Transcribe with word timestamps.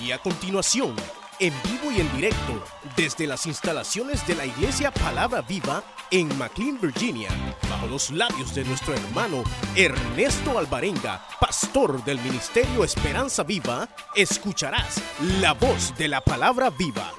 Y 0.00 0.12
a 0.12 0.18
continuación, 0.18 0.94
en 1.40 1.54
vivo 1.62 1.90
y 1.90 2.00
en 2.00 2.12
directo, 2.14 2.62
desde 2.96 3.26
las 3.26 3.46
instalaciones 3.46 4.26
de 4.26 4.34
la 4.34 4.46
Iglesia 4.46 4.90
Palabra 4.90 5.42
Viva 5.42 5.82
en 6.10 6.36
McLean, 6.38 6.80
Virginia, 6.80 7.30
bajo 7.68 7.86
los 7.86 8.10
labios 8.10 8.54
de 8.54 8.64
nuestro 8.64 8.94
hermano 8.94 9.42
Ernesto 9.74 10.58
Alvarenga, 10.58 11.26
pastor 11.40 12.04
del 12.04 12.20
Ministerio 12.20 12.84
Esperanza 12.84 13.42
Viva, 13.42 13.88
escucharás 14.14 15.00
la 15.40 15.52
voz 15.52 15.96
de 15.96 16.08
la 16.08 16.20
Palabra 16.20 16.70
Viva. 16.70 17.12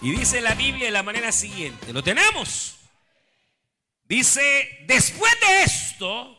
Y 0.00 0.10
dice 0.12 0.40
la 0.40 0.54
Biblia 0.54 0.86
de 0.86 0.92
la 0.92 1.02
manera 1.02 1.32
siguiente, 1.32 1.92
¿lo 1.92 2.02
tenemos? 2.02 2.76
Dice, 4.04 4.84
después 4.86 5.32
de 5.40 5.62
esto, 5.64 6.36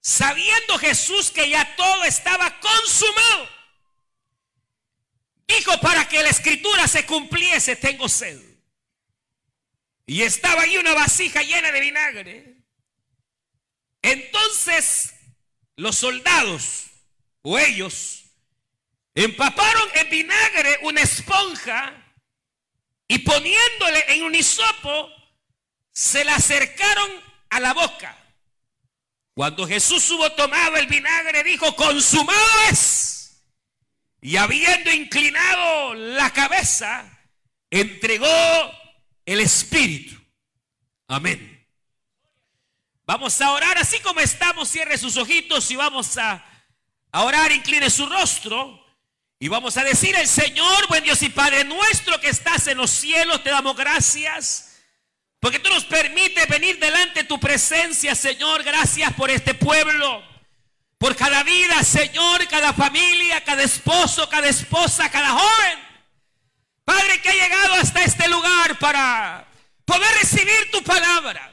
sabiendo 0.00 0.78
Jesús 0.78 1.30
que 1.30 1.50
ya 1.50 1.76
todo 1.76 2.04
estaba 2.04 2.58
consumado, 2.60 3.48
dijo 5.46 5.78
para 5.80 6.08
que 6.08 6.22
la 6.22 6.30
escritura 6.30 6.86
se 6.88 7.06
cumpliese, 7.06 7.76
tengo 7.76 8.08
sed. 8.08 8.40
Y 10.06 10.22
estaba 10.22 10.62
ahí 10.62 10.76
una 10.76 10.94
vasija 10.94 11.42
llena 11.42 11.72
de 11.72 11.80
vinagre. 11.80 12.56
Entonces 14.02 15.14
los 15.76 15.96
soldados 15.96 16.86
o 17.42 17.58
ellos 17.58 18.24
empaparon 19.14 19.88
en 19.94 20.10
vinagre 20.10 20.78
una 20.82 21.00
esponja 21.00 22.04
y 23.08 23.18
poniéndole 23.20 24.14
en 24.14 24.24
un 24.24 24.34
hisopo, 24.34 25.10
se 25.92 26.24
la 26.24 26.34
acercaron 26.36 27.10
a 27.50 27.60
la 27.60 27.72
boca. 27.72 28.18
Cuando 29.34 29.66
Jesús 29.66 30.08
hubo 30.10 30.30
tomado 30.32 30.76
el 30.76 30.86
vinagre, 30.86 31.42
dijo, 31.42 31.74
consumado 31.76 32.60
es. 32.70 33.13
Y 34.24 34.38
habiendo 34.38 34.90
inclinado 34.90 35.92
la 35.92 36.32
cabeza, 36.32 37.04
entregó 37.68 38.26
el 39.26 39.38
Espíritu. 39.40 40.18
Amén. 41.06 41.68
Vamos 43.04 43.38
a 43.42 43.50
orar 43.50 43.76
así 43.76 44.00
como 44.00 44.20
estamos, 44.20 44.70
cierre 44.70 44.96
sus 44.96 45.18
ojitos 45.18 45.70
y 45.70 45.76
vamos 45.76 46.16
a, 46.16 46.42
orar, 47.12 47.52
incline 47.52 47.90
su 47.90 48.06
rostro. 48.06 48.82
Y 49.38 49.48
vamos 49.48 49.76
a 49.76 49.84
decir 49.84 50.16
al 50.16 50.26
Señor, 50.26 50.88
buen 50.88 51.04
Dios 51.04 51.20
y 51.20 51.28
Padre 51.28 51.62
nuestro 51.64 52.18
que 52.18 52.30
estás 52.30 52.66
en 52.68 52.78
los 52.78 52.88
cielos, 52.90 53.44
te 53.44 53.50
damos 53.50 53.76
gracias. 53.76 54.80
Porque 55.38 55.58
tú 55.58 55.68
nos 55.68 55.84
permites 55.84 56.48
venir 56.48 56.78
delante 56.78 57.24
de 57.24 57.28
tu 57.28 57.38
presencia, 57.38 58.14
Señor. 58.14 58.62
Gracias 58.62 59.12
por 59.12 59.30
este 59.30 59.52
pueblo. 59.52 60.33
Por 61.04 61.16
cada 61.16 61.42
vida, 61.42 61.82
Señor, 61.82 62.48
cada 62.48 62.72
familia, 62.72 63.44
cada 63.44 63.62
esposo, 63.62 64.26
cada 64.26 64.48
esposa, 64.48 65.10
cada 65.10 65.32
joven. 65.32 65.78
Padre, 66.82 67.20
que 67.20 67.28
ha 67.28 67.34
llegado 67.34 67.74
hasta 67.74 68.02
este 68.04 68.26
lugar 68.26 68.78
para 68.78 69.46
poder 69.84 70.10
recibir 70.18 70.70
tu 70.72 70.82
palabra. 70.82 71.52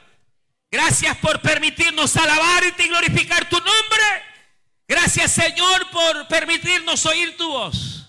Gracias 0.72 1.18
por 1.18 1.42
permitirnos 1.42 2.16
alabarte 2.16 2.86
y 2.86 2.88
glorificar 2.88 3.50
tu 3.50 3.58
nombre. 3.58 4.24
Gracias, 4.88 5.34
Señor, 5.34 5.90
por 5.90 6.30
permitirnos 6.30 7.06
oír 7.06 7.36
tu 7.36 7.50
voz. 7.50 8.08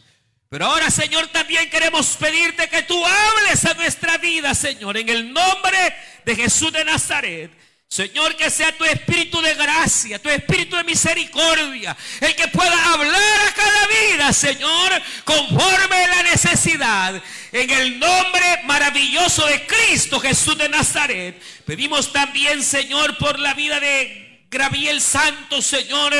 Pero 0.48 0.66
ahora, 0.66 0.92
Señor, 0.92 1.26
también 1.26 1.68
queremos 1.70 2.16
pedirte 2.18 2.68
que 2.68 2.84
tú 2.84 3.04
hables 3.04 3.64
a 3.64 3.74
nuestra 3.74 4.16
vida, 4.16 4.54
Señor, 4.54 4.96
en 4.96 5.08
el 5.08 5.32
nombre 5.32 5.96
de 6.24 6.36
Jesús 6.36 6.72
de 6.72 6.84
Nazaret. 6.84 7.50
Señor, 7.92 8.34
que 8.36 8.48
sea 8.48 8.72
tu 8.72 8.86
espíritu 8.86 9.42
de 9.42 9.54
gracia, 9.54 10.18
tu 10.18 10.30
espíritu 10.30 10.76
de 10.76 10.84
misericordia, 10.84 11.94
el 12.22 12.34
que 12.34 12.48
pueda 12.48 12.90
hablar 12.90 13.40
a 13.46 13.52
cada 13.52 13.86
vida, 13.86 14.32
Señor, 14.32 14.92
conforme 15.24 16.06
la 16.08 16.22
necesidad. 16.22 17.22
En 17.52 17.68
el 17.68 17.98
nombre 17.98 18.62
maravilloso 18.64 19.44
de 19.44 19.66
Cristo 19.66 20.18
Jesús 20.20 20.56
de 20.56 20.70
Nazaret, 20.70 21.38
pedimos 21.66 22.10
también, 22.14 22.62
Señor, 22.62 23.18
por 23.18 23.38
la 23.38 23.52
vida 23.52 23.78
de 23.78 24.40
Graviel 24.50 24.98
Santo, 25.02 25.60
Señor. 25.60 26.14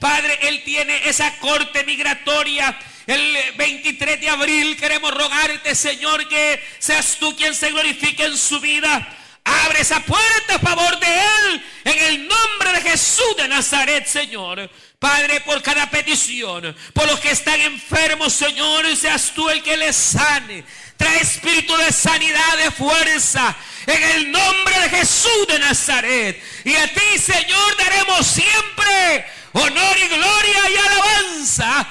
Padre, 0.00 0.38
Él 0.48 0.62
tiene 0.64 1.10
esa 1.10 1.36
corte 1.40 1.84
migratoria 1.84 2.74
el 3.06 3.36
23 3.56 4.20
de 4.20 4.28
abril 4.30 4.76
queremos 4.78 5.12
rogarte, 5.12 5.74
Señor, 5.74 6.26
que 6.28 6.62
seas 6.78 7.16
tú 7.18 7.36
quien 7.36 7.54
se 7.54 7.70
glorifique 7.70 8.24
en 8.24 8.36
su 8.36 8.60
vida. 8.60 9.14
Abre 9.44 9.80
esa 9.80 10.00
puerta 10.00 10.56
a 10.56 10.58
favor 10.58 10.98
de 10.98 11.06
Él 11.06 11.66
en 11.84 11.98
el 12.04 12.28
nombre 12.28 12.72
de 12.72 12.90
Jesús 12.90 13.36
de 13.36 13.48
Nazaret, 13.48 14.06
Señor. 14.06 14.70
Padre, 14.98 15.40
por 15.40 15.62
cada 15.62 15.88
petición, 15.88 16.76
por 16.92 17.06
los 17.06 17.20
que 17.20 17.30
están 17.30 17.60
enfermos, 17.60 18.32
Señor, 18.32 18.84
seas 18.96 19.32
tú 19.34 19.48
el 19.48 19.62
que 19.62 19.76
les 19.76 19.96
sane. 19.96 20.64
Trae 20.96 21.20
espíritu 21.20 21.76
de 21.76 21.92
sanidad, 21.92 22.56
de 22.56 22.70
fuerza, 22.72 23.56
en 23.86 24.02
el 24.02 24.32
nombre 24.32 24.80
de 24.80 24.90
Jesús 24.90 25.46
de 25.46 25.58
Nazaret. 25.60 26.42
Y 26.64 26.74
a 26.74 26.92
ti, 26.92 27.18
Señor, 27.18 27.76
daremos 27.76 28.26
siempre 28.26 29.24
honor 29.52 29.96
y 29.98 30.08
gloria 30.08 30.70
y 30.70 30.76
alabanza 30.76 31.88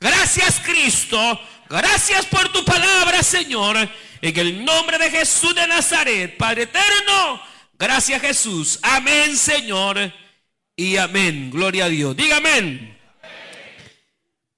Gracias 0.00 0.60
Cristo. 0.60 1.40
Gracias 1.68 2.26
por 2.26 2.48
tu 2.50 2.64
palabra, 2.64 3.22
Señor. 3.22 3.76
En 4.22 4.38
el 4.38 4.64
nombre 4.64 4.98
de 4.98 5.10
Jesús 5.10 5.54
de 5.54 5.66
Nazaret, 5.66 6.36
Padre 6.36 6.62
eterno. 6.62 7.42
Gracias 7.78 8.20
Jesús. 8.20 8.78
Amén, 8.82 9.36
Señor. 9.36 10.12
Y 10.74 10.96
amén. 10.96 11.50
Gloria 11.50 11.84
a 11.84 11.88
Dios. 11.88 12.16
Diga 12.16 12.38
amén. 12.38 12.98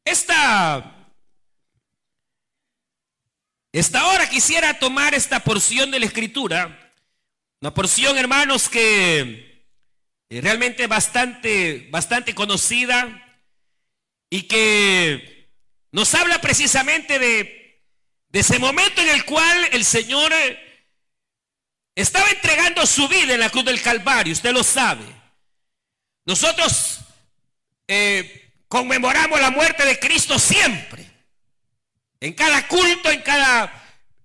Esta, 0.05 1.11
esta 3.73 4.07
hora 4.07 4.29
quisiera 4.29 4.79
tomar 4.79 5.15
esta 5.15 5.41
porción 5.41 5.91
de 5.91 6.01
la 6.01 6.07
escritura. 6.07 6.95
Una 7.61 7.75
porción, 7.75 8.17
hermanos, 8.17 8.69
que 8.69 9.65
realmente 10.31 10.87
bastante, 10.87 11.89
bastante 11.91 12.35
conocida 12.35 13.27
y 14.31 14.43
que 14.43 15.51
nos 15.91 16.15
habla 16.15 16.41
precisamente 16.41 17.19
de, 17.19 17.58
ese 18.33 18.59
momento 18.59 19.01
en 19.01 19.09
el 19.09 19.25
cual 19.25 19.69
el 19.73 19.85
Señor 19.85 20.33
eh, 20.33 20.59
estaba 21.95 22.29
entregando 22.31 22.87
su 22.87 23.09
vida 23.09 23.35
en 23.35 23.41
la 23.41 23.51
cruz 23.51 23.65
del 23.65 23.81
Calvario, 23.81 24.33
usted 24.33 24.53
lo 24.53 24.63
sabe. 24.63 25.05
Nosotros 26.27 27.01
eh, 27.87 28.53
conmemoramos 28.69 29.41
la 29.41 29.51
muerte 29.51 29.85
de 29.85 29.99
Cristo 29.99 30.39
siempre, 30.39 31.11
en 32.21 32.35
cada 32.35 32.69
culto, 32.69 33.11
en 33.11 33.23
cada 33.23 33.73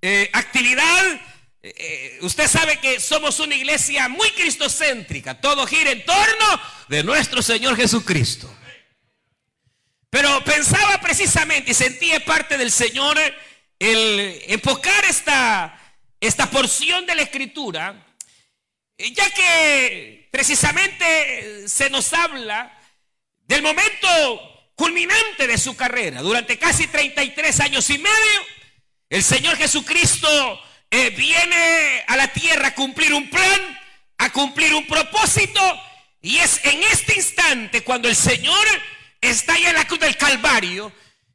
eh, 0.01 0.29
actividad. 0.33 1.21
usted 2.21 2.47
sabe 2.47 2.77
que 2.79 2.99
somos 2.99 3.39
una 3.39 3.55
iglesia 3.55 4.09
muy 4.09 4.29
cristocéntrica, 4.31 5.39
todo 5.39 5.65
gira 5.65 5.91
en 5.91 6.03
torno 6.03 6.61
de 6.89 7.03
nuestro 7.03 7.41
Señor 7.41 7.77
Jesucristo. 7.77 8.53
Pero 10.09 10.43
pensaba 10.43 10.99
precisamente 10.99 11.71
y 11.71 11.73
sentía 11.73 12.23
parte 12.23 12.57
del 12.57 12.69
Señor 12.69 13.17
el 13.79 14.41
enfocar 14.47 15.05
esta, 15.05 15.79
esta 16.19 16.49
porción 16.49 17.05
de 17.05 17.15
la 17.15 17.23
escritura, 17.23 18.05
ya 18.97 19.29
que 19.31 20.27
precisamente 20.31 21.67
se 21.67 21.89
nos 21.89 22.13
habla 22.13 22.79
del 23.39 23.61
momento 23.61 24.71
culminante 24.75 25.47
de 25.47 25.57
su 25.57 25.75
carrera. 25.75 26.21
Durante 26.21 26.57
casi 26.57 26.87
33 26.87 27.59
años 27.61 27.89
y 27.89 27.97
medio, 27.97 28.45
el 29.09 29.23
Señor 29.23 29.57
Jesucristo 29.57 30.61
eh, 30.89 31.09
viene 31.11 32.03
a 32.07 32.15
la 32.15 32.27
tierra 32.31 32.69
a 32.69 32.75
cumplir 32.75 33.13
un 33.13 33.29
plan, 33.29 33.79
a 34.17 34.31
cumplir 34.31 34.73
un 34.73 34.87
propósito, 34.87 35.61
y 36.21 36.37
es 36.37 36.63
en 36.63 36.81
este 36.83 37.15
instante 37.15 37.83
cuando 37.83 38.07
el 38.07 38.15
Señor 38.15 38.65
está 39.19 39.57
en 39.57 39.75
la 39.75 39.85
cruz 39.85 39.99
del 39.99 40.17
Calvario, 40.17 40.91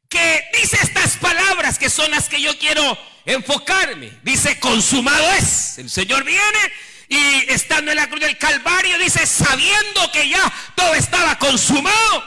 que 0.09 0.49
dice 0.59 0.77
estas 0.81 1.17
palabras 1.17 1.77
que 1.77 1.89
son 1.89 2.09
las 2.11 2.27
que 2.27 2.41
yo 2.41 2.57
quiero 2.57 2.97
enfocarme. 3.25 4.11
Dice, 4.23 4.59
consumado 4.59 5.31
es. 5.33 5.77
El 5.77 5.89
Señor 5.89 6.23
viene 6.23 6.59
y 7.07 7.51
estando 7.51 7.91
en 7.91 7.97
la 7.97 8.07
cruz 8.07 8.19
del 8.19 8.37
Calvario, 8.37 8.97
dice, 8.97 9.25
sabiendo 9.25 10.11
que 10.11 10.27
ya 10.27 10.53
todo 10.75 10.95
estaba 10.95 11.37
consumado. 11.37 12.23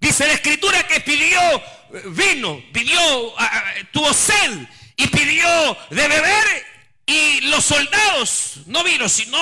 Dice 0.00 0.26
la 0.26 0.34
escritura 0.34 0.86
que 0.86 1.00
pidió 1.00 1.40
vino, 2.06 2.62
pidió, 2.72 3.34
tuvo 3.92 4.12
sed 4.12 4.66
y 4.96 5.06
pidió 5.08 5.78
de 5.90 6.08
beber 6.08 6.66
y 7.06 7.40
los 7.42 7.64
soldados, 7.64 8.60
no 8.66 8.84
vino, 8.84 9.08
sino 9.08 9.38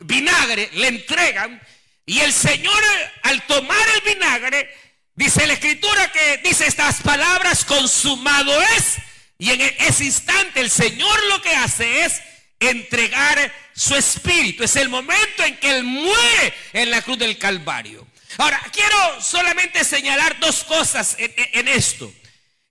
vinagre, 0.00 0.70
le 0.74 0.88
entregan. 0.88 1.60
Y 2.06 2.20
el 2.20 2.32
Señor 2.32 2.82
al 3.22 3.46
tomar 3.46 3.86
el 3.96 4.14
vinagre 4.14 4.87
Dice 5.18 5.48
la 5.48 5.54
escritura 5.54 6.12
que 6.12 6.40
dice 6.44 6.64
estas 6.64 7.02
palabras, 7.02 7.64
consumado 7.64 8.62
es. 8.76 8.98
Y 9.36 9.50
en 9.50 9.60
ese 9.80 10.04
instante 10.04 10.60
el 10.60 10.70
Señor 10.70 11.24
lo 11.24 11.42
que 11.42 11.56
hace 11.56 12.04
es 12.04 12.22
entregar 12.60 13.52
su 13.74 13.96
espíritu. 13.96 14.62
Es 14.62 14.76
el 14.76 14.88
momento 14.88 15.42
en 15.42 15.56
que 15.56 15.70
Él 15.70 15.82
muere 15.82 16.54
en 16.72 16.92
la 16.92 17.02
cruz 17.02 17.18
del 17.18 17.36
Calvario. 17.36 18.06
Ahora, 18.36 18.62
quiero 18.72 19.20
solamente 19.20 19.82
señalar 19.82 20.38
dos 20.38 20.62
cosas 20.62 21.16
en, 21.18 21.66
esto. 21.66 22.14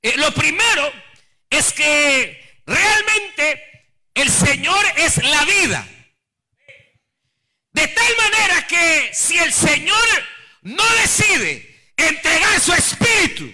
Eh, 0.01 0.13
lo 0.15 0.33
primero 0.33 0.94
es 1.49 1.73
que 1.73 2.61
realmente 2.65 3.61
el 4.13 4.31
Señor 4.31 4.85
es 4.95 5.17
la 5.17 5.44
vida. 5.44 5.85
De 7.73 7.88
tal 7.89 8.15
manera 8.15 8.65
que 8.67 9.09
si 9.11 9.38
el 9.38 9.51
Señor 9.51 10.07
no 10.61 10.88
decide 11.01 11.66
entregar 11.97 12.59
su 12.61 12.73
espíritu 12.73 13.51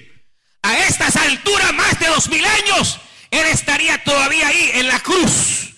a 0.62 0.78
estas 0.80 1.16
alturas 1.16 1.74
más 1.74 2.00
de 2.00 2.08
dos 2.08 2.30
mil 2.30 2.46
años, 2.46 3.00
Él 3.32 3.46
estaría 3.48 4.04
todavía 4.04 4.48
ahí 4.48 4.72
en 4.76 4.88
la 4.88 5.00
cruz. 5.00 5.74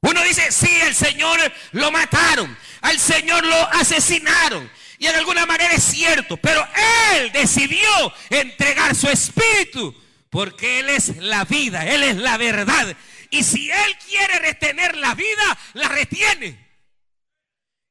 Uno 0.00 0.22
dice, 0.22 0.52
sí, 0.52 0.70
el 0.82 0.94
Señor 0.94 1.40
lo 1.72 1.90
mataron, 1.90 2.56
al 2.80 2.98
Señor 2.98 3.44
lo 3.44 3.68
asesinaron. 3.72 4.70
Y 4.98 5.06
en 5.06 5.16
alguna 5.16 5.46
manera 5.46 5.74
es 5.74 5.82
cierto, 5.82 6.36
pero 6.36 6.66
Él 7.12 7.32
decidió 7.32 8.14
entregar 8.30 8.94
su 8.94 9.08
espíritu 9.08 9.94
porque 10.30 10.80
Él 10.80 10.90
es 10.90 11.16
la 11.18 11.44
vida, 11.44 11.86
Él 11.86 12.02
es 12.02 12.16
la 12.16 12.36
verdad. 12.36 12.96
Y 13.30 13.42
si 13.42 13.70
Él 13.70 13.98
quiere 14.08 14.38
retener 14.38 14.96
la 14.96 15.14
vida, 15.14 15.58
la 15.74 15.88
retiene. 15.88 16.66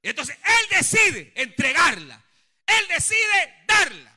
Entonces 0.02 0.38
Él 0.44 0.78
decide 0.78 1.32
entregarla, 1.36 2.24
Él 2.66 2.88
decide 2.88 3.64
darla. 3.68 4.12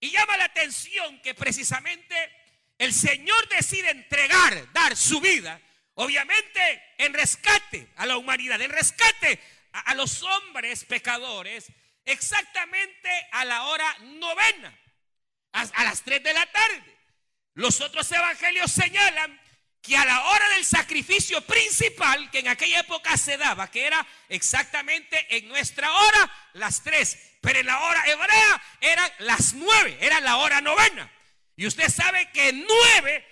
Y 0.00 0.10
llama 0.10 0.36
la 0.36 0.44
atención 0.44 1.20
que 1.20 1.34
precisamente 1.34 2.16
el 2.78 2.92
Señor 2.92 3.48
decide 3.48 3.90
entregar, 3.90 4.72
dar 4.72 4.96
su 4.96 5.20
vida, 5.20 5.60
obviamente 5.94 6.82
en 6.98 7.14
rescate 7.14 7.88
a 7.96 8.06
la 8.06 8.16
humanidad, 8.16 8.60
en 8.60 8.70
rescate 8.70 9.40
a, 9.72 9.94
los 9.94 10.22
hombres 10.22 10.84
pecadores, 10.84 11.70
exactamente 12.04 13.08
a 13.32 13.44
la 13.44 13.64
hora 13.64 13.98
novena, 14.00 14.76
a, 15.52 15.84
las 15.84 16.02
3 16.02 16.22
de 16.22 16.34
la 16.34 16.46
tarde. 16.46 16.98
Los 17.54 17.80
otros 17.80 18.10
evangelios 18.10 18.72
señalan 18.72 19.40
que 19.82 19.96
a 19.96 20.04
la 20.04 20.22
hora 20.26 20.48
del 20.50 20.64
sacrificio 20.64 21.40
principal, 21.42 22.30
que 22.30 22.38
en 22.38 22.48
aquella 22.48 22.80
época 22.80 23.16
se 23.16 23.36
daba, 23.36 23.68
que 23.68 23.84
era 23.84 24.06
exactamente 24.28 25.26
en 25.36 25.48
nuestra 25.48 25.92
hora, 25.92 26.48
las 26.52 26.84
3, 26.84 27.18
pero 27.40 27.58
en 27.58 27.66
la 27.66 27.80
hora 27.80 28.04
hebrea 28.06 28.62
eran 28.80 29.12
las 29.18 29.54
9, 29.54 29.98
era 30.00 30.20
la 30.20 30.36
hora 30.36 30.60
novena. 30.60 31.12
Y 31.56 31.66
usted 31.66 31.88
sabe 31.90 32.30
que 32.30 32.52
9 32.52 33.26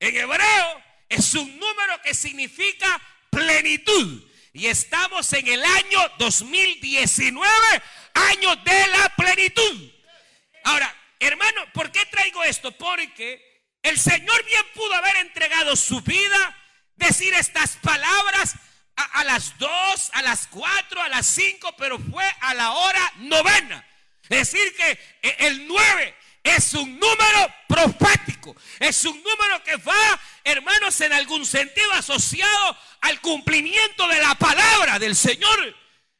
en 0.00 0.16
hebreo 0.16 0.82
es 1.10 1.34
un 1.34 1.58
número 1.58 2.00
que 2.02 2.14
significa 2.14 3.00
plenitud. 3.28 4.26
Y 4.54 4.68
estamos 4.68 5.30
en 5.34 5.46
el 5.46 5.62
año 5.62 6.08
2019, 6.18 7.82
año 8.14 8.56
de 8.56 8.86
la 8.88 9.14
plenitud. 9.14 9.92
Ahora, 10.64 10.94
hermano, 11.20 11.70
¿por 11.74 11.92
qué 11.92 12.06
traigo 12.06 12.42
esto? 12.44 12.72
Porque 12.72 13.45
el 13.88 13.98
Señor 13.98 14.44
bien 14.44 14.64
pudo 14.74 14.94
haber 14.94 15.16
entregado 15.16 15.76
su 15.76 16.00
vida, 16.00 16.56
decir 16.96 17.32
estas 17.34 17.76
palabras 17.76 18.54
a, 18.96 19.24
las 19.24 19.56
dos, 19.58 20.10
a 20.12 20.22
las 20.22 20.46
cuatro, 20.48 21.00
a 21.02 21.08
las 21.08 21.26
cinco, 21.26 21.74
pero 21.76 21.98
fue 21.98 22.24
a 22.40 22.54
la 22.54 22.72
hora 22.72 23.12
novena. 23.18 23.86
Es 24.22 24.52
decir, 24.52 24.76
que 24.76 24.90
eh, 25.22 25.36
el 25.40 25.68
nueve 25.68 26.16
es 26.42 26.74
un 26.74 26.98
número 26.98 27.54
profético. 27.68 28.56
Es 28.80 29.04
un 29.04 29.22
número 29.22 29.62
que 29.62 29.76
va, 29.76 30.20
hermanos, 30.42 31.00
en 31.00 31.12
algún 31.12 31.46
sentido 31.46 31.92
asociado 31.92 32.76
al 33.02 33.20
cumplimiento 33.20 34.08
de 34.08 34.20
la 34.20 34.34
palabra 34.34 34.98
del 34.98 35.14
Señor. 35.14 35.76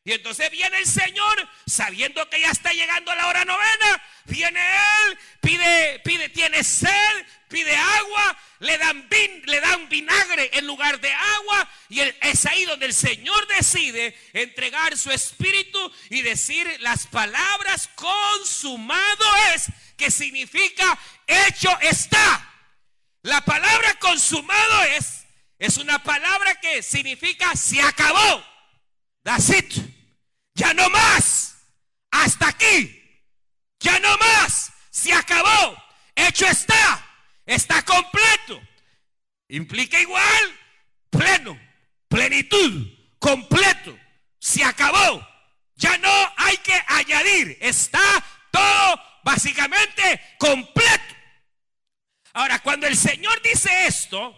Y 0.07 0.13
entonces 0.13 0.49
viene 0.53 0.79
el 0.79 0.87
Señor, 0.87 1.49
sabiendo 1.67 2.31
que 2.31 2.41
ya 2.41 2.53
está 2.53 2.73
llegando 2.73 3.13
la 3.13 3.27
hora 3.27 3.45
novena, 3.45 4.05
viene 4.27 4.61
Él, 4.61 5.19
pide, 5.41 5.99
pide, 6.05 6.29
tiene 6.29 6.63
sed, 6.63 7.27
pide 7.49 7.75
agua, 7.77 8.39
le 8.61 8.79
dan, 8.79 9.09
le 9.47 9.61
dan 9.61 9.89
vinagre 9.89 10.49
en 10.53 10.65
lugar 10.65 11.01
de 11.01 11.13
agua. 11.13 11.69
Y 11.89 11.99
es 12.03 12.47
ahí 12.47 12.65
donde 12.67 12.87
el 12.87 12.95
Señor 12.95 13.49
decide 13.49 14.17
entregar 14.33 14.97
su 14.97 15.11
espíritu 15.11 15.93
y 16.09 16.23
decir 16.23 16.73
las 16.83 17.09
palabras 17.09 17.91
consumado 17.97 19.37
es, 19.57 19.67
que 19.97 20.13
significa 20.13 20.97
hecho 21.27 21.77
está. 21.81 22.49
La 23.23 23.41
palabra 23.41 23.99
consumado 23.99 24.85
es, 24.97 25.27
es 25.59 25.79
una 25.79 26.01
palabra 26.01 26.61
que 26.61 26.81
significa 26.81 27.57
se 27.57 27.83
acabó. 27.83 28.45
That's 29.25 29.51
it. 29.51 29.96
Ya 30.57 30.73
no 30.73 30.89
más. 30.89 31.59
Hasta 32.11 32.49
aquí. 32.49 33.23
Ya 33.79 33.99
no 34.01 34.17
más. 34.17 34.73
Se 34.91 35.13
acabó. 35.13 35.77
Hecho 36.15 36.47
está. 36.47 37.07
Está 37.45 37.83
completo. 37.83 38.61
Implica 39.49 40.01
igual 40.01 40.59
pleno, 41.11 41.59
plenitud, 42.09 42.89
completo. 43.19 43.97
Se 44.39 44.65
acabó. 44.65 45.27
Ya 45.75 45.99
no 45.99 46.33
hay 46.39 46.57
que 46.59 46.75
añadir. 46.87 47.59
Está 47.61 48.01
todo 48.51 49.01
básicamente 49.25 50.21
completo. 50.39 51.15
Ahora, 52.33 52.59
cuando 52.61 52.87
el 52.87 52.97
Señor 52.97 53.41
dice 53.43 53.87
esto, 53.87 54.35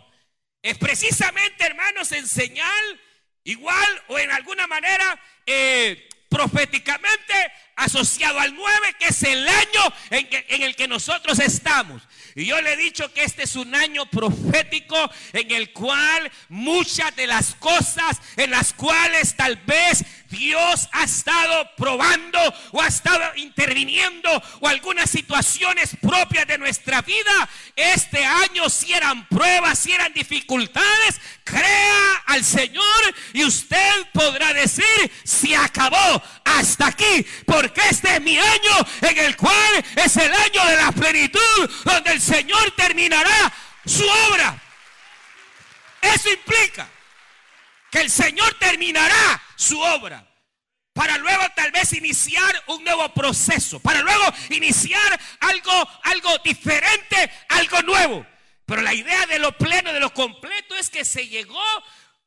es 0.63 0.77
precisamente, 0.79 1.65
hermanos, 1.65 2.11
en 2.11 2.27
señal 2.27 3.01
igual 3.45 4.03
o 4.09 4.19
en 4.19 4.31
alguna 4.31 4.67
manera 4.67 5.19
eh, 5.47 6.08
proféticamente 6.29 7.53
asociado 7.79 8.39
al 8.41 8.55
9, 8.55 8.97
que 8.99 9.07
es 9.07 9.23
el 9.23 9.49
año 9.49 9.95
en, 10.11 10.29
en, 10.49 10.63
el 10.63 10.77
que 10.77 10.89
nosotros 10.89 11.39
estamos. 11.39 12.03
Y 12.35 12.47
yo 12.47 12.61
le 12.61 12.75
he 12.75 12.77
dicho 12.77 13.13
que 13.13 13.25
este 13.25 13.45
es 13.45 13.57
un 13.57 13.75
año 13.75 14.07
profético 14.07 14.97
en 15.33 15.51
el 15.51 15.73
cual 15.73 16.31
muchas 16.49 17.15
de 17.17 17.27
las 17.27 17.55
cosas 17.55 18.21
en 18.37 18.51
las 18.51 18.73
cuales 18.73 19.35
tal 19.37 19.57
vez 19.57 20.05
Dios 20.31 20.89
ha 20.93 21.05
estado 21.05 21.71
probando 21.77 22.39
o 22.73 22.83
ha 22.83 22.87
estado 22.87 23.23
interviniendo 23.37 24.31
o 24.61 24.69
algunas 24.69 25.09
situaciones 25.11 25.97
propias 26.01 26.47
de 26.47 26.59
nuestra 26.59 27.01
vida, 27.03 27.49
este 27.75 28.25
año 28.25 28.69
si 28.69 28.93
eran 28.93 29.27
pruebas, 29.29 29.79
si 29.79 29.93
eran 29.93 30.13
dificultades, 30.13 31.21
crea 31.45 32.23
al 32.27 32.45
Señor 32.45 33.15
y 33.33 33.45
usted 33.45 33.91
podrá 34.13 34.53
decir, 34.53 34.85
se 35.25 35.57
acabó 35.57 36.23
hasta 36.57 36.87
aquí, 36.87 37.27
porque 37.47 37.81
este 37.91 38.17
es 38.17 38.21
mi 38.21 38.39
año 38.39 38.87
en 39.03 39.19
el 39.19 39.37
cual 39.37 39.85
es 39.97 40.17
el 40.17 40.33
año 40.33 40.67
de 40.67 40.77
la 40.77 40.93
plenitud, 40.93 41.71
donde 41.85 42.13
el 42.13 42.21
Señor 42.21 42.71
terminará 42.77 43.53
su 43.85 44.05
obra. 44.31 44.61
Eso 46.01 46.31
implica 46.31 46.89
que 47.91 48.01
el 48.01 48.11
Señor 48.11 48.55
terminará 48.59 49.43
su 49.57 49.81
obra 49.81 50.25
para 50.99 51.17
luego 51.19 51.45
tal 51.55 51.71
vez 51.71 51.93
iniciar 51.93 52.65
un 52.67 52.83
nuevo 52.83 53.09
proceso, 53.15 53.79
para 53.79 54.01
luego 54.01 54.25
iniciar 54.51 55.21
algo, 55.39 55.89
algo 56.03 56.39
diferente, 56.39 57.31
algo 57.51 57.83
nuevo. 57.83 58.27
Pero 58.67 58.83
la 58.83 58.93
idea 58.93 59.25
de 59.27 59.39
lo 59.39 59.57
pleno, 59.57 59.93
de 59.93 60.01
lo 60.01 60.13
completo, 60.13 60.75
es 60.75 60.91
que 60.91 61.05
se 61.05 61.29
llegó, 61.29 61.63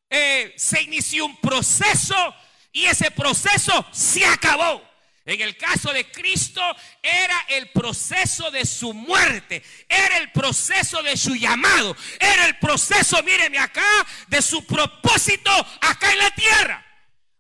eh, 0.10 0.54
se 0.56 0.82
inició 0.82 1.26
un 1.26 1.36
proceso 1.42 2.34
y 2.72 2.86
ese 2.86 3.12
proceso 3.12 3.86
se 3.92 4.26
acabó. 4.26 4.90
En 5.24 5.40
el 5.40 5.56
caso 5.56 5.94
de 5.94 6.10
Cristo 6.10 6.62
era 7.02 7.46
el 7.50 7.70
proceso 7.70 8.50
de 8.50 8.66
su 8.66 8.94
muerte, 8.94 9.64
era 9.88 10.18
el 10.18 10.32
proceso 10.32 11.04
de 11.04 11.16
su 11.16 11.36
llamado, 11.36 11.96
era 12.20 12.46
el 12.46 12.58
proceso, 12.58 13.22
míreme 13.22 13.60
acá, 13.60 13.86
de 14.28 14.42
su 14.42 14.66
propósito 14.66 15.52
acá 15.82 16.12
en 16.12 16.18
la 16.18 16.32
tierra. 16.32 16.86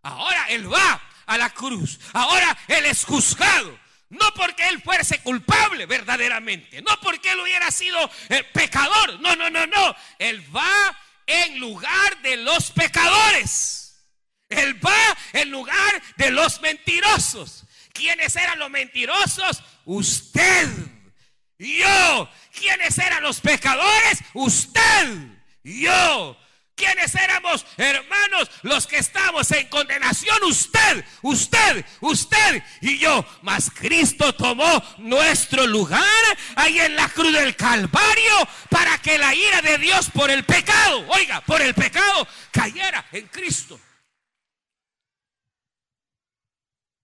Ahora 0.04 0.46
Él 0.50 0.72
va 0.72 1.02
a 1.26 1.38
la 1.38 1.50
cruz, 1.50 2.00
ahora 2.14 2.56
Él 2.68 2.86
es 2.86 3.04
juzgado. 3.04 3.80
No 4.10 4.32
porque 4.34 4.68
Él 4.68 4.82
fuese 4.82 5.22
culpable 5.22 5.86
verdaderamente, 5.86 6.82
no 6.82 7.00
porque 7.02 7.32
Él 7.32 7.40
hubiera 7.40 7.72
sido 7.72 7.98
el 8.28 8.46
pecador, 8.48 9.20
no, 9.22 9.36
no, 9.38 9.50
no, 9.50 9.66
no. 9.66 9.96
Él 10.20 10.44
va 10.56 10.98
en 11.26 11.60
lugar 11.60 12.22
de 12.22 12.38
los 12.38 12.72
pecadores. 12.72 13.81
Él 14.52 14.86
va 14.86 15.18
en 15.34 15.50
lugar 15.50 16.02
de 16.18 16.32
los 16.32 16.62
mentirosos. 16.62 17.66
¿Quiénes 17.94 18.36
eran 18.36 18.60
los 18.60 18.70
mentirosos? 18.70 19.64
Usted. 19.86 20.68
Yo. 21.58 22.30
¿Quiénes 22.54 22.98
eran 22.98 23.24
los 23.24 23.40
pecadores? 23.40 24.20
Usted. 24.34 25.18
Yo. 25.64 26.38
¿Quiénes 26.82 27.14
éramos, 27.14 27.64
hermanos? 27.78 28.50
Los 28.64 28.88
que 28.88 28.98
estamos 28.98 29.52
en 29.52 29.68
condenación, 29.68 30.44
usted, 30.46 31.06
usted, 31.22 31.86
usted 32.00 32.64
y 32.82 32.98
yo. 32.98 33.24
Mas 33.44 33.70
Cristo 33.70 34.34
tomó 34.34 34.84
nuestro 34.98 35.68
lugar 35.68 36.02
ahí 36.56 36.80
en 36.80 36.96
la 36.96 37.08
cruz 37.10 37.34
del 37.34 37.56
Calvario 37.56 38.48
para 38.70 38.98
que 38.98 39.20
la 39.20 39.36
ira 39.36 39.62
de 39.62 39.78
Dios 39.78 40.10
por 40.12 40.32
el 40.32 40.44
pecado, 40.44 41.06
oiga, 41.10 41.42
por 41.42 41.62
el 41.62 41.76
pecado, 41.76 42.28
cayera 42.52 43.06
en 43.12 43.28
Cristo. 43.28 43.80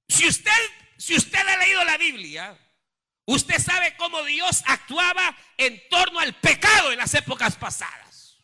Si 0.08 0.28
usted, 0.28 0.52
si 0.98 1.16
usted 1.16 1.40
ha 1.40 1.58
leído 1.58 1.84
la 1.84 1.98
Biblia, 1.98 2.58
Usted 3.28 3.60
sabe 3.60 3.94
cómo 3.98 4.24
Dios 4.24 4.64
actuaba 4.66 5.36
en 5.58 5.82
torno 5.90 6.20
al 6.20 6.34
pecado 6.40 6.94
en 6.94 6.98
las 6.98 7.14
épocas 7.14 7.58
pasadas. 7.58 8.38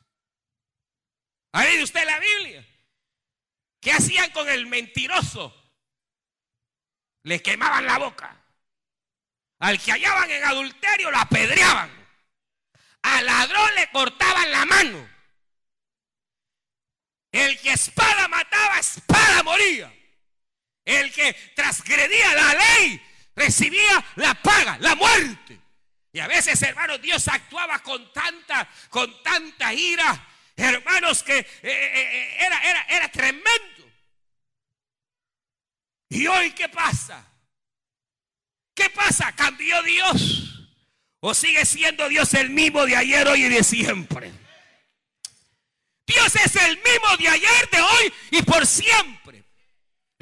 ¿Ha 1.53 1.63
leído 1.63 1.85
usted 1.85 2.05
la 2.05 2.19
Biblia? 2.19 2.67
¿Qué 3.79 3.93
hacían 3.93 4.29
con 4.31 4.49
el 4.49 4.67
mentiroso? 4.67 5.55
Le 7.23 7.41
quemaban 7.41 7.85
la 7.85 7.97
boca. 7.97 8.37
Al 9.59 9.81
que 9.81 9.93
hallaban 9.93 10.29
en 10.29 10.43
adulterio 10.43 11.09
lo 11.11 11.17
apedreaban. 11.17 11.89
Al 13.03 13.25
ladrón 13.25 13.75
le 13.75 13.89
cortaban 13.89 14.51
la 14.51 14.65
mano. 14.65 15.09
El 17.31 17.57
que 17.61 17.71
espada 17.71 18.27
mataba, 18.27 18.79
espada 18.79 19.43
moría. 19.43 19.93
El 20.85 21.11
que 21.11 21.33
transgredía 21.55 22.35
la 22.35 22.53
ley 22.53 23.01
recibía 23.35 24.03
la 24.15 24.33
paga, 24.35 24.77
la 24.79 24.95
muerte. 24.95 25.59
Y 26.11 26.19
a 26.19 26.27
veces, 26.27 26.61
hermanos, 26.61 27.01
Dios 27.01 27.27
actuaba 27.27 27.79
con 27.79 28.11
tanta, 28.13 28.69
con 28.89 29.23
tanta 29.23 29.73
ira, 29.73 30.27
hermanos, 30.55 31.23
que 31.23 31.39
eh, 31.39 31.47
eh, 31.63 31.63
eh, 31.63 32.37
era, 32.39 32.59
era, 32.59 32.81
era 32.83 33.11
tremendo. 33.11 33.91
¿Y 36.09 36.27
hoy 36.27 36.51
qué 36.51 36.69
pasa? 36.69 37.25
¿Qué 38.75 38.89
pasa? 38.91 39.31
¿Cambió 39.31 39.81
Dios? 39.81 40.69
¿O 41.19 41.33
sigue 41.33 41.65
siendo 41.65 42.07
Dios 42.09 42.33
el 42.35 42.49
mismo 42.49 42.85
de 42.85 42.95
ayer, 42.95 43.27
hoy 43.27 43.45
y 43.45 43.49
de 43.49 43.63
siempre? 43.63 44.31
Dios 46.05 46.35
es 46.35 46.55
el 46.57 46.77
mismo 46.77 47.17
de 47.17 47.27
ayer, 47.29 47.69
de 47.71 47.81
hoy 47.81 48.13
y 48.31 48.41
por 48.43 48.67
siempre. 48.67 49.42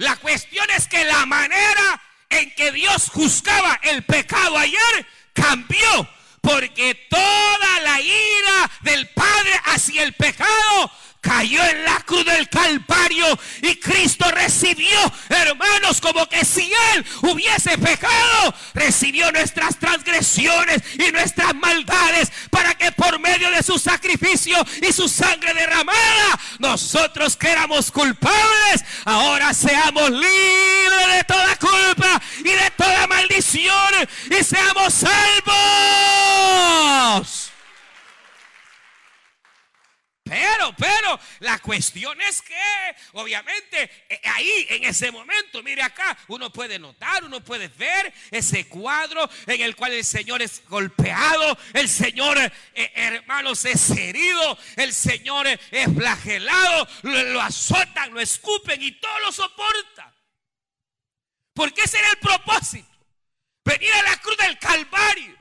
La 0.02 0.16
cuestión 0.16 0.66
es 0.76 0.88
que 0.88 1.06
la 1.06 1.28
manera 1.28 2.02
en 2.28 2.50
que 2.56 2.72
Dios 2.72 3.12
juzgaba 3.14 3.80
el 3.84 4.02
pecado 4.02 4.58
ayer 4.58 5.06
cambió. 5.32 6.10
Porque 6.42 6.96
toda 7.08 7.80
la 7.84 8.02
ira 8.02 8.72
del 8.82 9.08
Padre 9.10 9.62
hacia 9.66 10.02
el 10.02 10.14
pecado 10.14 10.92
cayó 11.22 11.64
en 11.64 11.86
la 11.86 12.00
cruz 12.02 12.26
del 12.26 12.50
Calvario 12.50 13.40
y 13.62 13.76
Cristo 13.76 14.26
recibió, 14.32 14.98
hermanos, 15.30 16.02
como 16.02 16.28
que 16.28 16.44
si 16.44 16.72
Él 16.94 17.06
hubiese 17.22 17.78
pecado, 17.78 18.54
recibió 18.74 19.32
nuestras 19.32 19.78
transgresiones 19.78 20.82
y 20.98 21.12
nuestras 21.12 21.54
maldades 21.56 22.32
para 22.50 22.74
que 22.74 22.92
por 22.92 23.20
medio 23.20 23.52
de 23.52 23.62
su 23.62 23.78
sacrificio 23.78 24.58
y 24.82 24.92
su 24.92 25.08
sangre 25.08 25.54
derramada, 25.54 26.40
nosotros 26.60 27.38
que 27.38 27.52
éramos 27.52 27.92
culpables, 27.92 28.84
ahora 29.06 29.54
seamos 29.54 30.10
libres 30.10 31.18
de 31.18 31.24
toda 31.26 31.56
culpa 31.58 32.20
y 32.40 32.50
de 32.50 32.72
toda 32.76 33.06
maldición 33.08 33.94
y 34.30 34.44
seamos 34.44 34.94
salvos. 34.94 35.52
Pero, 40.32 40.74
pero, 40.78 41.20
la 41.40 41.60
cuestión 41.60 42.18
es 42.22 42.42
que, 42.42 42.56
obviamente, 43.12 43.92
eh, 44.08 44.22
ahí, 44.24 44.66
en 44.70 44.86
ese 44.86 45.12
momento, 45.12 45.62
mire 45.62 45.82
acá, 45.82 46.18
uno 46.30 46.50
puede 46.54 46.80
notar, 46.80 47.26
uno 47.26 47.44
puede 47.44 47.68
ver 47.68 48.14
ese 48.32 48.66
cuadro 48.70 49.30
en 49.46 49.60
el 49.60 49.76
cual 49.76 49.92
el 49.92 50.06
Señor 50.06 50.42
es 50.42 50.64
golpeado, 50.70 51.58
el 51.74 51.90
Señor, 51.90 52.38
eh, 52.40 52.92
hermanos, 52.96 53.66
es 53.66 53.90
herido, 53.90 54.58
el 54.78 54.94
Señor 54.94 55.48
es 55.48 55.94
flagelado, 55.94 56.88
lo, 57.02 57.24
lo 57.24 57.42
azotan, 57.42 58.14
lo 58.14 58.22
escupen 58.22 58.82
y 58.82 58.92
todo 59.02 59.20
lo 59.20 59.34
soporta. 59.34 60.16
Porque 61.54 61.82
ese 61.82 62.00
era 62.00 62.10
el 62.10 62.20
propósito. 62.20 62.88
Venir 63.66 63.92
a 63.96 64.04
la 64.04 64.18
cruz 64.22 64.38
del 64.38 64.58
Calvario 64.58 65.41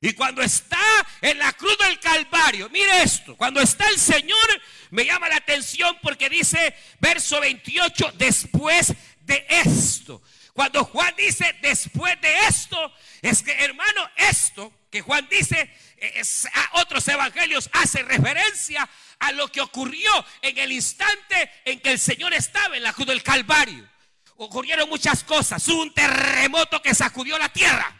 y 0.00 0.14
cuando 0.14 0.40
está 0.42 0.80
en 1.20 1.38
la 1.38 1.52
cruz 1.52 1.76
del 1.76 2.00
Calvario, 2.00 2.70
mire 2.70 3.02
esto, 3.02 3.36
cuando 3.36 3.60
está 3.60 3.86
el 3.88 3.98
Señor, 3.98 4.62
me 4.90 5.04
llama 5.04 5.28
la 5.28 5.36
atención 5.36 5.98
porque 6.02 6.30
dice, 6.30 6.74
verso 7.00 7.38
28, 7.40 8.14
después 8.16 8.94
de 9.20 9.46
esto. 9.48 10.22
Cuando 10.54 10.84
Juan 10.84 11.14
dice 11.16 11.54
después 11.60 12.18
de 12.20 12.46
esto, 12.46 12.92
es 13.20 13.42
que 13.42 13.52
hermano, 13.52 14.10
esto 14.16 14.72
que 14.90 15.02
Juan 15.02 15.28
dice, 15.30 15.70
a 16.54 16.80
otros 16.80 17.06
evangelios 17.06 17.68
hace 17.72 18.02
referencia 18.02 18.88
a 19.18 19.32
lo 19.32 19.48
que 19.48 19.60
ocurrió 19.60 20.10
en 20.40 20.56
el 20.56 20.72
instante 20.72 21.50
en 21.64 21.78
que 21.80 21.92
el 21.92 21.98
Señor 21.98 22.32
estaba 22.32 22.74
en 22.76 22.82
la 22.82 22.94
cruz 22.94 23.06
del 23.06 23.22
Calvario. 23.22 23.86
Ocurrieron 24.36 24.88
muchas 24.88 25.22
cosas, 25.24 25.68
un 25.68 25.92
terremoto 25.92 26.80
que 26.80 26.94
sacudió 26.94 27.36
la 27.38 27.50
tierra. 27.50 27.99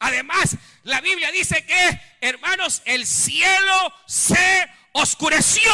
Además, 0.00 0.56
la 0.84 1.00
Biblia 1.00 1.30
dice 1.30 1.64
que, 1.64 2.00
hermanos, 2.20 2.82
el 2.84 3.06
cielo 3.06 3.94
se 4.06 4.68
oscureció. 4.92 5.70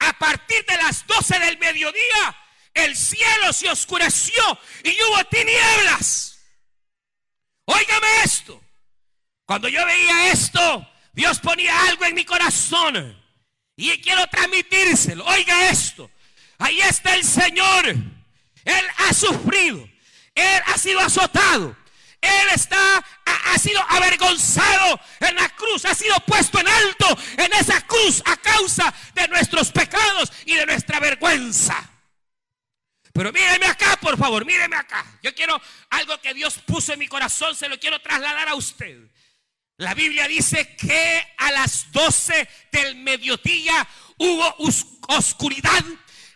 A 0.00 0.12
partir 0.18 0.64
de 0.66 0.76
las 0.76 1.06
12 1.06 1.38
del 1.38 1.58
mediodía, 1.58 2.36
el 2.74 2.96
cielo 2.96 3.52
se 3.52 3.70
oscureció 3.70 4.42
y 4.82 4.90
hubo 4.90 5.24
tinieblas. 5.26 6.38
Óigame 7.64 8.22
esto. 8.22 8.60
Cuando 9.46 9.68
yo 9.68 9.84
veía 9.86 10.30
esto, 10.32 10.90
Dios 11.12 11.38
ponía 11.40 11.86
algo 11.86 12.04
en 12.04 12.14
mi 12.14 12.24
corazón 12.24 13.22
y 13.76 13.90
quiero 14.00 14.26
transmitírselo. 14.26 15.24
Oiga 15.24 15.70
esto. 15.70 16.10
Ahí 16.58 16.80
está 16.80 17.14
el 17.14 17.24
Señor. 17.24 17.86
Él 17.86 18.86
ha 18.98 19.12
sufrido. 19.12 19.88
Él 20.34 20.62
ha 20.66 20.78
sido 20.78 21.00
azotado. 21.00 21.76
Él 22.24 22.48
está, 22.54 23.04
ha, 23.24 23.58
sido 23.58 23.80
avergonzado 23.88 25.00
en 25.20 25.34
la 25.36 25.48
cruz, 25.50 25.84
ha 25.84 25.94
sido 25.94 26.16
puesto 26.26 26.58
en 26.60 26.68
alto 26.68 27.18
en 27.36 27.52
esa 27.52 27.80
cruz 27.86 28.22
a 28.24 28.36
causa 28.36 28.92
de 29.14 29.28
nuestros 29.28 29.70
pecados 29.70 30.32
y 30.46 30.54
de 30.54 30.66
nuestra 30.66 31.00
vergüenza. 31.00 31.90
Pero 33.12 33.32
míreme 33.32 33.66
acá, 33.66 33.96
por 34.00 34.18
favor, 34.18 34.44
míreme 34.44 34.76
acá. 34.76 35.04
Yo 35.22 35.34
quiero 35.34 35.60
algo 35.90 36.20
que 36.20 36.34
Dios 36.34 36.58
puso 36.66 36.92
en 36.92 36.98
mi 36.98 37.06
corazón, 37.06 37.54
se 37.54 37.68
lo 37.68 37.78
quiero 37.78 38.00
trasladar 38.00 38.48
a 38.48 38.54
usted. 38.54 38.98
La 39.76 39.94
Biblia 39.94 40.26
dice 40.28 40.76
que 40.76 41.22
a 41.36 41.50
las 41.52 41.90
12 41.92 42.48
del 42.72 42.96
mediodía 42.96 43.86
hubo 44.18 44.54
oscuridad 45.08 45.84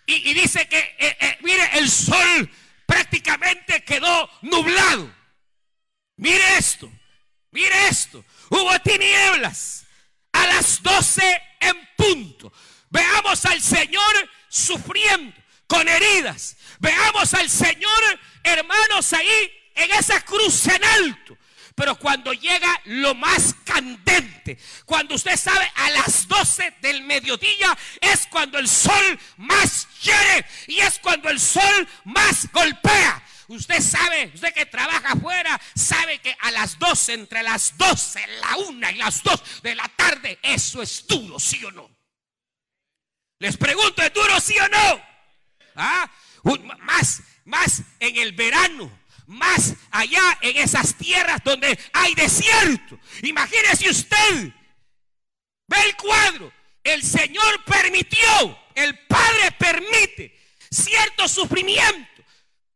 y, 0.07 0.33
dice 0.35 0.66
que, 0.68 0.78
eh, 0.78 1.16
eh, 1.21 1.38
mire, 1.42 1.68
el 1.75 1.90
sol 1.90 2.50
prácticamente 2.87 3.85
quedó 3.85 4.30
nublado. 4.42 5.18
Mire 6.19 6.59
esto, 6.59 6.91
mire 7.53 7.89
esto. 7.89 8.25
Hubo 8.51 8.79
tinieblas 8.81 9.87
a 10.33 10.47
las 10.49 10.83
12 10.83 11.43
en 11.61 11.89
punto. 11.97 12.53
Veamos 12.91 13.45
al 13.47 13.63
Señor 13.63 14.31
sufriendo 14.49 15.37
con 15.69 15.89
heridas. 15.89 16.57
Veamos 16.81 17.35
al 17.35 17.49
Señor, 17.49 18.21
hermanos, 18.43 19.13
ahí 19.13 19.53
en 19.77 19.91
esa 19.93 20.21
cruz 20.25 20.67
en 20.67 20.85
alto. 20.85 21.39
Pero 21.77 21.97
cuando 21.97 22.33
llega 22.33 22.81
lo 22.87 23.15
más 23.15 23.55
candente, 23.65 24.59
cuando 24.85 25.15
usted 25.15 25.37
sabe 25.37 25.71
a 25.77 25.91
las 25.91 26.27
12 26.27 26.75
del 26.81 27.05
mediodía, 27.05 27.79
es 28.01 28.27
cuando 28.27 28.59
el 28.59 28.67
sol 28.69 29.21
más 29.37 29.87
hiere 30.03 30.45
y 30.67 30.81
es 30.81 30.99
cuando 30.99 31.29
el 31.29 31.39
sol 31.39 31.89
más 32.03 32.51
golpea. 32.53 33.23
Usted 33.49 33.81
sabe, 33.81 34.31
usted 34.35 34.52
que 34.52 34.67
trabaja 34.67 35.12
afuera, 35.12 35.59
sabe 35.75 36.19
que 36.19 36.37
a 36.40 36.50
las 36.50 36.78
12, 36.78 37.14
entre 37.14 37.43
las 37.43 37.78
12, 37.78 38.26
la 38.40 38.57
1 38.59 38.90
y 38.90 38.95
las 38.97 39.23
2 39.23 39.62
de 39.62 39.75
la 39.75 39.88
tarde, 39.88 40.38
eso 40.43 40.83
es 40.83 41.07
duro, 41.07 41.40
¿sí 41.40 41.64
o 41.64 41.71
no? 41.71 41.90
Les 43.38 43.57
pregunto, 43.57 44.02
¿es 44.02 44.12
duro, 44.12 44.38
sí 44.38 44.55
o 44.59 44.69
no? 44.69 45.02
¿Ah? 45.76 46.11
Más, 46.81 47.23
más 47.47 47.83
en 48.00 48.19
el 48.19 48.33
verano, 48.33 48.93
más 49.26 49.75
allá 49.93 50.38
en 50.43 50.59
esas 50.59 50.95
tierras 50.97 51.40
donde 51.43 51.78
hay 51.95 52.14
desierto. 52.14 53.00
Imagínese 53.23 53.88
usted, 53.88 54.52
ve 55.69 55.81
el 55.87 55.97
cuadro, 55.97 56.52
el 56.85 57.02
Señor 57.02 57.64
permitió, 57.64 58.59
el 58.75 59.07
Padre 59.07 59.52
permite 59.52 60.38
cierto 60.71 61.26
sufrimiento 61.28 62.18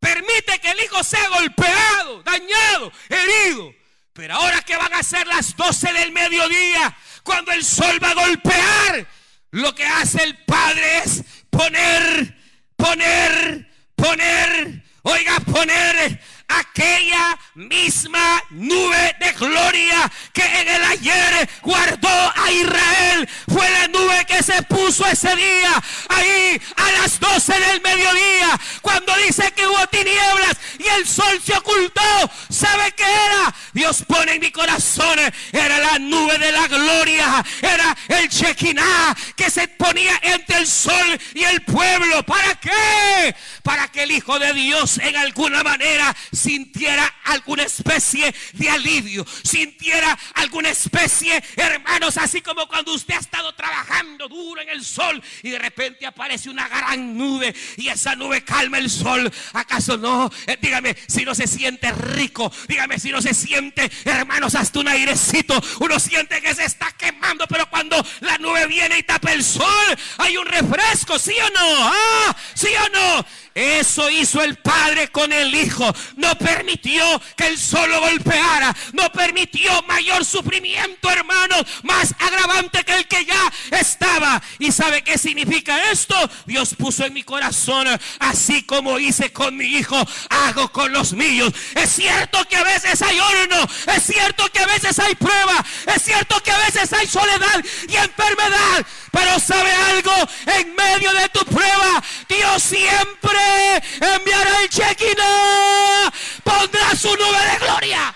Permite 0.03 0.59
que 0.59 0.69
el 0.69 0.81
hijo 0.81 1.05
sea 1.05 1.29
golpeado, 1.29 2.25
dañado, 2.25 2.93
herido. 3.09 3.73
Pero 4.13 4.35
ahora 4.35 4.61
que 4.63 4.77
van 4.77 4.93
a 4.95 5.03
ser 5.05 5.25
las 5.29 5.55
12 5.55 5.93
del 5.93 6.11
mediodía, 6.11 6.93
cuando 7.23 7.53
el 7.53 7.63
sol 7.63 8.03
va 8.03 8.11
a 8.11 8.15
golpear, 8.15 9.07
lo 9.53 9.73
que 9.77 9.87
hace 9.87 10.25
el 10.25 10.37
Padre 10.45 10.99
es 11.05 11.23
poner, 11.49 12.37
poner, 12.75 13.71
poner, 13.95 14.83
oiga, 15.03 15.39
poner 15.39 16.21
aquella 16.59 17.39
misma 17.55 18.43
nube 18.51 19.17
de 19.21 19.33
gloria 19.33 20.11
que 20.33 20.45
en 20.45 20.69
el 20.69 20.85
ayer 20.85 21.51
guardó 21.63 22.33
a 22.37 22.51
Israel. 22.51 23.29
Fue 23.49 23.69
la 23.71 23.89
nube 23.89 24.25
que 24.27 24.43
se 24.43 24.63
puso 24.63 25.07
ese 25.07 25.35
día 25.37 25.83
ahí 26.09 26.61
a 26.77 26.93
las 27.01 27.19
12 27.19 27.53
del 27.53 27.81
mediodía, 27.81 28.61
cuando 28.81 29.15
dice 29.27 29.53
que 29.53 29.67
hubo 29.67 29.87
tinieblas 29.89 30.57
y 30.79 30.87
el 30.89 31.07
sol 31.07 31.41
se 31.45 31.55
ocultó, 31.57 32.03
¿sabe 32.51 32.93
qué 32.93 33.05
era? 33.05 33.55
Dios 33.73 34.05
pone 34.07 34.35
en 34.35 34.41
mi 34.41 34.51
corazón, 34.51 35.19
era 35.53 35.79
la 35.79 35.99
nube 35.99 36.39
de 36.39 36.53
la 36.53 36.67
gloria, 36.69 37.45
era 37.61 37.97
el 38.09 38.29
Shekinah 38.29 39.17
que 39.37 39.51
se 39.51 39.69
ponía 39.69 40.19
entre 40.23 40.59
el 40.59 40.67
sol 40.67 41.19
y 41.35 41.45
el 41.45 41.63
pueblo. 41.63 42.23
¿Para 42.25 42.55
qué? 42.57 43.35
Para 43.63 43.89
que 43.89 44.03
el 44.03 44.11
Hijo 44.11 44.39
de 44.39 44.53
Dios 44.53 44.99
en 44.99 45.17
alguna 45.17 45.63
manera 45.63 46.15
sintiera 46.43 47.07
alguna 47.25 47.63
especie 47.63 48.35
de 48.53 48.69
alivio, 48.69 49.25
sintiera 49.43 50.19
alguna 50.35 50.71
especie, 50.71 51.43
hermanos, 51.57 52.19
así 52.19 52.43
como 52.43 52.67
cuando 52.67 52.93
usted 52.93 53.15
ha 53.15 53.21
estado 53.21 53.55
trabajando 53.55 54.29
duro 54.29 54.61
en 54.61 54.69
el 54.69 54.85
sol 54.85 55.23
y 55.43 55.51
de 55.51 55.59
repente 55.59 56.07
aparece 56.07 56.51
una 56.51 56.69
gran 56.69 57.17
nube 57.17 57.55
y 57.77 57.89
esa 57.89 58.17
nube 58.17 58.43
calma 58.45 58.79
el 58.79 58.91
sol. 58.91 59.33
¿Acaso 59.53 59.97
no? 59.97 60.31
Eh, 60.47 60.59
dígame 60.61 60.97
si 61.07 61.25
no 61.25 61.35
se 61.35 61.47
siente 61.47 61.93
rico, 61.93 62.53
dígame 62.69 62.99
si 62.99 63.11
no 63.11 63.23
se 63.23 63.35
siente, 63.35 63.91
hermanos, 64.05 64.55
hasta 64.55 64.81
un 64.81 64.89
airecito. 64.89 65.61
Uno 65.81 65.99
siente 66.01 66.41
que 66.41 66.55
se 66.55 66.65
está 66.65 66.91
quemando, 66.93 67.47
pero 67.47 67.69
cuando 67.71 68.05
la 68.21 68.39
nube 68.39 68.67
viene 68.67 68.99
y 68.99 69.03
tapa 69.03 69.33
el 69.33 69.45
sol, 69.45 69.99
hay 70.19 70.37
un 70.37 70.47
refresco, 70.47 71.19
¿sí 71.19 71.35
o 71.39 71.51
no? 71.51 71.93
¿Ah? 71.93 72.37
¿Sí 72.55 72.69
o 72.69 72.89
no? 72.89 73.27
Eso 73.55 74.09
hizo 74.11 74.43
el 74.43 74.57
Padre 74.57 75.09
con 75.09 75.33
el 75.33 75.55
Hijo. 75.55 75.93
No 76.17 76.32
permitió 76.37 77.05
que 77.37 77.47
el 77.47 77.59
sol 77.59 77.91
lo 77.91 78.01
golpeara. 78.01 78.75
No 78.93 79.11
permitió 79.13 79.83
mayor 79.83 80.25
sufrimiento, 80.25 81.11
hermano, 81.11 81.57
más 81.83 82.15
agravante 82.19 82.85
que 82.85 82.95
el 82.95 83.09
que 83.09 83.25
ya 83.25 83.53
estaba. 83.71 84.43
¿Y 84.59 84.73
sabe 84.73 85.03
qué 85.03 85.19
significa 85.19 85.91
esto? 85.91 86.15
Dios 86.47 86.75
puso 86.75 87.05
en 87.05 87.13
mi 87.13 87.23
corazón, 87.23 87.87
así 88.19 88.63
como 88.65 88.99
hice 88.99 89.33
con 89.33 89.57
mi 89.57 89.73
Hijo, 89.73 89.97
hago 90.29 90.71
con 90.71 90.93
los 90.93 91.15
míos. 91.15 91.53
Es 91.75 91.93
cierto 91.93 92.45
que 92.49 92.57
a 92.57 92.65
veces 92.65 93.01
hay 93.01 93.19
horno. 93.19 93.67
Es 93.95 94.03
cierto 94.05 94.49
que 94.51 94.61
a 94.61 94.67
veces 94.67 94.99
hay 94.99 95.15
prueba. 95.15 95.65
Es 95.95 96.03
cierto 96.03 96.41
que 96.43 96.51
a 96.51 96.59
veces 96.59 96.93
hay 96.93 97.07
soledad 97.07 97.65
y 97.89 97.97
enfermedad. 97.97 98.87
Pero 99.11 99.39
sabe 99.41 99.73
algo, 99.73 100.13
en 100.47 100.75
medio 100.75 101.13
de 101.13 101.29
tu 101.31 101.45
prueba, 101.45 102.03
Dios 102.29 102.63
siempre 102.63 103.83
enviará 104.01 104.63
el 104.63 104.69
Chequina, 104.69 106.12
pondrá 106.43 106.95
su 106.97 107.15
nube 107.17 107.39
de 107.53 107.59
gloria. 107.59 108.15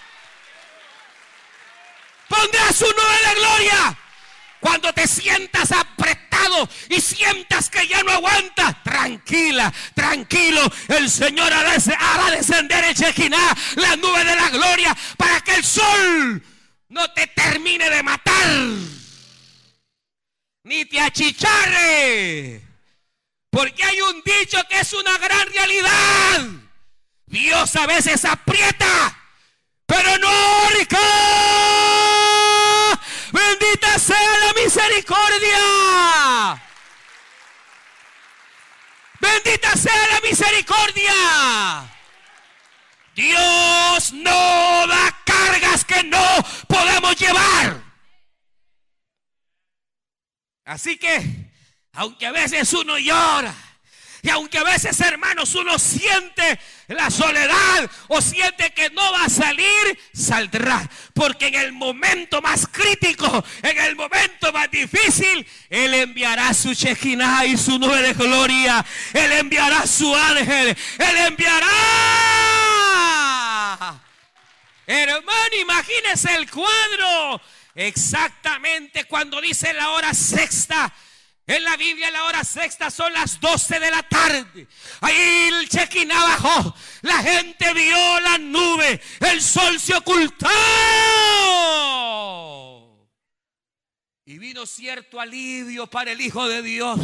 Pondrá 2.29 2.73
su 2.73 2.87
nube 2.87 3.29
de 3.29 3.35
gloria. 3.35 3.99
Cuando 4.61 4.93
te 4.93 5.07
sientas 5.07 5.71
apretado 5.73 6.69
y 6.89 7.01
sientas 7.01 7.71
que 7.71 7.87
ya 7.87 8.03
no 8.03 8.13
aguantas, 8.13 8.83
tranquila, 8.83 9.73
tranquilo, 9.95 10.61
el 10.89 11.11
Señor 11.11 11.53
hará 11.53 12.31
descender 12.31 12.85
el 12.85 12.95
Chequina, 12.95 13.39
la 13.77 13.97
nube 13.97 14.25
de 14.25 14.35
la 14.35 14.51
gloria, 14.51 14.97
para 15.17 15.41
que 15.41 15.55
el 15.55 15.65
sol 15.65 16.43
no 16.89 17.13
te 17.13 17.27
termine 17.29 17.89
de 17.91 18.03
matar, 18.03 18.49
ni 20.65 20.85
te 20.85 21.01
achicharre. 21.01 22.63
Porque 23.51 23.85
hay 23.85 24.01
un 24.01 24.23
dicho 24.23 24.59
que 24.69 24.81
es 24.81 24.93
una 24.93 25.17
gran 25.19 25.49
realidad. 25.53 26.66
Dios 27.27 27.77
a 27.77 27.87
veces 27.87 28.25
aprieta, 28.25 29.19
pero 29.87 30.19
no 30.19 30.29
ahorca. 30.29 30.99
Bendita 33.33 33.99
sea 33.99 34.39
la 34.47 34.53
misericordia. 34.63 35.59
Bendita 39.21 39.77
sea 39.77 40.07
la 40.13 40.21
misericordia. 40.21 41.13
Dios 43.15 44.13
no 44.13 44.87
da 44.87 45.23
cargas 45.25 45.85
que 45.85 46.03
no 46.05 46.25
podemos 46.69 47.17
llevar. 47.17 47.83
Así 50.65 50.99
que 50.99 51.47
aunque 51.97 52.27
a 52.27 52.33
veces 52.33 52.73
uno 52.75 52.99
llora. 52.99 53.55
Y 54.27 54.31
aunque 54.31 54.59
a 54.59 54.65
veces, 54.65 55.01
hermanos, 55.03 55.55
uno 55.55 55.79
siente 55.79 56.59
la 56.89 57.13
soledad 57.13 57.89
o 58.09 58.21
siente 58.21 58.73
que 58.73 58.91
no 58.91 59.13
va 59.13 59.27
a 59.27 59.29
salir, 59.29 60.01
saldrá. 60.13 60.91
Porque 61.15 61.47
en 61.47 61.55
el 61.55 61.73
momento 61.73 62.43
más 62.43 62.67
crítico, 62.67 63.45
en 63.63 63.79
el 63.79 63.95
momento 63.95 64.53
más 64.53 64.69
difícil, 64.69 65.47
Él 65.71 65.95
enviará 65.95 66.53
su 66.55 66.73
Shekinah 66.73 67.47
y 67.47 67.57
su 67.57 67.79
nube 67.79 68.03
de 68.03 68.15
gloria. 68.15 68.85
Él 69.13 69.31
enviará 69.31 69.87
su 69.87 70.13
ángel. 70.13 70.77
Él 70.99 71.17
enviará. 71.29 71.71
Hermano, 74.89 75.57
imagínese 75.61 76.35
el 76.35 76.51
cuadro. 76.51 77.41
Exactamente 77.77 79.05
cuando 79.05 79.41
dice 79.41 79.73
la 79.73 79.91
hora 79.91 80.13
sexta 80.15 80.93
en 81.47 81.63
la 81.63 81.77
Biblia 81.77 82.11
la 82.11 82.25
hora 82.25 82.43
sexta 82.43 82.91
son 82.91 83.13
las 83.13 83.39
12 83.41 83.79
de 83.79 83.91
la 83.91 84.03
tarde. 84.03 84.67
Ahí 85.01 85.51
el 85.53 85.69
chequín 85.69 86.09
bajó. 86.09 86.75
La 87.03 87.19
gente 87.19 87.73
vio 87.73 88.21
la 88.21 88.39
nube. 88.39 89.01
El 89.21 89.41
sol 89.41 89.79
se 89.79 89.95
ocultó. 89.95 90.49
Y 94.25 94.39
vino 94.39 94.67
cierto 94.67 95.21
alivio 95.21 95.87
para 95.87 96.11
el 96.11 96.21
Hijo 96.21 96.49
de 96.49 96.63
Dios. 96.63 96.99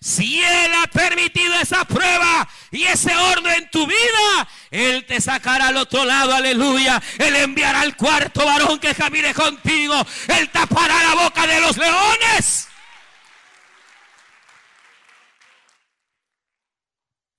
Si 0.00 0.42
Él 0.42 0.72
ha 0.74 0.86
permitido 0.86 1.54
esa 1.60 1.84
prueba 1.84 2.48
y 2.70 2.84
ese 2.84 3.14
horno 3.14 3.50
en 3.50 3.70
tu 3.70 3.86
vida, 3.86 4.48
Él 4.70 5.04
te 5.04 5.20
sacará 5.20 5.66
al 5.68 5.76
otro 5.76 6.06
lado, 6.06 6.34
aleluya. 6.34 7.02
Él 7.18 7.36
enviará 7.36 7.82
al 7.82 7.94
cuarto 7.96 8.46
varón 8.46 8.78
que 8.78 8.94
camine 8.94 9.34
contigo. 9.34 9.94
Él 10.28 10.48
tapará 10.48 11.02
la 11.02 11.14
boca 11.24 11.46
de 11.46 11.60
los 11.60 11.76
leones. 11.76 12.68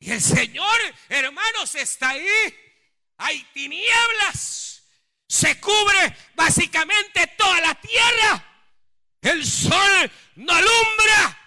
Y 0.01 0.11
el 0.11 0.21
Señor, 0.21 0.77
hermanos, 1.09 1.73
está 1.73 2.09
ahí. 2.09 2.27
Hay 3.17 3.43
tinieblas. 3.53 4.83
Se 5.27 5.59
cubre 5.59 6.15
básicamente 6.35 7.25
toda 7.35 7.59
la 7.61 7.73
tierra. 7.73 8.54
El 9.25 9.43
sol 9.43 10.11
no 10.35 10.53
alumbra. 10.53 11.39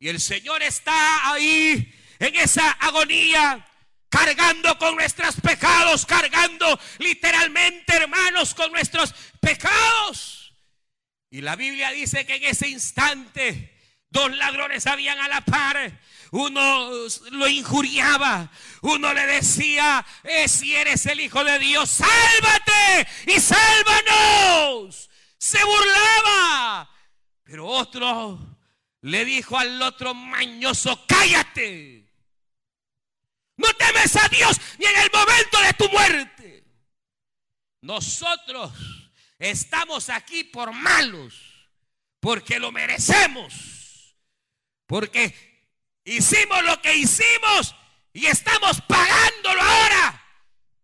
Y 0.00 0.08
el 0.08 0.20
Señor 0.20 0.62
está 0.64 1.30
ahí 1.30 1.94
en 2.18 2.34
esa 2.34 2.72
agonía, 2.72 3.64
cargando 4.08 4.76
con 4.78 4.96
nuestros 4.96 5.40
pecados, 5.40 6.04
cargando 6.04 6.78
literalmente, 6.98 7.94
hermanos, 7.94 8.52
con 8.52 8.72
nuestros 8.72 9.14
pecados. 9.40 10.52
Y 11.30 11.40
la 11.40 11.54
Biblia 11.54 11.92
dice 11.92 12.26
que 12.26 12.36
en 12.36 12.44
ese 12.44 12.68
instante 12.68 13.76
dos 14.10 14.36
ladrones 14.36 14.88
habían 14.88 15.20
a 15.20 15.28
la 15.28 15.40
par. 15.42 16.00
Uno 16.32 16.90
lo 17.30 17.48
injuriaba, 17.48 18.50
uno 18.82 19.14
le 19.14 19.24
decía, 19.26 20.04
eh, 20.24 20.48
si 20.48 20.74
eres 20.74 21.06
el 21.06 21.20
Hijo 21.20 21.44
de 21.44 21.60
Dios, 21.60 21.88
sálvate 21.90 23.08
y 23.28 23.40
sálvanos 23.40 25.08
se 25.38 25.58
burlaba. 25.64 26.90
Pero 27.44 27.66
otro 27.66 28.58
le 29.00 29.24
dijo 29.24 29.56
al 29.56 29.80
otro 29.80 30.12
mañoso, 30.12 31.06
cállate. 31.06 32.04
No 33.56 33.72
temes 33.74 34.16
a 34.16 34.28
Dios 34.28 34.60
ni 34.78 34.86
en 34.86 34.98
el 34.98 35.10
momento 35.12 35.60
de 35.62 35.72
tu 35.74 35.88
muerte. 35.88 36.64
Nosotros 37.80 38.72
estamos 39.38 40.10
aquí 40.10 40.44
por 40.44 40.72
malos, 40.72 41.34
porque 42.20 42.58
lo 42.58 42.72
merecemos, 42.72 44.14
porque 44.86 45.34
hicimos 46.04 46.62
lo 46.64 46.80
que 46.82 46.96
hicimos 46.96 47.74
y 48.12 48.26
estamos 48.26 48.80
pagándolo 48.82 49.62
ahora. 49.62 50.24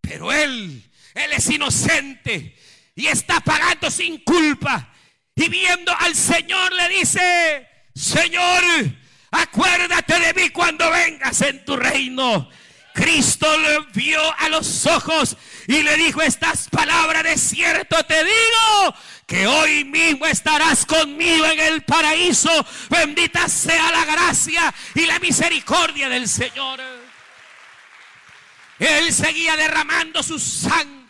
Pero 0.00 0.32
Él, 0.32 0.90
Él 1.14 1.32
es 1.32 1.50
inocente 1.50 2.56
y 2.94 3.06
está 3.06 3.40
pagando 3.40 3.90
sin 3.90 4.18
culpa. 4.18 4.88
Y 5.34 5.48
viendo 5.48 5.92
al 5.98 6.14
Señor 6.14 6.72
le 6.72 6.88
dice, 6.90 7.68
Señor, 7.94 8.62
acuérdate 9.30 10.18
de 10.20 10.34
mí 10.34 10.50
cuando 10.50 10.88
vengas 10.90 11.40
en 11.42 11.64
tu 11.64 11.76
reino. 11.76 12.48
Cristo 12.94 13.58
le 13.58 13.80
vio 13.92 14.20
a 14.38 14.48
los 14.48 14.86
ojos 14.86 15.36
y 15.66 15.82
le 15.82 15.96
dijo 15.96 16.22
estas 16.22 16.68
palabras 16.68 17.24
de 17.24 17.36
cierto 17.36 18.04
te 18.04 18.22
digo 18.22 18.94
que 19.26 19.48
hoy 19.48 19.84
mismo 19.84 20.26
estarás 20.26 20.86
conmigo 20.86 21.44
en 21.46 21.58
el 21.58 21.82
paraíso. 21.82 22.50
Bendita 22.88 23.48
sea 23.48 23.90
la 23.90 24.04
gracia 24.04 24.72
y 24.94 25.06
la 25.06 25.18
misericordia 25.18 26.08
del 26.08 26.28
Señor. 26.28 26.80
Él 28.78 29.12
seguía 29.12 29.56
derramando 29.56 30.22
su 30.22 30.38
sangre 30.38 31.03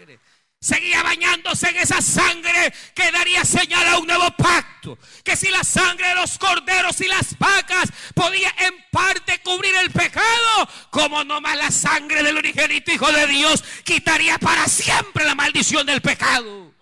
seguía 0.65 1.03
bañándose 1.03 1.69
en 1.69 1.77
esa 1.77 2.01
sangre 2.01 2.73
que 2.95 3.13
daría 3.13 3.45
señal 3.45 3.87
a 3.87 3.99
un 3.99 4.07
nuevo 4.07 4.31
pacto. 4.31 4.99
Que 5.23 5.37
si 5.37 5.51
la 5.51 5.63
sangre 5.63 6.09
de 6.09 6.15
los 6.15 6.39
corderos 6.39 6.99
y 7.03 7.07
las 7.07 7.39
vacas 7.39 7.93
podía 8.15 8.55
en 8.59 8.75
parte 8.91 9.41
cubrir 9.43 9.75
el 9.77 9.91
pecado, 9.91 10.69
como 10.89 11.23
no 11.23 11.43
más 11.43 11.57
la 11.57 11.71
sangre 11.71 12.23
del 12.23 12.39
originito 12.39 12.93
Hijo 12.93 13.13
de 13.13 13.27
Dios 13.27 13.63
quitaría 13.85 14.39
para 14.39 14.67
siempre 14.67 15.27
la 15.27 15.35
maldición 15.35 15.85
del 15.85 16.01
pecado. 16.01 16.73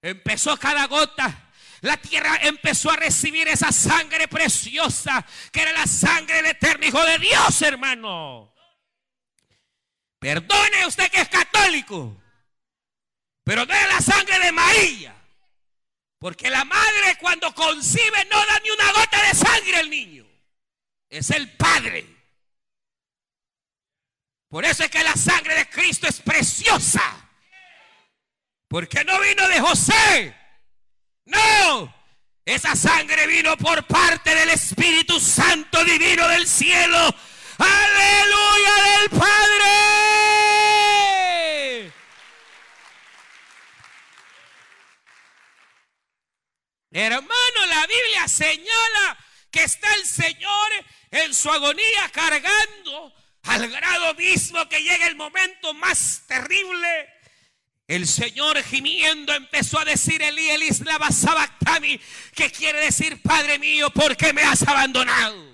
Empezó 0.00 0.56
cada 0.56 0.86
gota. 0.86 1.48
La 1.80 1.96
tierra 1.96 2.38
empezó 2.42 2.92
a 2.92 2.96
recibir 2.96 3.48
esa 3.48 3.72
sangre 3.72 4.28
preciosa, 4.28 5.26
que 5.50 5.62
era 5.62 5.72
la 5.72 5.86
sangre 5.86 6.36
del 6.36 6.46
eterno 6.46 6.86
Hijo 6.86 7.04
de 7.04 7.18
Dios, 7.18 7.62
hermano. 7.62 8.54
Perdone 10.20 10.86
usted 10.86 11.10
que 11.10 11.22
es 11.22 11.28
católico. 11.28 12.19
Pero 13.50 13.66
no 13.66 13.74
es 13.74 13.88
la 13.88 14.00
sangre 14.00 14.38
de 14.38 14.52
María. 14.52 15.12
Porque 16.20 16.48
la 16.48 16.64
madre 16.64 17.16
cuando 17.18 17.52
concibe 17.52 18.24
no 18.26 18.46
da 18.46 18.60
ni 18.60 18.70
una 18.70 18.92
gota 18.92 19.20
de 19.26 19.34
sangre 19.34 19.76
al 19.76 19.90
niño. 19.90 20.24
Es 21.08 21.30
el 21.30 21.50
Padre. 21.56 22.06
Por 24.48 24.64
eso 24.64 24.84
es 24.84 24.90
que 24.92 25.02
la 25.02 25.16
sangre 25.16 25.56
de 25.56 25.68
Cristo 25.68 26.06
es 26.06 26.20
preciosa. 26.20 27.02
Porque 28.68 29.04
no 29.04 29.18
vino 29.18 29.48
de 29.48 29.60
José. 29.60 30.36
No. 31.24 31.92
Esa 32.44 32.76
sangre 32.76 33.26
vino 33.26 33.56
por 33.56 33.84
parte 33.84 34.32
del 34.32 34.50
Espíritu 34.50 35.18
Santo 35.18 35.84
Divino 35.84 36.28
del 36.28 36.46
cielo. 36.46 37.12
Aleluya 37.58 38.74
del 39.00 39.10
Padre. 39.10 40.29
Hermano, 46.90 47.66
la 47.68 47.86
Biblia 47.86 48.26
señala 48.26 49.18
que 49.50 49.62
está 49.62 49.94
el 49.94 50.04
Señor 50.04 50.72
en 51.10 51.32
su 51.34 51.50
agonía 51.50 52.08
cargando 52.12 53.14
al 53.44 53.68
grado 53.68 54.14
mismo 54.14 54.68
que 54.68 54.82
llega 54.82 55.06
el 55.06 55.16
momento 55.16 55.72
más 55.74 56.24
terrible. 56.26 57.08
El 57.86 58.06
Señor 58.06 58.62
gimiendo 58.62 59.32
empezó 59.34 59.78
a 59.78 59.84
decir 59.84 60.22
Elí, 60.22 60.48
sabactami, 61.10 62.00
que 62.34 62.50
quiere 62.50 62.80
decir, 62.80 63.20
Padre 63.22 63.58
mío, 63.58 63.90
¿por 63.90 64.16
qué 64.16 64.32
me 64.32 64.42
has 64.42 64.62
abandonado? 64.62 65.50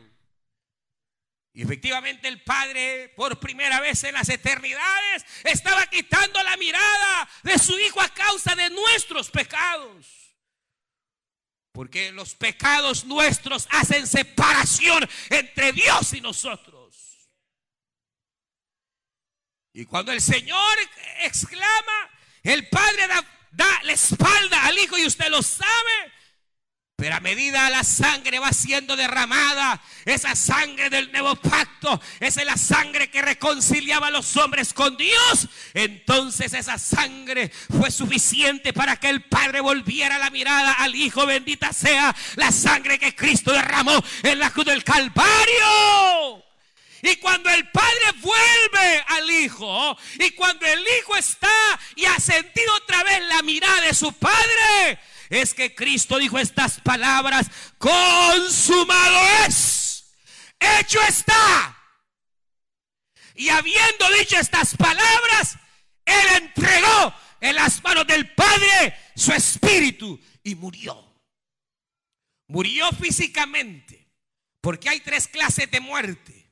Y 1.55 1.62
efectivamente 1.62 2.29
el 2.29 2.42
Padre, 2.42 3.14
por 3.16 3.40
primera 3.40 3.81
vez 3.81 4.05
en 4.05 4.12
las 4.12 4.29
eternidades, 4.29 5.25
estaba 5.44 5.87
quitando 5.87 6.42
la 6.42 6.57
mirada 6.59 7.29
de 7.42 7.59
su 7.59 7.79
Hijo 7.79 8.03
a 8.03 8.09
causa 8.11 8.55
de 8.55 8.68
nuestros 8.68 9.31
pecados. 9.31 10.25
Porque 11.76 12.10
los 12.10 12.34
pecados 12.34 13.04
nuestros 13.04 13.68
hacen 13.70 14.06
separación 14.06 15.06
entre 15.28 15.72
Dios 15.72 16.14
y 16.14 16.22
nosotros. 16.22 17.28
Y 19.74 19.84
cuando 19.84 20.10
el 20.10 20.22
Señor 20.22 20.78
exclama, 21.20 22.10
el 22.44 22.66
Padre 22.70 23.06
da, 23.50 23.80
la 23.82 23.92
espalda 23.92 24.64
al 24.64 24.78
Hijo 24.78 24.96
y 24.96 25.04
usted 25.04 25.28
lo 25.28 25.42
sabe, 25.42 26.14
pero 26.96 27.14
a 27.14 27.20
medida 27.20 27.68
la 27.68 27.85
sangre 27.85 28.38
va 28.38 28.54
siendo 28.54 28.96
derramada, 28.96 29.82
esa 30.06 30.35
sangre 30.35 30.88
del 30.88 31.12
nuevo 31.12 31.37
pacto, 31.37 32.00
esa 32.20 32.40
es 32.40 32.46
la 32.46 32.56
sangre 32.56 33.11
que 33.11 33.20
reconciliaba 33.20 34.06
a 34.06 34.11
los 34.11 34.35
hombres 34.38 34.72
con 34.72 34.96
Dios. 34.96 35.46
Entonces 35.74 36.54
esa 36.54 36.78
sangre 36.78 37.50
fue 37.50 37.90
suficiente 37.90 38.72
para 38.72 38.96
que 38.96 39.11
el 39.11 39.22
Padre 39.24 39.61
volviera 39.61 40.16
la 40.16 40.30
mirada 40.30 40.72
al 40.72 40.94
Hijo. 40.94 41.26
Bendita 41.26 41.70
sea 41.74 42.16
la 42.37 42.50
sangre 42.50 42.98
que 42.98 43.14
Cristo 43.14 43.52
derramó 43.52 44.02
en 44.22 44.38
la 44.38 44.50
cruz 44.50 44.64
del 44.64 44.82
Calvario. 44.82 46.42
Y 47.02 47.16
cuando 47.16 47.50
el 47.50 47.68
Padre 47.68 48.12
vuelve 48.22 49.04
al 49.09 49.30
Hijo, 49.30 49.98
y 50.18 50.30
cuando 50.30 50.64
el 50.64 50.82
Hijo 50.98 51.14
está 51.14 51.78
y 51.94 52.06
ha 52.06 52.18
sentido 52.18 52.74
otra 52.74 53.04
vez 53.04 53.22
la 53.28 53.42
mirada 53.42 53.82
de 53.82 53.92
su 53.92 54.14
Padre, 54.14 54.98
es 55.28 55.54
que 55.54 55.74
Cristo 55.74 56.18
dijo 56.18 56.38
estas 56.38 56.80
palabras, 56.80 57.46
consumado 57.78 59.20
es, 59.46 60.14
hecho 60.58 61.00
está. 61.02 61.76
Y 63.34 63.48
habiendo 63.50 64.10
dicho 64.18 64.38
estas 64.38 64.76
palabras, 64.76 65.58
Él 66.04 66.42
entregó 66.42 67.14
en 67.40 67.54
las 67.54 67.82
manos 67.82 68.06
del 68.06 68.32
Padre 68.34 68.96
su 69.14 69.32
espíritu 69.32 70.18
y 70.42 70.54
murió. 70.54 71.02
Murió 72.48 72.90
físicamente, 72.92 74.08
porque 74.60 74.88
hay 74.88 75.00
tres 75.00 75.28
clases 75.28 75.70
de 75.70 75.80
muerte. 75.80 76.46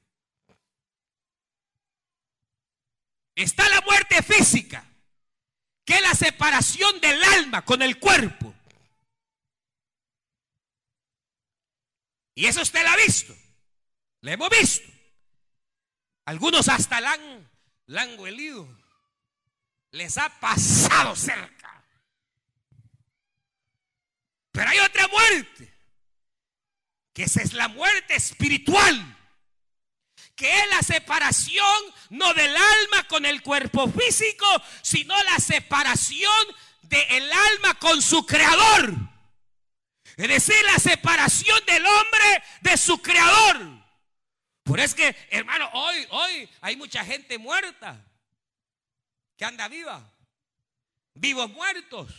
Está 3.34 3.68
la 3.68 3.80
muerte 3.80 4.22
física, 4.22 4.84
que 5.84 5.96
es 5.96 6.02
la 6.02 6.14
separación 6.14 7.00
del 7.00 7.22
alma 7.24 7.64
con 7.64 7.82
el 7.82 7.98
cuerpo. 7.98 8.53
Y 12.35 12.47
eso 12.47 12.62
usted 12.62 12.83
lo 12.83 12.90
ha 12.90 12.97
visto. 12.97 13.35
Lo 14.20 14.31
hemos 14.31 14.51
visto. 14.51 14.90
Algunos 16.25 16.68
hasta 16.68 17.01
la 17.01 17.12
han, 17.12 17.51
la 17.87 18.03
han 18.03 18.18
huelido. 18.18 18.68
Les 19.90 20.18
ha 20.18 20.29
pasado 20.40 21.14
cerca. 21.14 21.85
Pero 24.51 24.68
hay 24.70 24.79
otra 24.79 25.07
muerte. 25.09 25.73
Que 27.12 27.25
esa 27.25 27.42
es 27.42 27.53
la 27.53 27.68
muerte 27.68 28.16
espiritual. 28.16 29.16
Que 30.35 30.51
es 30.51 30.70
la 30.70 30.83
separación 30.83 31.94
no 32.11 32.35
del 32.35 32.57
alma 32.57 33.07
con 33.09 33.25
el 33.25 33.42
cuerpo 33.42 33.88
físico, 33.88 34.47
sino 34.83 35.14
la 35.23 35.38
separación 35.38 36.47
del 36.83 37.33
alma 37.33 37.79
con 37.79 38.03
su 38.03 38.27
creador. 38.27 39.13
Es 40.16 40.29
decir, 40.29 40.57
la 40.64 40.79
separación 40.79 41.59
del 41.66 41.85
hombre 41.85 42.42
de 42.61 42.77
su 42.77 43.00
creador. 43.03 43.85
Por 44.62 44.79
eso 44.79 44.87
es 44.87 44.94
que, 44.94 45.16
hermano, 45.31 45.68
hoy, 45.72 46.07
hoy 46.11 46.48
hay 46.61 46.77
mucha 46.77 47.05
gente 47.05 47.38
muerta 47.38 48.03
que 49.37 49.44
anda 49.44 49.68
viva. 49.68 50.12
Vivos 51.14 51.50
muertos. 51.50 52.12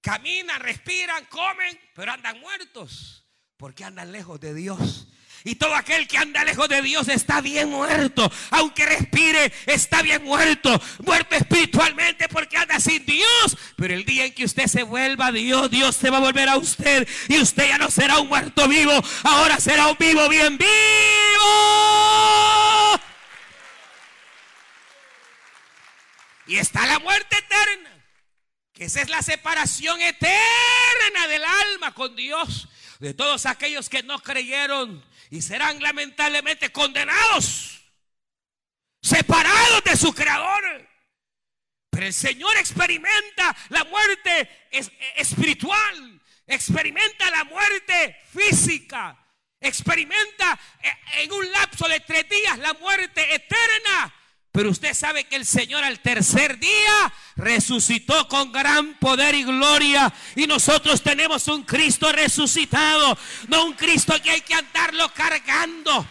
Caminan, 0.00 0.60
respiran, 0.60 1.24
comen, 1.26 1.78
pero 1.94 2.12
andan 2.12 2.40
muertos. 2.40 3.24
Porque 3.56 3.84
andan 3.84 4.10
lejos 4.12 4.40
de 4.40 4.54
Dios. 4.54 5.08
Y 5.44 5.56
todo 5.56 5.74
aquel 5.74 6.06
que 6.06 6.18
anda 6.18 6.44
lejos 6.44 6.68
de 6.68 6.82
Dios 6.82 7.08
está 7.08 7.40
bien 7.40 7.68
muerto. 7.68 8.30
Aunque 8.50 8.86
respire, 8.86 9.52
está 9.66 10.00
bien 10.02 10.22
muerto. 10.22 10.80
Muerto 11.04 11.34
espiritualmente 11.34 12.28
porque 12.28 12.56
anda 12.56 12.78
sin 12.78 13.04
Dios. 13.04 13.56
Pero 13.76 13.94
el 13.94 14.04
día 14.04 14.26
en 14.26 14.34
que 14.34 14.44
usted 14.44 14.66
se 14.66 14.84
vuelva 14.84 15.26
a 15.26 15.32
Dios, 15.32 15.68
Dios 15.70 15.96
se 15.96 16.10
va 16.10 16.18
a 16.18 16.20
volver 16.20 16.48
a 16.48 16.56
usted. 16.56 17.08
Y 17.28 17.40
usted 17.40 17.66
ya 17.66 17.78
no 17.78 17.90
será 17.90 18.18
un 18.18 18.28
muerto 18.28 18.68
vivo. 18.68 18.92
Ahora 19.24 19.58
será 19.58 19.88
un 19.88 19.96
vivo 19.98 20.28
bien 20.28 20.56
vivo. 20.58 20.68
Y 26.46 26.56
está 26.56 26.86
la 26.86 27.00
muerte 27.00 27.36
eterna. 27.36 27.90
Que 28.72 28.84
esa 28.84 29.00
es 29.00 29.08
la 29.08 29.22
separación 29.22 30.00
eterna 30.00 31.26
del 31.28 31.42
alma 31.44 31.92
con 31.94 32.14
Dios. 32.14 32.68
De 33.00 33.12
todos 33.12 33.46
aquellos 33.46 33.88
que 33.88 34.04
no 34.04 34.20
creyeron 34.20 35.04
y 35.32 35.40
serán 35.40 35.82
lamentablemente 35.82 36.70
condenados, 36.70 37.80
separados 39.00 39.82
de 39.82 39.96
su 39.96 40.12
creador. 40.12 40.62
Pero 41.88 42.06
el 42.06 42.12
Señor 42.12 42.54
experimenta 42.58 43.56
la 43.70 43.82
muerte 43.84 44.66
espiritual, 45.16 46.20
experimenta 46.46 47.30
la 47.30 47.44
muerte 47.44 48.14
física, 48.30 49.26
experimenta 49.58 50.60
eh, 50.82 51.22
en 51.22 51.32
un 51.32 51.50
lapso 51.50 51.88
de 51.88 52.00
tres 52.00 52.28
días 52.28 52.58
la 52.58 52.74
muerte 52.74 53.34
eterna 53.34 54.14
pero 54.52 54.68
usted 54.68 54.92
sabe 54.92 55.24
que 55.24 55.36
el 55.36 55.46
Señor 55.46 55.82
al 55.82 56.00
tercer 56.00 56.58
día 56.58 57.12
resucitó 57.36 58.28
con 58.28 58.52
gran 58.52 58.98
poder 58.98 59.34
y 59.34 59.44
gloria. 59.44 60.12
Y 60.36 60.46
nosotros 60.46 61.02
tenemos 61.02 61.48
un 61.48 61.62
Cristo 61.62 62.12
resucitado, 62.12 63.16
no 63.48 63.64
un 63.64 63.72
Cristo 63.72 64.14
que 64.22 64.30
hay 64.30 64.42
que 64.42 64.54
andarlo 64.54 65.08
cargando. 65.14 66.06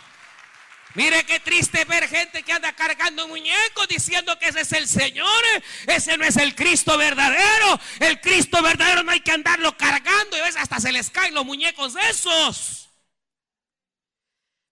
Mire 0.95 1.23
qué 1.23 1.39
triste 1.39 1.85
ver 1.85 2.07
gente 2.09 2.41
que 2.41 2.51
anda 2.51 2.73
cargando 2.73 3.27
muñecos 3.27 3.87
diciendo 3.87 4.37
que 4.39 4.47
ese 4.47 4.61
es 4.61 4.71
el 4.73 4.87
Señor. 4.87 5.43
Ese 5.85 6.17
no 6.17 6.25
es 6.25 6.35
el 6.35 6.55
Cristo 6.55 6.97
verdadero. 6.97 7.79
El 7.99 8.19
Cristo 8.19 8.61
verdadero 8.61 9.03
no 9.03 9.11
hay 9.11 9.21
que 9.21 9.31
andarlo 9.31 9.77
cargando. 9.77 10.35
Y 10.35 10.39
a 10.39 10.43
veces 10.43 10.61
hasta 10.61 10.79
se 10.79 10.91
les 10.91 11.11
caen 11.11 11.35
los 11.35 11.45
muñecos 11.45 11.95
esos. 12.09 12.89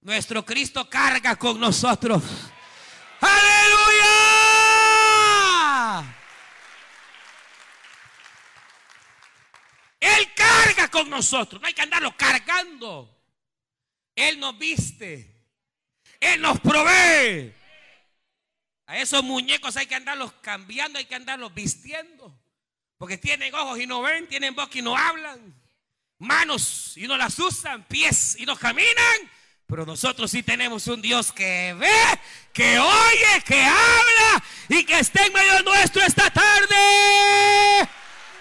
Nuestro 0.01 0.43
Cristo 0.43 0.89
carga 0.89 1.35
con 1.37 1.59
nosotros. 1.59 2.23
Aleluya. 3.21 4.15
Él 9.99 10.33
carga 10.35 10.87
con 10.89 11.09
nosotros. 11.09 11.61
No 11.61 11.67
hay 11.67 11.73
que 11.73 11.81
andarlo 11.81 12.15
cargando. 12.15 13.15
Él 14.15 14.39
nos 14.39 14.57
viste. 14.57 15.35
Él 16.19 16.41
nos 16.41 16.59
provee. 16.59 17.53
A 18.85 18.97
esos 18.97 19.23
muñecos 19.23 19.77
hay 19.77 19.85
que 19.85 19.95
andarlos 19.95 20.33
cambiando, 20.41 20.97
hay 20.97 21.05
que 21.05 21.15
andarlos 21.15 21.53
vistiendo. 21.53 22.35
Porque 22.97 23.17
tienen 23.17 23.53
ojos 23.53 23.79
y 23.79 23.85
no 23.85 24.01
ven, 24.01 24.27
tienen 24.27 24.55
boca 24.55 24.77
y 24.77 24.81
no 24.81 24.97
hablan, 24.97 25.55
manos 26.17 26.97
y 26.97 27.07
no 27.07 27.15
las 27.15 27.39
usan, 27.39 27.87
pies 27.87 28.35
y 28.39 28.45
no 28.45 28.57
caminan. 28.57 29.31
Pero 29.69 29.85
nosotros 29.85 30.31
sí 30.31 30.41
tenemos 30.41 30.87
un 30.87 30.99
Dios 30.99 31.31
que 31.31 31.75
ve, 31.75 32.19
que 32.51 32.79
oye, 32.79 33.43
que 33.45 33.63
habla 33.63 34.43
y 34.67 34.83
que 34.83 34.97
está 34.97 35.23
en 35.27 35.31
medio 35.31 35.61
nuestro 35.61 36.01
esta 36.01 36.27
tarde. 36.31 37.87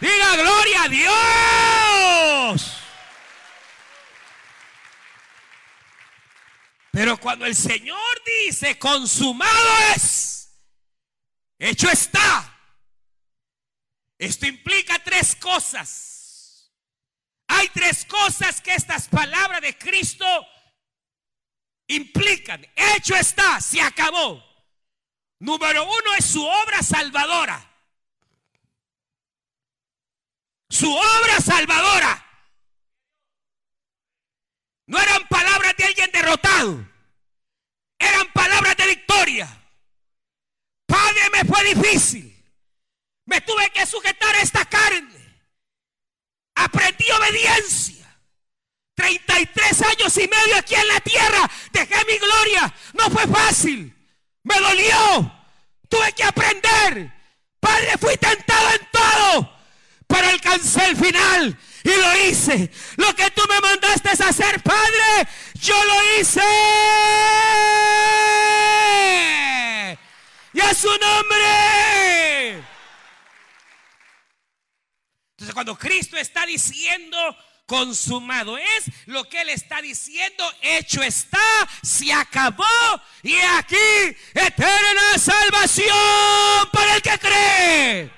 Diga 0.00 0.36
gloria 0.36 0.82
a 0.84 0.88
Dios. 0.88 2.72
Pero 6.92 7.18
cuando 7.18 7.44
el 7.44 7.54
Señor 7.54 8.22
dice, 8.46 8.78
consumado 8.78 9.78
es, 9.94 10.50
hecho 11.58 11.90
está, 11.90 12.58
esto 14.16 14.46
implica 14.46 14.98
tres 15.04 15.36
cosas. 15.36 16.72
Hay 17.48 17.68
tres 17.68 18.06
cosas 18.06 18.62
que 18.62 18.72
estas 18.72 19.08
palabras 19.08 19.60
de 19.60 19.76
Cristo 19.76 20.24
implican. 21.88 22.64
Hecho 22.76 23.16
está, 23.16 23.60
se 23.60 23.80
acabó. 23.80 24.44
Número 25.40 25.84
uno 25.84 26.14
es 26.16 26.24
su 26.24 26.44
obra 26.44 26.82
salvadora. 26.82 27.64
Su 30.68 30.92
obra 30.92 31.40
salvadora. 31.40 32.24
No 34.86 34.98
eran 34.98 35.26
palabras 35.28 35.76
de 35.76 35.84
alguien 35.84 36.10
derrotado. 36.12 36.86
Eran 37.98 38.32
palabras 38.32 38.76
de 38.76 38.86
victoria. 38.86 39.48
Padre, 40.86 41.20
me 41.32 41.44
fue 41.44 41.74
difícil. 41.74 42.34
Me 43.26 43.40
tuve 43.42 43.70
que 43.70 43.84
sujetar 43.84 44.34
a 44.34 44.40
esta 44.40 44.64
carne. 44.64 45.18
Aprendí 46.54 47.04
obediencia. 47.10 48.07
33 48.98 49.82
años 49.82 50.16
y 50.16 50.26
medio 50.26 50.56
aquí 50.58 50.74
en 50.74 50.88
la 50.88 50.98
tierra. 50.98 51.48
Dejé 51.70 52.04
mi 52.04 52.18
gloria. 52.18 52.74
No 52.94 53.08
fue 53.08 53.28
fácil. 53.28 53.94
Me 54.42 54.58
dolió. 54.58 55.32
Tuve 55.88 56.12
que 56.14 56.24
aprender. 56.24 57.14
Padre, 57.60 57.96
fui 58.00 58.16
tentado 58.16 58.70
en 58.72 58.88
todo. 58.90 59.56
Pero 60.08 60.28
alcancé 60.28 60.84
el 60.86 60.96
final. 60.96 61.56
Y 61.84 61.90
lo 61.90 62.26
hice. 62.26 62.72
Lo 62.96 63.14
que 63.14 63.30
tú 63.30 63.42
me 63.48 63.60
mandaste 63.60 64.08
a 64.08 64.28
hacer, 64.28 64.60
Padre, 64.64 65.28
yo 65.54 65.84
lo 65.84 66.18
hice. 66.18 66.42
Y 70.54 70.60
a 70.60 70.74
su 70.74 70.88
nombre. 70.88 72.64
Entonces 75.30 75.54
cuando 75.54 75.78
Cristo 75.78 76.16
está 76.16 76.44
diciendo 76.46 77.16
consumado 77.68 78.56
es 78.56 78.90
lo 79.04 79.28
que 79.28 79.42
él 79.42 79.50
está 79.50 79.82
diciendo, 79.82 80.42
hecho 80.62 81.02
está, 81.02 81.38
se 81.82 82.10
acabó 82.10 82.64
y 83.22 83.36
aquí 83.36 83.76
eterna 84.34 85.18
salvación 85.18 86.70
para 86.72 86.96
el 86.96 87.02
que 87.02 87.18
cree. 87.18 88.12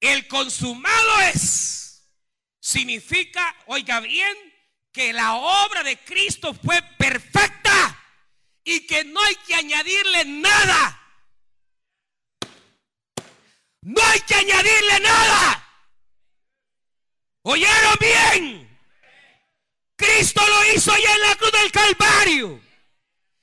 El 0.00 0.28
consumado 0.28 1.20
es, 1.22 2.08
significa, 2.60 3.56
oiga 3.66 3.98
bien, 3.98 4.36
que 4.92 5.12
la 5.12 5.34
obra 5.34 5.82
de 5.82 5.98
Cristo 5.98 6.54
fue 6.54 6.80
perfecta 6.96 8.00
y 8.62 8.86
que 8.86 9.02
no 9.04 9.20
hay 9.20 9.34
que 9.44 9.56
añadirle 9.56 10.24
nada. 10.24 11.02
No 13.82 14.00
hay 14.04 14.20
que 14.20 14.34
añadirle 14.36 15.00
nada. 15.00 15.65
¿Oyeron 17.48 17.94
bien? 18.00 18.76
Cristo 19.94 20.42
lo 20.44 20.74
hizo 20.74 20.90
ya 20.90 21.14
en 21.14 21.20
la 21.20 21.36
cruz 21.36 21.52
del 21.52 21.70
Calvario. 21.70 22.60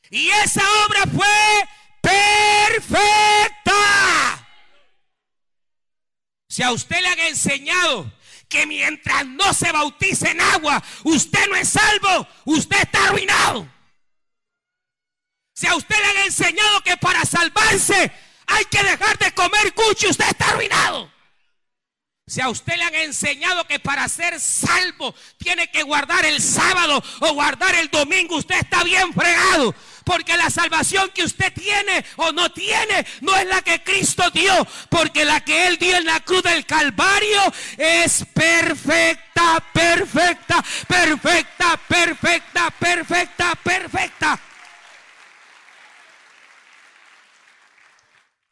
Y 0.10 0.30
esa 0.30 0.62
obra 0.86 1.04
fue 1.04 1.26
perfecta. 2.02 3.72
Si 6.50 6.62
a 6.64 6.74
usted 6.74 7.00
le 7.00 7.08
han 7.08 7.20
enseñado 7.20 8.12
que 8.50 8.66
mientras 8.66 9.26
no 9.26 9.54
se 9.54 9.72
bautice 9.72 10.32
en 10.32 10.42
agua, 10.42 10.84
usted 11.06 11.48
no 11.48 11.56
es 11.56 11.70
salvo, 11.70 12.28
usted 12.44 12.82
está 12.82 13.06
arruinado. 13.06 13.66
Si 15.54 15.66
a 15.66 15.76
usted 15.76 15.96
le 15.96 16.06
han 16.06 16.26
enseñado 16.26 16.82
que 16.82 16.98
para 16.98 17.24
salvarse 17.24 18.12
hay 18.48 18.66
que 18.66 18.84
dejar 18.84 19.18
de 19.18 19.34
comer 19.34 19.74
cucho, 19.74 20.10
usted 20.10 20.28
está 20.28 20.50
arruinado. 20.50 21.13
Si 22.34 22.42
a 22.42 22.50
usted 22.50 22.76
le 22.78 22.84
han 22.84 22.96
enseñado 22.96 23.64
que 23.68 23.80
para 23.80 24.10
ser 24.10 24.40
salvo 24.40 25.14
tiene 25.38 25.70
que 25.70 25.84
guardar 25.84 26.26
el 26.26 26.42
sábado 26.42 27.04
o 27.20 27.34
guardar 27.34 27.76
el 27.76 27.92
domingo, 27.92 28.38
usted 28.38 28.56
está 28.56 28.84
bien 28.84 29.14
fregado. 29.14 29.76
Porque 30.04 30.36
la 30.36 30.50
salvación 30.50 31.12
que 31.14 31.26
usted 31.26 31.54
tiene 31.54 32.04
o 32.16 32.32
no 32.32 32.52
tiene 32.52 33.06
no 33.22 33.36
es 33.36 33.46
la 33.46 33.62
que 33.62 33.84
Cristo 33.84 34.32
dio. 34.32 34.68
Porque 34.90 35.26
la 35.26 35.42
que 35.42 35.68
Él 35.68 35.78
dio 35.78 35.96
en 35.96 36.06
la 36.06 36.22
cruz 36.22 36.42
del 36.42 36.66
Calvario 36.66 37.40
es 37.78 38.26
perfecta, 38.34 39.64
perfecta, 39.72 40.66
perfecta, 40.88 41.80
perfecta, 41.88 42.72
perfecta, 42.72 43.56
perfecta. 43.58 44.40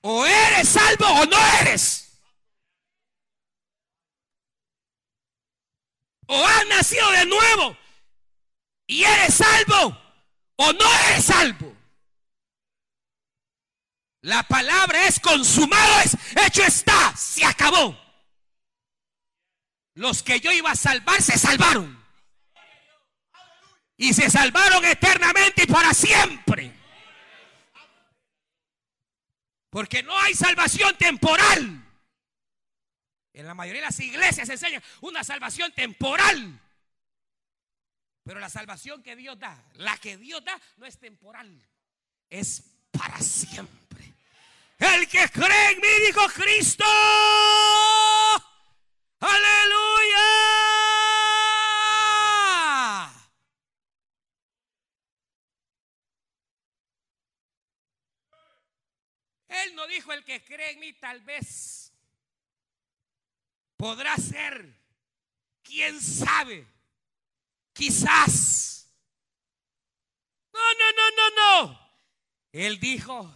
O 0.02 0.24
eres 0.24 0.70
salvo 0.70 1.08
o 1.08 1.26
no 1.26 1.38
eres. 1.62 2.11
O 6.34 6.48
has 6.48 6.66
nacido 6.68 7.12
de 7.12 7.26
nuevo 7.26 7.78
y 8.88 9.04
eres 9.04 9.34
salvo 9.34 9.98
o 10.56 10.72
no 10.72 11.00
eres 11.10 11.26
salvo. 11.26 11.76
La 14.22 14.42
palabra 14.44 15.08
es 15.08 15.20
consumado, 15.20 16.00
es 16.00 16.16
hecho 16.46 16.64
está, 16.64 17.14
se 17.18 17.44
acabó. 17.44 18.00
Los 19.96 20.24
que 20.24 20.40
yo 20.40 20.54
iba 20.54 20.72
a 20.72 20.76
salvar 20.76 21.22
se 21.22 21.38
salvaron. 21.38 22.02
Y 23.98 24.14
se 24.14 24.30
salvaron 24.30 24.86
eternamente 24.86 25.64
y 25.64 25.68
para 25.68 25.94
siempre. 25.94 26.72
Porque 29.70 30.02
no 30.02 30.18
hay 30.18 30.34
salvación 30.34 30.96
temporal. 30.96 31.91
En 33.34 33.46
la 33.46 33.54
mayoría 33.54 33.82
de 33.82 33.88
las 33.88 34.00
iglesias 34.00 34.48
se 34.48 34.54
enseña 34.54 34.82
una 35.02 35.24
salvación 35.24 35.72
temporal. 35.72 36.60
Pero 38.24 38.40
la 38.40 38.50
salvación 38.50 39.02
que 39.02 39.16
Dios 39.16 39.40
da, 39.40 39.58
la 39.76 39.98
que 39.98 40.18
Dios 40.18 40.44
da, 40.44 40.60
no 40.78 40.86
es 40.86 41.00
temporal, 41.00 41.50
es 42.30 42.64
para 42.92 43.20
siempre. 43.20 44.14
El 44.78 45.08
que 45.08 45.30
cree 45.30 45.72
en 45.72 45.80
mí, 45.80 45.88
dijo 46.08 46.28
Cristo, 46.30 46.86
aleluya. 49.20 50.18
Él 59.48 59.76
no 59.76 59.88
dijo 59.88 60.14
el 60.14 60.24
que 60.24 60.44
cree 60.44 60.72
en 60.72 60.80
mí, 60.80 60.94
tal 60.94 61.22
vez 61.22 61.91
podrá 63.82 64.16
ser, 64.16 64.78
quién 65.64 66.00
sabe 66.00 66.68
quizás. 67.74 68.88
No, 70.54 70.60
no, 70.60 70.92
no, 70.98 71.10
no, 71.18 71.66
no. 71.66 71.80
Él 72.52 72.80
dijo, 72.80 73.36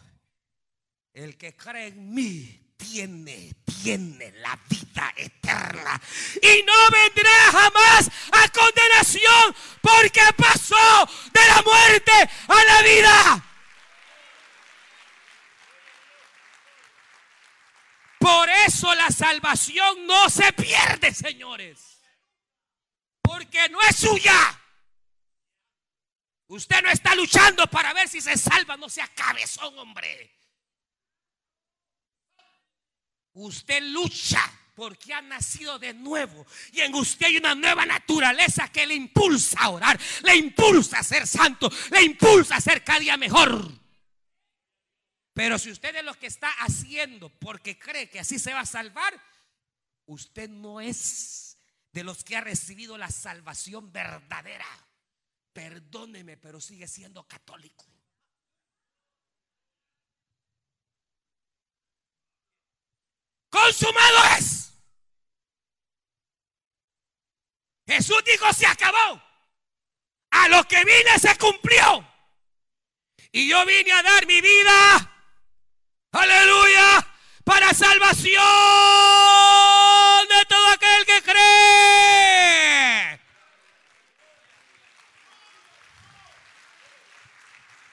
el 1.14 1.36
que 1.36 1.56
cree 1.56 1.88
en 1.88 2.14
mí 2.14 2.76
tiene, 2.78 3.56
tiene 3.82 4.34
la 4.34 4.56
vida 4.70 5.12
eterna. 5.18 6.00
Y 6.40 6.62
no 6.62 6.92
vendrá 6.92 7.52
jamás 7.52 8.12
a 8.32 8.48
condenación 8.50 9.56
porque 9.82 10.22
pasó 10.38 11.10
de 11.34 11.48
la 11.48 11.64
muerte 11.64 12.12
a 12.50 12.64
la 12.66 12.82
vida. 12.84 13.55
Por 18.26 18.50
eso 18.50 18.92
la 18.96 19.12
salvación 19.12 20.08
no 20.08 20.32
se 20.32 20.52
pierde, 20.54 21.14
señores. 21.14 22.02
Porque 23.22 23.70
no 23.70 23.80
es 23.88 23.98
suya. 23.98 24.60
Usted 26.48 26.82
no 26.82 26.90
está 26.90 27.14
luchando 27.14 27.68
para 27.68 27.94
ver 27.94 28.10
si 28.10 28.22
se 28.22 28.36
salva, 28.36 28.78
no 28.78 28.90
sea 28.90 29.08
cabezón, 29.10 29.78
hombre. 29.78 30.40
Usted 33.34 33.84
lucha 33.84 34.42
porque 34.74 35.14
ha 35.14 35.22
nacido 35.22 35.78
de 35.78 35.94
nuevo 35.94 36.48
y 36.72 36.82
en 36.82 36.96
usted 36.96 37.28
hay 37.28 37.38
una 37.38 37.54
nueva 37.54 37.86
naturaleza 37.86 38.72
que 38.72 38.88
le 38.88 38.96
impulsa 38.96 39.60
a 39.60 39.70
orar, 39.70 40.00
le 40.24 40.36
impulsa 40.36 40.98
a 40.98 41.04
ser 41.04 41.28
santo, 41.28 41.72
le 41.92 42.02
impulsa 42.02 42.56
a 42.56 42.62
ser 42.62 42.84
cada 42.84 43.02
día 43.02 43.18
mejor. 43.18 43.85
Pero 45.36 45.60
si 45.60 45.70
usted 45.70 45.94
es 45.94 46.04
lo 46.06 46.18
que 46.18 46.28
está 46.28 46.50
haciendo 46.60 47.28
porque 47.28 47.78
cree 47.78 48.10
que 48.10 48.22
así 48.22 48.40
se 48.40 48.54
va 48.54 48.62
a 48.62 48.66
salvar, 48.66 49.22
usted 50.06 50.50
no 50.50 50.80
es 50.80 51.58
de 51.92 52.06
los 52.06 52.24
que 52.24 52.38
ha 52.38 52.42
recibido 52.42 52.98
la 52.98 53.12
salvación 53.12 53.92
verdadera. 53.92 54.66
Perdóneme, 55.52 56.38
pero 56.38 56.62
sigue 56.62 56.88
siendo 56.88 57.28
católico. 57.28 57.86
Consumado 63.50 64.38
es. 64.40 64.72
Jesús 67.86 68.24
dijo, 68.26 68.54
se 68.54 68.68
acabó. 68.68 69.22
A 70.32 70.48
lo 70.48 70.64
que 70.66 70.82
vine 70.86 71.20
se 71.20 71.38
cumplió. 71.38 72.10
Y 73.34 73.50
yo 73.50 73.66
vine 73.66 73.92
a 73.92 74.02
dar 74.02 74.26
mi 74.26 74.40
vida. 74.40 75.12
Aleluya. 76.16 77.08
Para 77.44 77.74
salvación 77.74 78.42
de 80.30 80.46
todo 80.48 80.68
aquel 80.70 81.06
que 81.06 81.22
cree. 81.22 83.20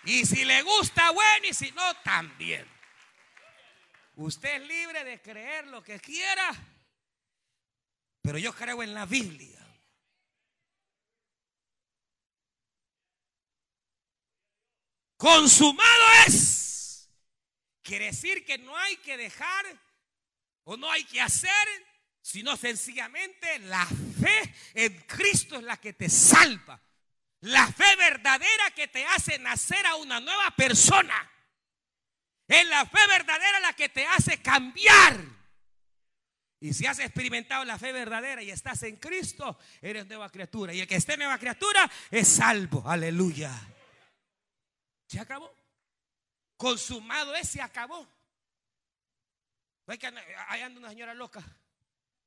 Y 0.05 0.25
si 0.25 0.45
le 0.45 0.63
gusta, 0.63 1.11
bueno, 1.11 1.47
y 1.49 1.55
si 1.55 1.73
no, 1.73 1.95
también. 2.03 2.67
Usted 4.17 4.63
es 4.63 4.69
libre 4.69 5.05
de 5.05 5.21
creer 5.21 5.67
lo 5.67 5.83
que 5.83 5.99
quiera, 5.99 6.55
pero 8.21 8.39
yo 8.39 8.55
creo 8.55 8.83
en 8.83 8.95
la 8.95 9.05
Biblia. 9.05 9.59
Consumado 15.17 16.13
es. 16.27 16.72
Quiere 17.83 18.07
decir 18.07 18.45
que 18.45 18.59
no 18.59 18.77
hay 18.77 18.97
que 18.99 19.16
dejar 19.16 19.66
o 20.64 20.77
no 20.77 20.90
hay 20.90 21.05
que 21.05 21.21
hacer, 21.21 21.51
sino 22.21 22.57
sencillamente 22.57 23.59
la 23.61 23.85
fe 23.85 24.55
en 24.75 25.01
Cristo 25.03 25.57
es 25.57 25.64
la 25.64 25.77
que 25.77 25.92
te 25.92 26.09
salva. 26.09 26.81
La 27.40 27.66
fe 27.66 27.97
verdadera 27.97 28.71
que 28.75 28.87
te 28.87 29.05
hace 29.05 29.38
nacer 29.40 29.85
a 29.87 29.97
una 29.97 30.21
nueva 30.21 30.55
persona. 30.55 31.29
Es 32.47 32.66
la 32.68 32.87
fe 32.87 33.01
verdadera 33.09 33.61
la 33.61 33.73
que 33.73 33.88
te 33.88 34.07
hace 34.07 34.40
cambiar. 34.40 35.18
Y 36.61 36.73
si 36.75 36.87
has 36.87 37.01
experimentado 37.01 37.64
la 37.64 37.77
fe 37.77 37.90
verdadera 37.90 38.40
y 38.40 38.51
estás 38.53 38.85
en 38.85 38.95
Cristo, 38.97 39.59
eres 39.81 40.07
nueva 40.07 40.31
criatura. 40.31 40.73
Y 40.73 40.81
el 40.81 40.87
que 40.87 40.95
esté 40.95 41.16
nueva 41.16 41.37
criatura 41.38 41.90
es 42.09 42.29
salvo. 42.29 42.85
Aleluya. 42.87 43.51
Se 45.09 45.18
acabó. 45.18 45.62
Consumado 46.62 47.35
es, 47.35 47.48
se 47.48 47.61
acabó. 47.61 48.07
Hay 50.46 50.61
anda 50.61 50.79
una 50.79 50.90
señora 50.90 51.12
loca 51.12 51.42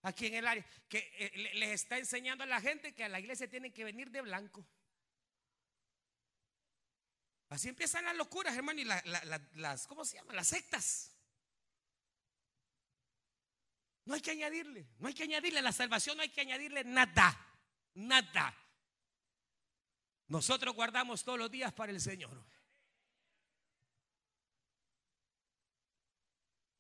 aquí 0.02 0.26
en 0.26 0.34
el 0.34 0.46
área 0.46 0.66
que 0.90 1.10
eh, 1.18 1.54
les 1.54 1.70
está 1.70 1.98
enseñando 1.98 2.44
a 2.44 2.48
la 2.48 2.60
gente 2.60 2.94
que 2.94 3.06
a 3.06 3.08
la 3.08 3.22
iglesia 3.22 3.50
tienen 3.50 3.72
que 3.72 3.86
venir 3.86 4.12
de 4.12 4.20
blanco. 4.20 4.68
Así 7.48 7.70
empiezan 7.70 8.04
las 8.04 8.18
locuras, 8.18 8.54
hermano, 8.54 8.82
y 8.82 8.84
las, 8.84 9.88
¿cómo 9.88 10.04
se 10.04 10.18
llaman? 10.18 10.36
Las 10.36 10.48
sectas. 10.50 11.14
No 14.04 14.16
hay 14.16 14.22
que 14.22 14.32
añadirle, 14.32 14.86
no 15.00 15.08
hay 15.08 15.14
que 15.14 15.24
añadirle 15.24 15.60
a 15.60 15.62
la 15.62 15.72
salvación, 15.72 16.18
no 16.18 16.24
hay 16.24 16.30
que 16.30 16.42
añadirle 16.42 16.84
nada, 16.84 17.56
nada. 17.94 18.54
Nosotros 20.28 20.76
guardamos 20.76 21.24
todos 21.24 21.40
los 21.40 21.50
días 21.50 21.72
para 21.72 21.94
el 21.94 22.02
Señor. 22.02 22.46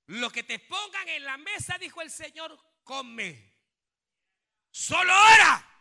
Lo 0.07 0.29
que 0.29 0.43
te 0.43 0.59
pongan 0.59 1.09
en 1.09 1.23
la 1.23 1.37
mesa, 1.37 1.77
dijo 1.79 2.01
el 2.01 2.11
Señor, 2.11 2.57
come. 2.83 3.53
Solo 4.71 5.13
ora. 5.13 5.71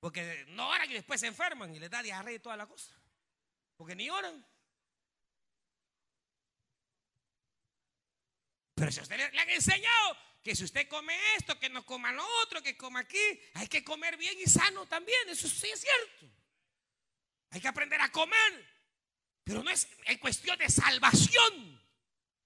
Porque 0.00 0.44
no 0.48 0.68
oran 0.68 0.90
y 0.90 0.94
después 0.94 1.20
se 1.20 1.26
enferman 1.26 1.74
y 1.74 1.78
les 1.78 1.90
da 1.90 2.02
diarrea 2.02 2.34
y 2.34 2.38
toda 2.38 2.56
la 2.56 2.66
cosa. 2.66 2.94
Porque 3.76 3.96
ni 3.96 4.10
oran. 4.10 4.46
Pero 8.74 8.92
si 8.92 9.00
a 9.00 9.02
usted 9.02 9.16
le, 9.16 9.40
han 9.40 9.50
enseñado 9.50 10.16
que 10.42 10.54
si 10.54 10.64
usted 10.64 10.86
come 10.86 11.16
esto, 11.36 11.58
que 11.58 11.68
no 11.68 11.84
coma 11.84 12.12
lo 12.12 12.24
otro, 12.42 12.62
que 12.62 12.76
coma 12.76 13.00
aquí, 13.00 13.40
hay 13.54 13.66
que 13.66 13.82
comer 13.82 14.16
bien 14.16 14.38
y 14.38 14.48
sano 14.48 14.86
también. 14.86 15.28
Eso 15.28 15.48
sí 15.48 15.68
es 15.68 15.80
cierto. 15.80 16.32
Hay 17.50 17.60
que 17.60 17.68
aprender 17.68 18.00
a 18.00 18.12
comer. 18.12 18.78
Pero 19.42 19.64
no 19.64 19.70
es 19.70 19.88
en 20.04 20.18
cuestión 20.18 20.58
de 20.58 20.68
salvación. 20.68 21.67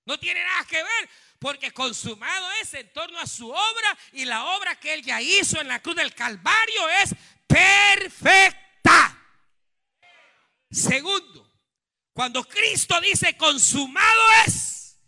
No 0.05 0.19
tiene 0.19 0.43
nada 0.43 0.65
que 0.65 0.83
ver, 0.83 1.11
porque 1.39 1.73
consumado 1.73 2.51
es 2.61 2.75
en 2.75 2.93
torno 2.93 3.19
a 3.19 3.27
su 3.27 3.49
obra 3.49 3.99
y 4.13 4.25
la 4.25 4.45
obra 4.57 4.77
que 4.77 4.95
él 4.95 5.03
ya 5.03 5.21
hizo 5.21 5.61
en 5.61 5.69
la 5.69 5.81
cruz 5.81 5.97
del 5.97 6.15
Calvario 6.15 6.89
es 7.03 7.15
perfecta. 7.47 9.19
Segundo, 10.71 11.51
cuando 12.13 12.45
Cristo 12.45 13.01
dice 13.01 13.37
consumado 13.37 14.23
es, 14.47 14.99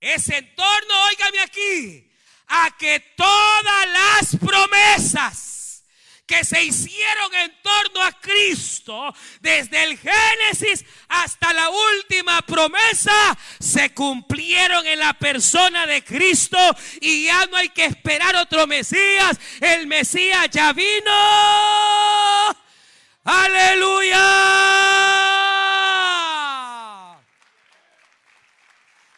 es 0.00 0.28
en 0.30 0.54
torno, 0.54 1.04
óigame 1.06 1.40
aquí, 1.40 2.12
a 2.46 2.76
que 2.76 3.00
todas 3.16 3.88
las 3.88 4.36
promesas 4.36 5.59
que 6.30 6.44
se 6.44 6.62
hicieron 6.62 7.34
en 7.34 7.52
torno 7.60 8.04
a 8.04 8.12
Cristo, 8.12 9.12
desde 9.40 9.82
el 9.82 9.98
Génesis 9.98 10.84
hasta 11.08 11.52
la 11.52 11.68
última 11.68 12.40
promesa, 12.42 13.36
se 13.58 13.92
cumplieron 13.92 14.86
en 14.86 15.00
la 15.00 15.12
persona 15.14 15.88
de 15.88 16.04
Cristo 16.04 16.56
y 17.00 17.24
ya 17.24 17.46
no 17.46 17.56
hay 17.56 17.70
que 17.70 17.86
esperar 17.86 18.36
otro 18.36 18.68
Mesías. 18.68 19.40
El 19.60 19.88
Mesías 19.88 20.48
ya 20.50 20.72
vino. 20.72 21.10
Aleluya. 23.24 24.20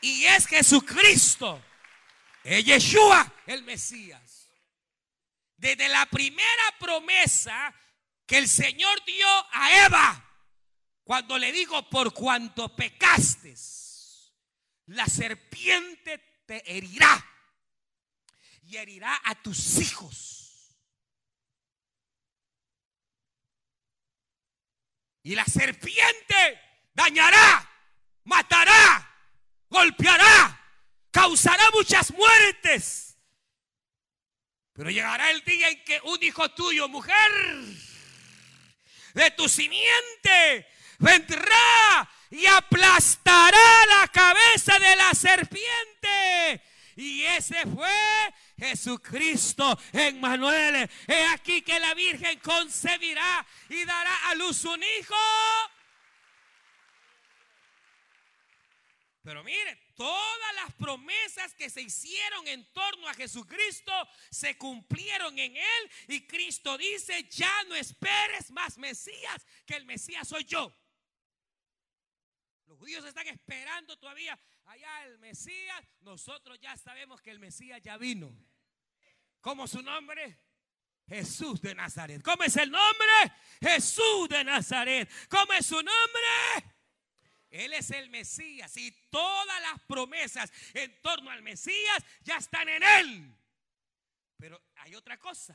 Y 0.00 0.24
es 0.24 0.46
Jesucristo, 0.46 1.62
es 2.42 2.64
Yeshua, 2.64 3.30
el 3.46 3.62
Mesías. 3.64 4.41
Desde 5.62 5.88
la 5.88 6.06
primera 6.06 6.76
promesa 6.80 7.72
que 8.26 8.38
el 8.38 8.48
Señor 8.48 9.00
dio 9.04 9.28
a 9.52 9.86
Eva, 9.86 10.24
cuando 11.04 11.38
le 11.38 11.52
digo, 11.52 11.88
por 11.88 12.12
cuanto 12.12 12.74
pecaste, 12.74 13.54
la 14.86 15.06
serpiente 15.06 16.18
te 16.46 16.76
herirá 16.76 17.24
y 18.64 18.76
herirá 18.76 19.20
a 19.22 19.36
tus 19.36 19.78
hijos. 19.78 20.76
Y 25.22 25.36
la 25.36 25.44
serpiente 25.44 26.60
dañará, 26.92 27.70
matará, 28.24 29.16
golpeará, 29.68 30.60
causará 31.12 31.70
muchas 31.70 32.10
muertes. 32.10 33.11
Pero 34.74 34.90
llegará 34.90 35.30
el 35.30 35.42
día 35.44 35.68
en 35.68 35.84
que 35.84 36.00
un 36.04 36.22
hijo 36.22 36.48
tuyo, 36.50 36.88
mujer, 36.88 37.14
de 39.14 39.30
tu 39.32 39.48
simiente, 39.48 40.66
vendrá 40.98 42.10
y 42.30 42.46
aplastará 42.46 43.86
la 43.86 44.08
cabeza 44.08 44.78
de 44.78 44.96
la 44.96 45.14
serpiente. 45.14 46.62
Y 46.96 47.22
ese 47.22 47.66
fue 47.66 48.34
Jesucristo 48.58 49.78
en 49.92 50.20
Manuel. 50.20 50.88
He 51.06 51.24
aquí 51.26 51.62
que 51.62 51.78
la 51.78 51.92
Virgen 51.94 52.38
concebirá 52.40 53.46
y 53.68 53.84
dará 53.84 54.30
a 54.30 54.34
luz 54.34 54.64
un 54.64 54.82
hijo. 54.82 55.14
Pero 59.22 59.44
mire, 59.44 59.91
todas 60.02 60.54
las 60.56 60.74
promesas 60.74 61.54
que 61.54 61.70
se 61.70 61.80
hicieron 61.80 62.48
en 62.48 62.64
torno 62.72 63.06
a 63.06 63.14
Jesucristo 63.14 63.92
se 64.30 64.58
cumplieron 64.58 65.38
en 65.38 65.56
Él. 65.56 65.90
Y 66.08 66.26
Cristo 66.26 66.76
dice, 66.76 67.22
ya 67.30 67.62
no 67.68 67.76
esperes 67.76 68.50
más 68.50 68.78
Mesías, 68.78 69.46
que 69.64 69.76
el 69.76 69.84
Mesías 69.84 70.26
soy 70.26 70.44
yo. 70.44 70.74
Los 72.66 72.78
judíos 72.78 73.04
están 73.04 73.28
esperando 73.28 73.96
todavía 73.96 74.36
allá 74.64 75.04
el 75.04 75.20
Mesías. 75.20 75.80
Nosotros 76.00 76.58
ya 76.60 76.76
sabemos 76.76 77.20
que 77.20 77.30
el 77.30 77.38
Mesías 77.38 77.80
ya 77.80 77.96
vino. 77.96 78.36
¿Cómo 79.40 79.68
su 79.68 79.82
nombre? 79.82 80.36
Jesús 81.06 81.60
de 81.62 81.76
Nazaret. 81.76 82.20
¿Cómo 82.22 82.42
es 82.42 82.56
el 82.56 82.72
nombre? 82.72 83.36
Jesús 83.60 84.28
de 84.28 84.42
Nazaret. 84.42 85.08
¿Cómo 85.28 85.52
es 85.52 85.64
su 85.64 85.76
nombre? 85.76 86.71
Él 87.52 87.74
es 87.74 87.90
el 87.90 88.08
Mesías 88.08 88.74
y 88.78 88.90
todas 89.10 89.60
las 89.60 89.80
promesas 89.82 90.50
en 90.72 91.00
torno 91.02 91.30
al 91.30 91.42
Mesías 91.42 92.02
ya 92.22 92.38
están 92.38 92.66
en 92.68 92.82
Él. 92.82 93.36
Pero 94.38 94.60
hay 94.76 94.94
otra 94.94 95.18
cosa. 95.18 95.54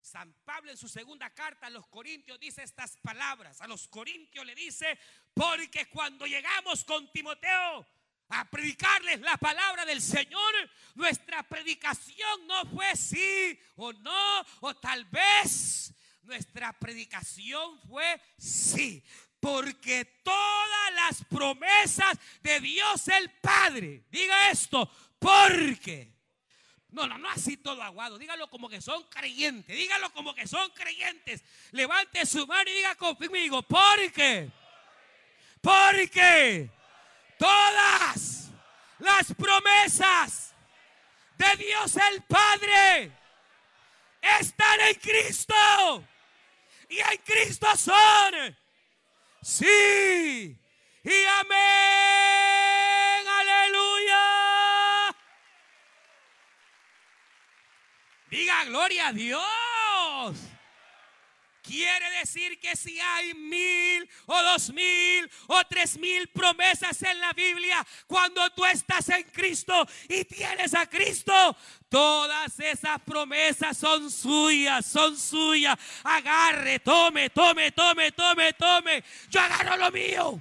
San 0.00 0.32
Pablo 0.44 0.72
en 0.72 0.76
su 0.76 0.88
segunda 0.88 1.30
carta 1.30 1.68
a 1.68 1.70
los 1.70 1.86
Corintios 1.86 2.38
dice 2.40 2.64
estas 2.64 2.96
palabras. 2.96 3.60
A 3.60 3.68
los 3.68 3.86
Corintios 3.86 4.44
le 4.44 4.56
dice, 4.56 4.98
porque 5.34 5.88
cuando 5.88 6.26
llegamos 6.26 6.84
con 6.84 7.10
Timoteo 7.12 7.86
a 8.28 8.44
predicarles 8.50 9.20
la 9.20 9.36
palabra 9.36 9.84
del 9.84 10.02
Señor, 10.02 10.52
nuestra 10.96 11.44
predicación 11.44 12.46
no 12.48 12.66
fue 12.66 12.94
sí 12.96 13.58
o 13.76 13.92
no, 13.92 14.46
o 14.60 14.74
tal 14.76 15.04
vez. 15.06 15.92
Nuestra 16.22 16.72
predicación 16.72 17.80
fue 17.82 18.20
sí 18.36 19.04
porque 19.40 20.04
todas 20.22 20.94
las 20.94 21.24
promesas 21.24 22.18
de 22.42 22.60
Dios 22.60 23.08
el 23.08 23.30
Padre, 23.40 24.04
diga 24.10 24.50
esto, 24.50 24.90
porque. 25.18 26.14
No, 26.90 27.06
no, 27.06 27.18
no 27.18 27.28
así 27.28 27.56
todo 27.58 27.82
aguado. 27.82 28.16
Dígalo 28.16 28.48
como 28.48 28.68
que 28.68 28.80
son 28.80 29.02
creyentes. 29.04 29.76
Dígalo 29.76 30.10
como 30.12 30.34
que 30.34 30.46
son 30.46 30.70
creyentes. 30.70 31.44
Levante 31.72 32.24
su 32.24 32.46
mano 32.46 32.70
y 32.70 32.74
diga 32.74 32.94
conmigo, 32.94 33.62
porque. 33.62 34.50
Porque 35.60 36.70
todas 37.38 38.50
las 38.98 39.34
promesas 39.34 40.54
de 41.36 41.56
Dios 41.56 41.96
el 41.96 42.22
Padre 42.22 43.12
están 44.38 44.80
en 44.80 44.94
Cristo. 44.94 45.54
Y 46.88 46.98
en 46.98 47.18
Cristo 47.24 47.66
son 47.76 48.56
Sí. 49.46 50.58
Y 51.04 51.24
amén. 51.40 51.56
Aleluya. 53.28 54.24
Diga 58.28 58.64
gloria 58.64 59.06
a 59.06 59.12
Dios. 59.12 59.75
Quiere 61.66 62.10
decir 62.20 62.60
que 62.60 62.76
si 62.76 63.00
hay 63.00 63.34
mil 63.34 64.08
o 64.26 64.42
dos 64.42 64.72
mil 64.72 65.28
o 65.48 65.64
tres 65.64 65.98
mil 65.98 66.28
promesas 66.28 67.02
en 67.02 67.18
la 67.18 67.32
Biblia, 67.32 67.84
cuando 68.06 68.48
tú 68.50 68.64
estás 68.64 69.08
en 69.08 69.24
Cristo 69.24 69.86
y 70.08 70.24
tienes 70.24 70.74
a 70.74 70.86
Cristo, 70.86 71.56
todas 71.88 72.60
esas 72.60 73.00
promesas 73.02 73.76
son 73.76 74.10
suyas, 74.12 74.86
son 74.86 75.18
suyas. 75.18 75.76
Agarre, 76.04 76.78
tome, 76.78 77.30
tome, 77.30 77.72
tome, 77.72 78.12
tome, 78.12 78.52
tome. 78.52 79.04
Yo 79.28 79.40
agarro 79.40 79.76
lo 79.76 79.90
mío. 79.90 80.40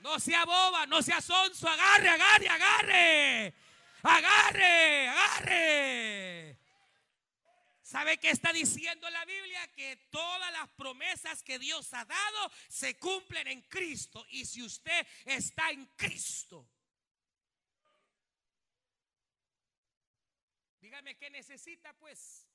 No 0.00 0.18
sea 0.18 0.46
boba, 0.46 0.86
no 0.86 1.02
sea 1.02 1.20
sonso, 1.20 1.68
agarre, 1.68 2.08
agarre, 2.08 2.48
agarre. 2.48 3.54
Agarre, 4.02 5.08
agarre. 5.08 6.56
¿Sabe 7.88 8.18
qué 8.18 8.28
está 8.28 8.52
diciendo 8.52 9.08
la 9.08 9.24
Biblia? 9.24 9.66
Que 9.68 9.96
todas 10.10 10.52
las 10.52 10.68
promesas 10.76 11.42
que 11.42 11.58
Dios 11.58 11.94
ha 11.94 12.04
dado 12.04 12.52
se 12.68 12.98
cumplen 12.98 13.48
en 13.48 13.62
Cristo. 13.62 14.26
Y 14.28 14.44
si 14.44 14.62
usted 14.62 15.06
está 15.24 15.70
en 15.70 15.86
Cristo, 15.96 16.68
dígame 20.82 21.16
qué 21.16 21.30
necesita 21.30 21.94
pues. 21.94 22.46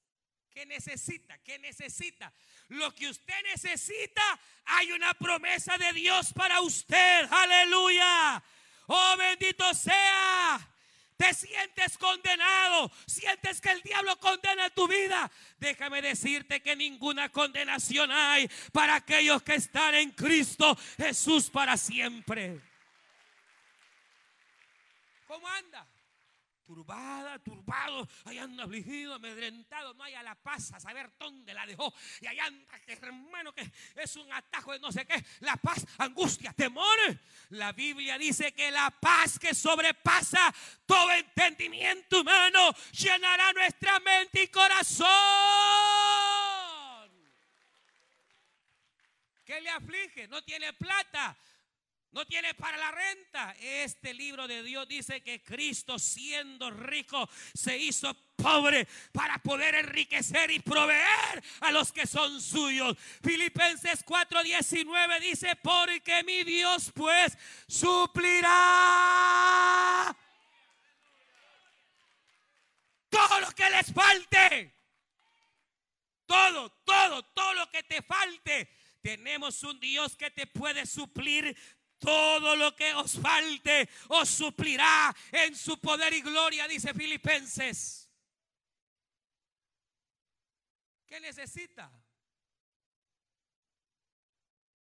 ¿Qué 0.51 0.67
necesita? 0.67 1.39
¿Qué 1.39 1.57
necesita? 1.57 2.31
Lo 2.67 2.93
que 2.93 3.09
usted 3.09 3.41
necesita, 3.45 4.39
hay 4.65 4.91
una 4.91 5.15
promesa 5.15 5.79
de 5.79 5.93
Dios 5.93 6.31
para 6.31 6.61
usted. 6.61 7.27
Aleluya. 7.31 8.43
Oh, 8.86 9.15
bendito 9.17 9.73
sea 9.73 10.72
te 11.18 11.34
sientes 11.34 11.97
condenado, 11.97 12.91
sientes 13.05 13.61
que 13.61 13.72
el 13.72 13.82
diablo 13.82 14.18
condena 14.20 14.70
tu 14.70 14.88
vida, 14.88 15.32
déjame 15.59 16.01
decirte 16.01 16.61
que 16.61 16.76
ninguna 16.76 17.30
condenación 17.30 18.11
hay 18.11 18.49
para 18.72 18.95
aquellos 18.95 19.41
que 19.43 19.55
están 19.55 19.95
en 19.95 20.11
Cristo 20.11 20.78
Jesús 20.97 21.49
para 21.49 21.78
siempre. 21.78 22.61
¿Cómo 25.28 25.47
anda? 25.47 25.88
Turbada, 26.74 27.38
turbado, 27.38 28.09
allá 28.26 28.43
anda 28.43 28.63
afligido, 28.63 29.13
amedrentado, 29.13 29.93
no 29.93 30.03
haya 30.03 30.24
la 30.24 30.34
paz 30.34 30.74
a 30.74 30.80
saber 30.80 31.11
dónde 31.19 31.53
la 31.53 31.67
dejó. 31.67 31.93
Y 32.19 32.26
allá 32.26 32.45
anda, 32.45 32.80
que 32.80 32.93
hermano, 32.93 33.53
que 33.53 33.71
es 33.95 34.15
un 34.15 34.32
atajo 34.34 34.71
de 34.71 34.80
no 34.80 34.91
sé 34.91 35.05
qué. 35.05 35.24
La 35.41 35.55
paz, 35.55 35.86
angustia, 35.99 36.51
temor. 36.53 36.97
La 37.49 37.74
Biblia 37.74 38.17
dice 38.17 38.53
que 38.53 38.71
la 38.71 38.89
paz 38.89 39.38
que 39.38 39.53
sobrepasa 39.53 40.51
todo 40.88 41.11
entendimiento 41.11 42.21
humano 42.21 42.74
llenará 42.91 43.53
nuestra 43.53 43.99
mente 43.99 44.41
y 44.43 44.47
corazón. 44.47 45.07
¿Qué 49.45 49.61
le 49.61 49.69
aflige? 49.69 50.28
No 50.28 50.41
tiene 50.43 50.74
plata 50.74 51.38
no 52.14 52.26
tiene 52.26 52.53
para 52.53 52.78
la 52.78 52.91
renta. 52.91 53.55
Este 53.59 54.14
libro 54.14 54.47
de 54.47 54.64
Dios 54.64 54.88
dice 54.88 55.22
que 55.22 55.41
Cristo 55.41 55.97
siendo 55.99 56.72
rico 56.72 57.28
se 57.53 57.78
hizo 57.78 58.14
pobre 58.36 58.88
para 59.11 59.38
poder 59.39 59.76
enriquecer 59.76 60.51
y 60.51 60.59
proveer 60.59 61.43
a 61.61 61.72
los 61.72 61.91
que 61.91 62.05
son 62.07 62.39
suyos. 62.41 62.95
Filipenses 63.24 64.05
4:19 64.05 65.20
dice, 65.20 65.55
porque 65.57 66.24
mi 66.24 66.43
Dios 66.43 66.91
pues 66.93 67.38
suplirá 67.68 68.53
todo 73.09 73.39
lo 73.39 73.51
que 73.51 73.70
les 73.70 73.91
falte. 73.93 74.74
Todo, 76.26 76.70
todo, 76.84 77.24
todo 77.24 77.53
lo 77.53 77.70
que 77.70 77.84
te 77.84 78.01
falte. 78.01 78.70
Tenemos 79.01 79.64
un 79.64 79.80
Dios 79.80 80.16
que 80.16 80.32
te 80.32 80.47
puede 80.47 80.86
suplir 80.86 81.55
todo 82.04 82.56
lo 82.56 82.76
que 82.76 82.93
os 82.95 83.18
falte 83.20 83.89
os 84.10 84.28
suplirá 84.28 85.16
en 85.32 85.56
su 85.56 85.80
poder 85.80 86.14
y 86.14 86.22
gloria, 86.22 86.68
dice 86.68 86.93
Filipenses. 86.93 88.10
¿Qué 91.08 91.20
necesita? 91.20 91.89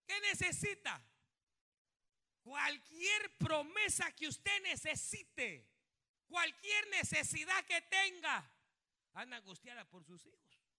¿Qué 0.06 0.20
necesita? 0.22 1.04
Cualquier 2.42 3.36
promesa 3.36 4.10
que 4.12 4.26
usted 4.26 4.62
necesite, 4.62 5.68
cualquier 6.26 6.88
necesidad 6.88 7.64
que 7.66 7.82
tenga, 7.82 8.50
anda 9.12 9.36
angustiada 9.36 9.84
por 9.84 10.04
sus 10.04 10.24
hijos. 10.24 10.69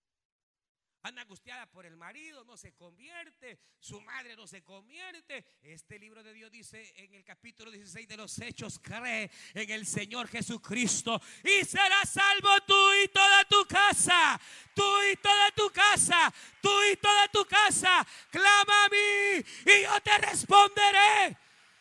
Anda 1.04 1.24
angustiada 1.24 1.66
por 1.66 1.88
el 1.88 1.97
marido, 1.97 2.43
no 2.43 2.56
se 2.56 2.74
convierte, 2.74 3.60
su 3.80 3.99
madre 4.02 4.36
no 4.36 4.45
se 4.45 4.64
convierte. 4.64 5.43
Este 5.64 5.97
libro 5.97 6.22
de 6.22 6.32
Dios 6.32 6.52
dice 6.52 6.93
en 6.95 7.16
el 7.16 7.24
capítulo 7.24 7.72
16 7.72 8.08
de 8.08 8.18
los 8.18 8.39
Hechos, 8.39 8.78
cree 8.78 9.32
en 9.56 9.72
el 9.72 9.88
Señor 9.88 10.28
Jesucristo 10.28 11.20
y 11.43 11.66
serás 11.66 12.08
salvo 12.08 12.49
tú 12.68 12.93
y 13.04 13.08
toda 13.08 13.43
tu 13.45 13.66
casa, 13.66 14.39
tú 14.76 14.84
y 15.12 15.16
toda 15.16 15.52
tu 15.52 15.72
casa, 15.72 16.32
tú 16.62 16.70
y 16.91 16.95
toda 16.97 17.28
tu 17.30 17.45
casa. 17.45 18.06
Clama 18.30 18.86
a 18.86 18.89
mí 18.89 19.43
y 19.66 19.82
yo 19.82 20.02
te 20.02 20.18
responderé 20.20 21.36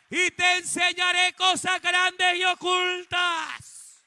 y 0.08 0.30
te 0.30 0.56
enseñaré 0.56 1.34
cosas 1.34 1.82
grandes 1.82 2.36
y 2.36 2.44
ocultas. 2.44 4.02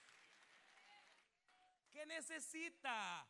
¿Qué 1.92 2.04
necesita? 2.08 3.28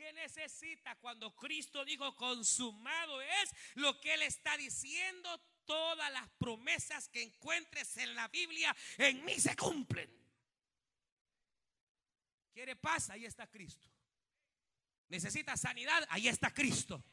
¿Qué 0.00 0.14
necesita 0.14 0.96
cuando 0.96 1.36
Cristo 1.36 1.84
dijo 1.84 2.16
consumado 2.16 3.20
es 3.20 3.50
lo 3.74 4.00
que 4.00 4.14
Él 4.14 4.22
está 4.22 4.56
diciendo? 4.56 5.38
Todas 5.66 6.10
las 6.10 6.26
promesas 6.38 7.10
que 7.10 7.22
encuentres 7.22 7.98
en 7.98 8.14
la 8.14 8.26
Biblia 8.28 8.74
en 8.96 9.22
mí 9.26 9.38
se 9.38 9.54
cumplen. 9.54 10.10
¿Quiere 12.50 12.76
paz? 12.76 13.10
Ahí 13.10 13.26
está 13.26 13.46
Cristo. 13.46 13.90
¿Necesita 15.08 15.54
sanidad? 15.58 16.06
Ahí 16.08 16.28
está 16.28 16.50
Cristo. 16.50 17.04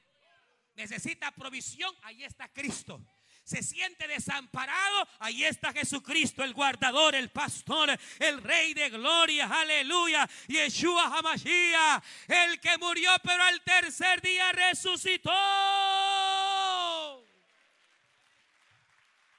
¿Necesita 0.74 1.34
provisión? 1.34 1.94
Ahí 2.04 2.24
está 2.24 2.48
Cristo. 2.54 3.06
Se 3.48 3.64
siente 3.64 4.06
desamparado, 4.10 5.08
ahí 5.20 5.46
está 5.46 5.72
Jesucristo, 5.72 6.44
el 6.44 6.54
guardador, 6.54 7.16
el 7.16 7.30
pastor, 7.30 7.98
el 8.20 8.44
rey 8.44 8.74
de 8.74 8.90
gloria, 8.90 9.48
aleluya, 9.48 10.30
Yeshua 10.48 11.06
Hamashiach, 11.18 12.04
el 12.28 12.60
que 12.60 12.78
murió 12.78 13.10
pero 13.24 13.42
al 13.42 13.62
tercer 13.62 14.22
día 14.22 14.52
resucitó. 14.52 15.32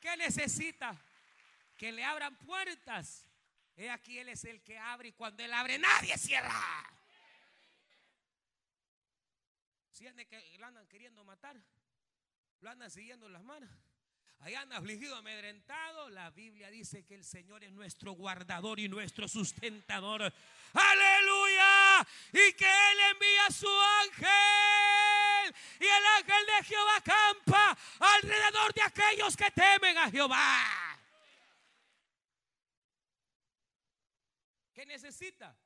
¿Qué 0.00 0.16
necesita? 0.16 0.96
Que 1.76 1.92
le 1.92 2.02
abran 2.02 2.34
puertas. 2.36 3.26
He 3.76 3.90
aquí 3.90 4.18
Él 4.18 4.30
es 4.30 4.42
el 4.46 4.62
que 4.62 4.78
abre 4.78 5.08
y 5.08 5.12
cuando 5.12 5.42
Él 5.42 5.52
abre 5.52 5.78
nadie 5.78 6.16
cierra. 6.16 6.58
Si 9.92 10.06
que 10.06 10.56
lo 10.56 10.64
andan 10.64 10.86
queriendo 10.88 11.22
matar, 11.24 11.60
lo 12.62 12.70
andan 12.70 12.90
siguiendo 12.90 13.28
las 13.28 13.42
manos. 13.42 13.68
Allá 14.40 14.60
anda 14.60 14.76
afligido, 14.76 15.16
amedrentado. 15.16 16.10
La 16.10 16.30
Biblia 16.30 16.70
dice 16.70 17.04
que 17.04 17.14
el 17.14 17.24
Señor 17.24 17.64
es 17.64 17.72
nuestro 17.72 18.12
guardador 18.12 18.78
y 18.78 18.88
nuestro 18.88 19.26
sustentador. 19.26 20.32
Aleluya. 20.72 22.06
Y 22.32 22.52
que 22.52 22.66
Él 22.66 22.98
envía 23.12 23.46
a 23.46 23.50
su 23.50 23.68
ángel. 24.02 25.54
Y 25.80 25.84
el 25.84 26.06
ángel 26.18 26.46
de 26.46 26.64
Jehová 26.64 27.00
campa 27.02 27.78
alrededor 27.98 28.74
de 28.74 28.82
aquellos 28.82 29.36
que 29.36 29.50
temen 29.50 29.98
a 29.98 30.10
Jehová. 30.10 30.98
¿Qué 34.72 34.86
necesita? 34.86 35.56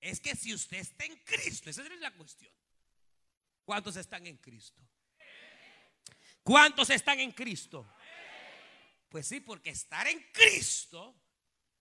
Es 0.00 0.20
que 0.20 0.36
si 0.36 0.52
usted 0.52 0.76
está 0.76 1.04
en 1.06 1.16
Cristo, 1.24 1.70
esa 1.70 1.82
es 1.82 2.00
la 2.00 2.12
cuestión. 2.12 2.52
¿Cuántos 3.64 3.96
están 3.96 4.26
en 4.26 4.36
Cristo? 4.36 4.82
¿Cuántos 6.42 6.88
están 6.90 7.20
en 7.20 7.32
Cristo? 7.32 7.86
Pues 9.08 9.26
sí, 9.26 9.40
porque 9.40 9.70
estar 9.70 10.06
en 10.06 10.22
Cristo 10.32 11.18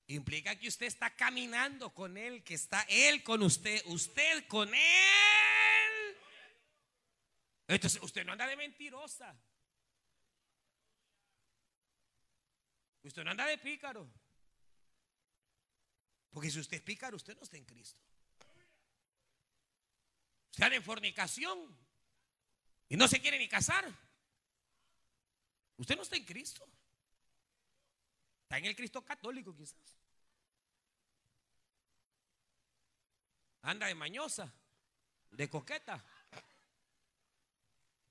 implica 0.07 0.55
que 0.57 0.67
usted 0.67 0.85
está 0.85 1.15
caminando 1.15 1.93
con 1.93 2.17
Él, 2.17 2.43
que 2.43 2.53
está 2.53 2.85
Él 2.89 3.23
con 3.23 3.41
usted, 3.43 3.81
usted 3.85 4.47
con 4.47 4.73
Él. 4.73 6.17
Entonces, 7.67 8.01
usted 8.01 8.25
no 8.25 8.31
anda 8.31 8.47
de 8.47 8.55
mentirosa. 8.55 9.37
Usted 13.03 13.23
no 13.23 13.31
anda 13.31 13.45
de 13.45 13.57
pícaro. 13.57 14.09
Porque 16.29 16.49
si 16.49 16.59
usted 16.59 16.77
es 16.77 16.83
pícaro, 16.83 17.17
usted 17.17 17.35
no 17.35 17.43
está 17.43 17.57
en 17.57 17.65
Cristo 17.65 18.01
están 20.57 20.73
en 20.73 20.81
fornicación 20.81 21.77
y 22.89 22.97
no 22.97 23.07
se 23.07 23.21
quiere 23.21 23.37
ni 23.37 23.47
casar. 23.47 23.85
Usted 25.77 25.95
no 25.95 26.01
está 26.01 26.15
en 26.15 26.25
Cristo. 26.25 26.67
Está 28.47 28.59
en 28.59 28.65
el 28.65 28.77
Cristo 28.77 29.03
católico 29.03 29.53
quizás. 29.53 29.99
Anda 33.61 33.87
de 33.87 33.95
mañosa, 33.95 34.53
de 35.31 35.49
coqueta. 35.49 36.01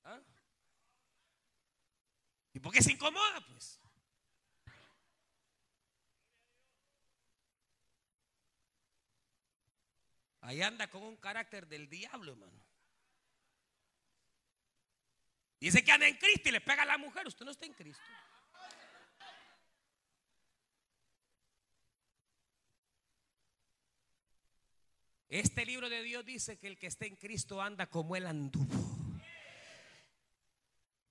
¿Ah? 0.03 0.21
¿Y 2.53 2.59
por 2.59 2.71
qué 2.71 2.83
se 2.83 2.91
incomoda? 2.91 3.43
Pues. 3.47 3.79
Ahí 10.41 10.61
anda 10.61 10.87
con 10.87 11.01
un 11.01 11.17
carácter 11.17 11.65
del 11.65 11.89
diablo, 11.89 12.33
hermano. 12.33 12.63
Dice 15.59 15.83
que 15.83 15.91
anda 15.91 16.07
en 16.07 16.17
Cristo 16.17 16.49
y 16.49 16.51
le 16.51 16.61
pega 16.61 16.83
a 16.83 16.85
la 16.85 16.99
mujer. 16.99 17.25
Usted 17.25 17.43
no 17.43 17.49
está 17.49 17.65
en 17.65 17.73
Cristo. 17.73 18.05
Este 25.29 25.65
libro 25.65 25.89
de 25.89 26.01
Dios 26.03 26.25
dice 26.25 26.57
que 26.57 26.67
el 26.67 26.77
que 26.77 26.87
está 26.87 27.05
en 27.05 27.17
Cristo 27.17 27.61
anda 27.61 27.87
como 27.87 28.15
él 28.15 28.25
anduvo. 28.25 28.97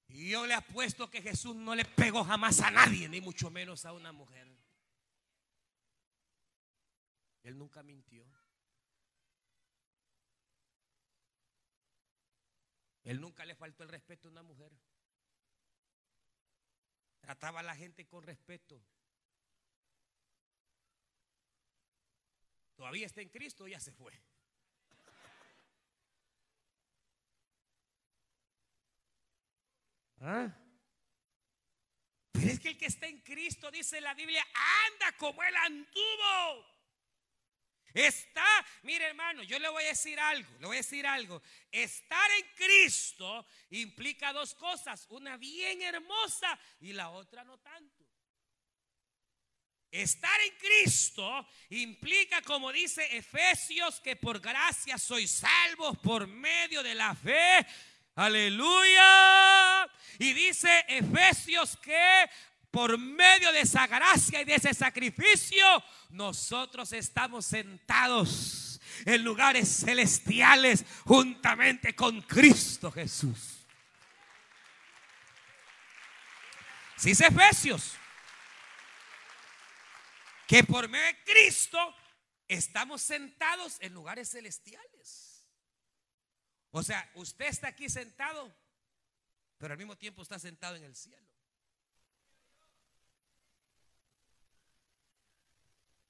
Y 0.09 0.31
yo 0.31 0.47
le 0.47 0.55
apuesto 0.55 1.11
que 1.11 1.21
Jesús 1.21 1.55
no 1.55 1.75
le 1.75 1.85
pegó 1.85 2.25
jamás 2.25 2.61
a 2.61 2.71
nadie, 2.71 3.09
ni 3.09 3.21
mucho 3.21 3.51
menos 3.51 3.85
a 3.85 3.93
una 3.93 4.12
mujer. 4.12 4.49
Él 7.43 7.59
nunca 7.59 7.83
mintió. 7.83 8.25
Él 13.05 13.21
nunca 13.21 13.45
le 13.45 13.55
faltó 13.55 13.83
el 13.83 13.91
respeto 13.91 14.29
a 14.29 14.31
una 14.33 14.43
mujer. 14.43 14.73
Trataba 17.21 17.61
a 17.61 17.62
la 17.62 17.77
gente 17.77 18.07
con 18.07 18.23
respeto. 18.23 18.83
Todavía 22.77 23.07
está 23.07 23.22
en 23.22 23.31
Cristo, 23.31 23.66
ya 23.66 23.81
se 23.81 23.91
fue. 23.91 24.12
¿Ah? 30.20 30.55
Pero 32.33 32.47
es 32.49 32.61
que 32.61 32.68
el 32.68 32.79
que 32.79 32.87
está 32.87 33.07
en 33.07 33.20
Cristo, 33.20 33.70
dice 33.70 34.01
la 34.01 34.14
Biblia, 34.14 34.47
anda 34.87 35.16
como 35.16 35.43
él 35.43 35.57
anduvo. 35.57 36.77
Está, 37.95 38.45
mire 38.83 39.07
hermano, 39.07 39.43
yo 39.43 39.59
le 39.59 39.70
voy 39.70 39.85
a 39.85 39.89
decir 39.89 40.20
algo, 40.20 40.53
le 40.59 40.66
voy 40.66 40.77
a 40.77 40.81
decir 40.81 41.07
algo. 41.07 41.41
Estar 41.72 42.31
en 42.33 42.47
Cristo 42.55 43.47
implica 43.70 44.35
dos 44.35 44.55
cosas, 44.55 45.07
una 45.09 45.39
bien 45.39 45.81
hermosa 45.81 46.59
y 46.81 46.93
la 46.93 47.09
otra 47.09 47.43
no 47.43 47.59
tanto. 47.59 48.06
Estar 49.91 50.41
en 50.41 50.55
Cristo 50.59 51.47
implica, 51.70 52.43
como 52.43 52.72
dice 52.72 53.16
Efesios, 53.16 54.01
que 54.01 54.16
por 54.16 54.41
gracia 54.41 54.99
sois 54.99 55.30
salvos 55.30 55.97
por 55.99 56.26
medio 56.26 56.82
de 56.82 56.95
la 56.95 57.14
fe. 57.14 57.66
Aleluya. 58.16 59.89
Y 60.18 60.32
dice 60.32 60.84
Efesios 60.89 61.76
que 61.76 62.28
por 62.70 62.99
medio 62.99 63.53
de 63.53 63.61
esa 63.61 63.87
gracia 63.87 64.43
y 64.43 64.45
de 64.45 64.57
ese 64.57 64.74
sacrificio, 64.74 65.64
nosotros 66.11 66.93
estamos 66.93 67.47
sentados 67.47 68.80
en 69.07 69.24
lugares 69.24 69.84
celestiales 69.84 70.84
juntamente 71.05 71.95
con 71.95 72.20
Cristo 72.22 72.91
Jesús. 72.91 73.66
Si 76.97 77.11
es 77.11 77.20
Efesios, 77.20 77.93
que 80.47 80.62
por 80.64 80.88
medio 80.88 81.07
de 81.07 81.24
Cristo 81.24 81.78
estamos 82.49 83.03
sentados 83.03 83.76
en 83.80 83.92
lugares 83.94 84.30
celestiales. 84.30 85.47
O 86.70 86.82
sea, 86.82 87.11
usted 87.14 87.47
está 87.47 87.68
aquí 87.68 87.88
sentado, 87.88 88.55
pero 89.59 89.72
al 89.72 89.78
mismo 89.78 89.97
tiempo 89.97 90.22
está 90.22 90.38
sentado 90.38 90.76
en 90.76 90.84
el 90.84 90.94
cielo. 90.94 91.26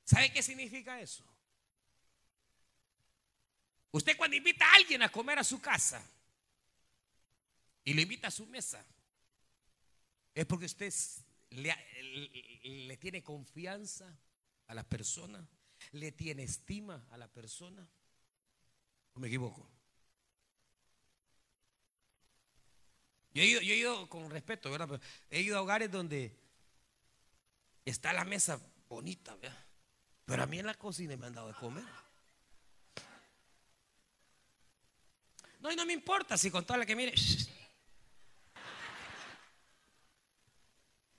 ¿Sabe 0.05 0.32
qué 0.32 0.43
significa 0.43 1.01
eso? 1.01 1.24
Usted 3.91 4.16
cuando 4.16 4.37
invita 4.37 4.64
a 4.64 4.74
alguien 4.74 5.03
a 5.03 5.09
comer 5.09 5.39
a 5.39 5.45
su 5.45 5.61
casa 5.61 6.03
y 7.82 7.95
lo 7.95 8.01
invita 8.03 8.28
a 8.28 8.30
su 8.30 8.47
mesa, 8.47 8.84
es 10.34 10.45
porque 10.45 10.66
usted 10.66 10.93
le, 11.51 12.97
tiene 12.99 13.22
confianza 13.22 14.14
a 14.67 14.75
la 14.75 14.85
persona, 14.85 15.47
le 15.93 16.12
tiene 16.12 16.43
estima 16.43 17.07
a 17.11 17.17
la 17.17 17.29
persona. 17.29 17.87
¿O 19.14 19.21
me 19.21 19.29
equivoco? 19.29 19.69
Yo 23.33 23.43
he 23.43 23.47
ido, 23.47 23.61
yo 23.61 23.75
he 23.75 23.77
ido 23.77 24.09
con 24.09 24.31
respeto, 24.31 24.71
¿verdad? 24.71 25.01
he 25.31 25.43
ido 25.43 25.59
a 25.59 25.62
hogares 25.62 25.91
donde 25.91 26.35
está 27.85 28.12
la 28.12 28.25
mesa 28.25 28.61
bonita, 28.89 29.35
¿verdad? 29.37 29.67
Pero 30.25 30.43
a 30.43 30.47
mí 30.47 30.59
en 30.59 30.67
la 30.67 30.75
cocina 30.75 31.17
me 31.17 31.27
han 31.27 31.35
dado 31.35 31.49
de 31.49 31.55
comer. 31.55 31.85
No, 35.61 35.71
y 35.71 35.77
no 35.77 35.87
me 35.87 35.93
importa 35.93 36.37
si 36.37 36.51
con 36.51 36.64
toda 36.64 36.79
la 36.79 36.87
que 36.87 36.97
mire. 36.97 37.14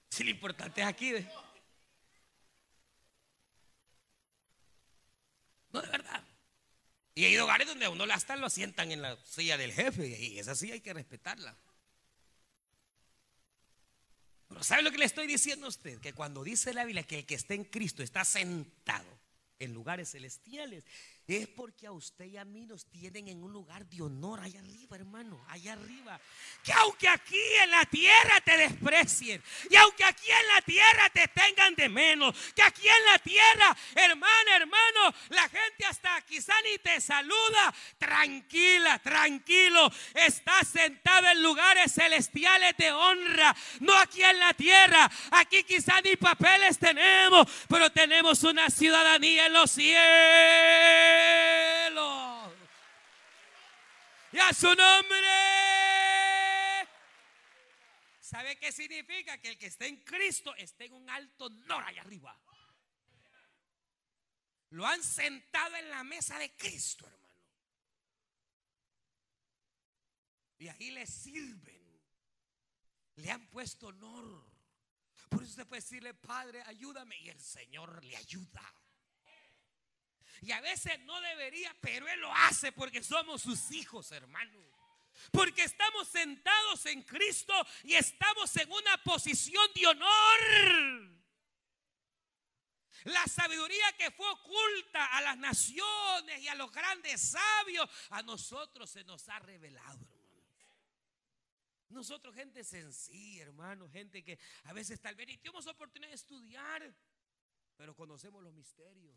Si 0.10 0.24
lo 0.24 0.30
importante 0.30 0.82
es 0.82 0.88
aquí. 0.88 1.14
No, 5.78 5.82
de 5.82 5.90
verdad. 5.90 6.24
Y 7.16 7.26
hay 7.26 7.38
hogares 7.38 7.68
donde 7.68 7.86
a 7.86 7.90
uno 7.90 8.04
hasta 8.12 8.36
lo 8.36 8.46
asientan 8.46 8.92
en 8.92 9.02
la 9.02 9.18
silla 9.26 9.58
del 9.58 9.74
jefe. 9.74 10.08
Y 10.08 10.40
esa 10.40 10.56
silla 10.56 10.76
hay 10.76 10.82
que 10.82 10.94
respetarla. 10.94 11.56
Pero 14.48 14.64
¿sabe 14.64 14.84
lo 14.84 14.92
que 14.92 15.00
le 15.00 15.06
estoy 15.06 15.28
diciendo 15.28 15.66
a 15.66 15.70
usted? 15.70 16.00
Que 16.00 16.14
cuando 16.14 16.44
dice 16.44 16.74
la 16.74 16.86
Biblia 16.86 17.04
que 17.04 17.20
el 17.20 17.26
que 17.26 17.36
está 17.36 17.54
en 17.54 17.64
Cristo 17.64 18.04
está 18.04 18.24
sentado 18.24 19.20
en 19.60 19.74
lugares 19.74 20.12
celestiales, 20.12 20.86
es 21.36 21.48
porque 21.50 21.86
a 21.86 21.92
usted 21.92 22.26
y 22.26 22.38
a 22.38 22.46
mí 22.46 22.66
nos 22.66 22.86
tienen 22.86 23.28
en 23.28 23.44
un 23.44 23.52
lugar 23.52 23.86
de 23.86 24.02
honor 24.02 24.40
allá 24.40 24.62
arriba, 24.62 24.96
hermano, 24.96 25.44
allá 25.50 25.74
arriba. 25.74 26.18
Que 26.64 26.72
aunque 26.72 27.10
aquí 27.10 27.42
en 27.64 27.72
la 27.72 27.84
tierra 27.86 28.40
te 28.46 28.56
desprecien, 28.56 29.44
y 29.70 29.76
aunque 29.76 30.06
aquí 30.06 30.32
en 30.32 30.48
la 30.56 30.62
tierra 30.62 31.10
te 31.10 31.28
tengan 31.28 31.76
de 31.76 31.90
menos, 31.90 32.34
que 32.56 32.64
aquí 32.64 32.88
en 32.88 33.06
la 33.12 33.20
tierra, 33.20 33.78
hermano, 33.96 34.52
hermano, 34.56 35.14
la 35.30 35.50
gente 35.50 35.86
hasta 35.86 36.22
quizá 36.22 36.54
ni 36.62 36.78
te 36.78 37.02
saluda, 37.02 37.76
tranquila, 37.98 38.98
tranquilo, 39.00 39.92
estás 40.14 40.70
sentado 40.70 41.28
en 41.28 41.44
lugares 41.44 41.92
celestiales 41.92 42.78
de 42.78 42.90
honra, 42.94 43.54
no 43.82 43.94
aquí 43.98 44.24
en 44.24 44.40
la 44.40 44.54
tierra, 44.54 45.12
aquí 45.32 45.64
quizá 45.64 46.00
ni 46.00 46.16
papeles 46.16 46.80
tenemos, 46.80 47.48
pero 47.68 47.92
tenemos 47.92 48.44
una 48.44 48.70
ciudadanía 48.70 49.48
en 49.48 49.54
los 49.54 49.72
cielos. 49.72 51.17
Y 54.32 54.40
a 54.40 54.54
su 54.54 54.68
nombre. 54.68 55.28
¿Sabe 58.20 58.58
qué 58.60 58.72
significa? 58.72 59.38
Que 59.38 59.50
el 59.50 59.58
que 59.58 59.68
esté 59.68 59.88
en 59.88 60.04
Cristo 60.04 60.54
esté 60.56 60.86
en 60.86 60.94
un 60.94 61.10
alto 61.10 61.46
honor 61.46 61.84
allá 61.84 62.02
arriba. 62.02 62.38
Lo 64.72 64.86
han 64.86 65.02
sentado 65.02 65.76
en 65.78 65.90
la 65.90 66.04
mesa 66.04 66.38
de 66.38 66.54
Cristo, 66.56 67.08
hermano. 67.08 67.46
Y 70.60 70.68
ahí 70.68 70.92
le 70.92 71.08
sirven. 71.08 72.02
Le 73.16 73.32
han 73.32 73.48
puesto 73.48 73.88
honor. 73.88 74.46
Por 75.30 75.42
eso 75.42 75.52
usted 75.52 75.68
puede 75.68 75.82
decirle, 75.82 76.14
Padre, 76.14 76.62
ayúdame. 76.64 77.18
Y 77.18 77.30
el 77.30 77.40
Señor 77.40 78.04
le 78.04 78.18
ayuda. 78.18 78.77
Y 80.42 80.52
a 80.52 80.62
veces 80.62 81.00
no 81.02 81.20
debería, 81.22 81.76
pero 81.82 82.08
Él 82.08 82.20
lo 82.20 82.34
hace 82.34 82.72
porque 82.72 83.04
somos 83.04 83.42
sus 83.42 83.72
hijos, 83.72 84.12
hermanos. 84.12 84.64
Porque 85.32 85.64
estamos 85.64 86.08
sentados 86.08 86.86
en 86.86 87.02
Cristo 87.02 87.54
y 87.84 87.96
estamos 87.96 88.56
en 88.58 88.72
una 88.72 88.98
posición 89.04 89.68
de 89.74 89.88
honor. 89.88 91.18
La 93.06 93.26
sabiduría 93.26 93.94
que 93.98 94.12
fue 94.12 94.30
oculta 94.30 95.06
a 95.18 95.22
las 95.22 95.38
naciones 95.38 96.42
y 96.42 96.48
a 96.48 96.56
los 96.56 96.72
grandes 96.72 97.22
sabios, 97.22 97.90
a 98.10 98.22
nosotros 98.22 98.90
se 98.90 99.04
nos 99.04 99.28
ha 99.30 99.40
revelado, 99.40 100.06
hermanos. 100.06 100.28
Nosotros, 101.90 102.36
gente 102.36 102.64
sencilla, 102.64 103.44
hermano, 103.44 103.90
gente 103.90 104.24
que 104.24 104.38
a 104.66 104.74
veces 104.74 105.00
tal 105.00 105.16
vez 105.16 105.28
ni 105.28 105.38
tenemos 105.38 105.68
oportunidad 105.68 106.10
de 106.10 106.16
estudiar, 106.16 106.94
pero 107.78 107.96
conocemos 107.96 108.44
los 108.44 108.54
misterios. 108.54 109.16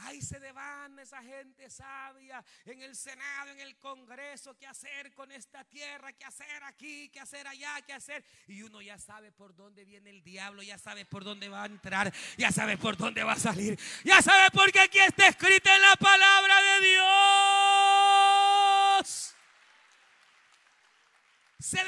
Ahí 0.00 0.22
se 0.22 0.40
devana 0.40 1.02
esa 1.02 1.22
gente 1.22 1.68
sabia 1.70 2.44
en 2.64 2.82
el 2.82 2.96
Senado, 2.96 3.50
en 3.50 3.60
el 3.60 3.76
Congreso, 3.78 4.56
qué 4.56 4.66
hacer 4.66 5.12
con 5.14 5.30
esta 5.32 5.64
tierra, 5.64 6.12
qué 6.12 6.24
hacer 6.24 6.62
aquí, 6.64 7.08
qué 7.10 7.20
hacer 7.20 7.46
allá, 7.46 7.80
qué 7.86 7.92
hacer. 7.92 8.24
Y 8.46 8.62
uno 8.62 8.80
ya 8.80 8.98
sabe 8.98 9.32
por 9.32 9.54
dónde 9.54 9.84
viene 9.84 10.10
el 10.10 10.22
diablo, 10.22 10.62
ya 10.62 10.78
sabe 10.78 11.04
por 11.04 11.24
dónde 11.24 11.48
va 11.48 11.64
a 11.64 11.66
entrar, 11.66 12.12
ya 12.36 12.50
sabe 12.50 12.76
por 12.78 12.96
dónde 12.96 13.22
va 13.24 13.32
a 13.32 13.38
salir, 13.38 13.78
ya 14.04 14.22
sabe 14.22 14.50
por 14.50 14.72
qué 14.72 14.80
aquí 14.80 14.98
está 14.98 15.28
escrita 15.28 15.74
en 15.74 15.82
la 15.82 15.96
palabra 15.96 16.62
de 16.62 16.80
Dios 16.88 17.80
se 21.60 21.84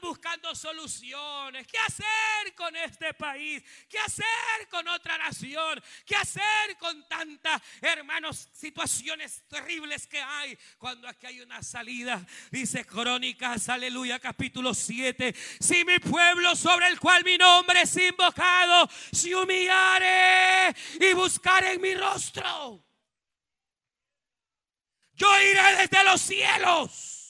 buscando 0.00 0.54
soluciones. 0.54 1.66
¿Qué 1.66 1.78
hacer 1.78 2.54
con 2.54 2.74
este 2.76 3.14
país? 3.14 3.62
¿Qué 3.88 3.98
hacer 3.98 4.68
con 4.70 4.86
otra 4.88 5.18
nación? 5.18 5.82
¿Qué 6.06 6.16
hacer 6.16 6.76
con 6.78 7.06
tantas, 7.08 7.60
hermanos, 7.80 8.48
situaciones 8.52 9.42
terribles 9.48 10.06
que 10.06 10.20
hay? 10.20 10.58
Cuando 10.78 11.08
aquí 11.08 11.26
hay 11.26 11.40
una 11.40 11.62
salida, 11.62 12.24
dice 12.50 12.84
Crónicas, 12.84 13.68
aleluya, 13.68 14.18
capítulo 14.18 14.74
7. 14.74 15.34
Si 15.60 15.84
mi 15.84 15.98
pueblo 15.98 16.54
sobre 16.56 16.88
el 16.88 16.98
cual 16.98 17.24
mi 17.24 17.36
nombre 17.38 17.82
es 17.82 17.96
invocado, 17.96 18.88
se 19.12 19.34
humillare 19.34 20.74
y 21.00 21.12
buscaré 21.14 21.72
en 21.72 21.80
mi 21.80 21.94
rostro, 21.94 22.84
yo 25.14 25.42
iré 25.42 25.76
desde 25.76 26.04
los 26.04 26.20
cielos 26.20 27.21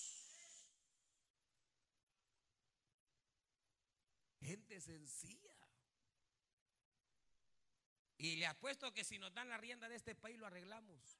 Y 8.23 8.37
le 8.37 8.47
apuesto 8.47 8.95
que 8.95 9.03
si 9.03 9.19
nos 9.19 9.35
dan 9.35 9.49
la 9.49 9.57
rienda 9.57 9.89
de 9.89 9.97
este 9.97 10.15
país 10.15 10.39
lo 10.39 10.47
arreglamos. 10.47 11.19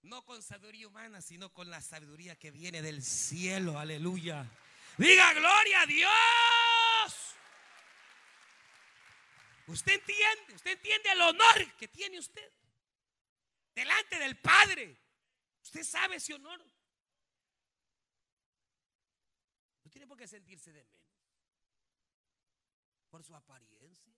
No 0.00 0.24
con 0.24 0.42
sabiduría 0.42 0.88
humana, 0.88 1.20
sino 1.20 1.52
con 1.52 1.68
la 1.68 1.82
sabiduría 1.82 2.34
que 2.34 2.50
viene 2.50 2.80
del 2.80 3.02
cielo. 3.02 3.78
Aleluya. 3.78 4.50
Diga 4.96 5.34
gloria 5.34 5.82
a 5.82 5.86
Dios. 5.86 7.34
Usted 9.66 9.92
entiende, 9.92 10.54
usted 10.54 10.70
entiende 10.70 11.10
el 11.10 11.20
honor 11.20 11.76
que 11.76 11.88
tiene 11.88 12.18
usted 12.18 12.50
delante 13.74 14.18
del 14.18 14.38
Padre. 14.38 14.96
Usted 15.62 15.84
sabe 15.84 16.16
ese 16.16 16.32
honor. 16.32 16.64
No 19.84 19.90
tiene 19.90 20.06
por 20.06 20.16
qué 20.16 20.26
sentirse 20.26 20.72
de 20.72 20.82
menos 20.84 21.03
por 23.14 23.22
su 23.22 23.36
apariencia. 23.36 24.12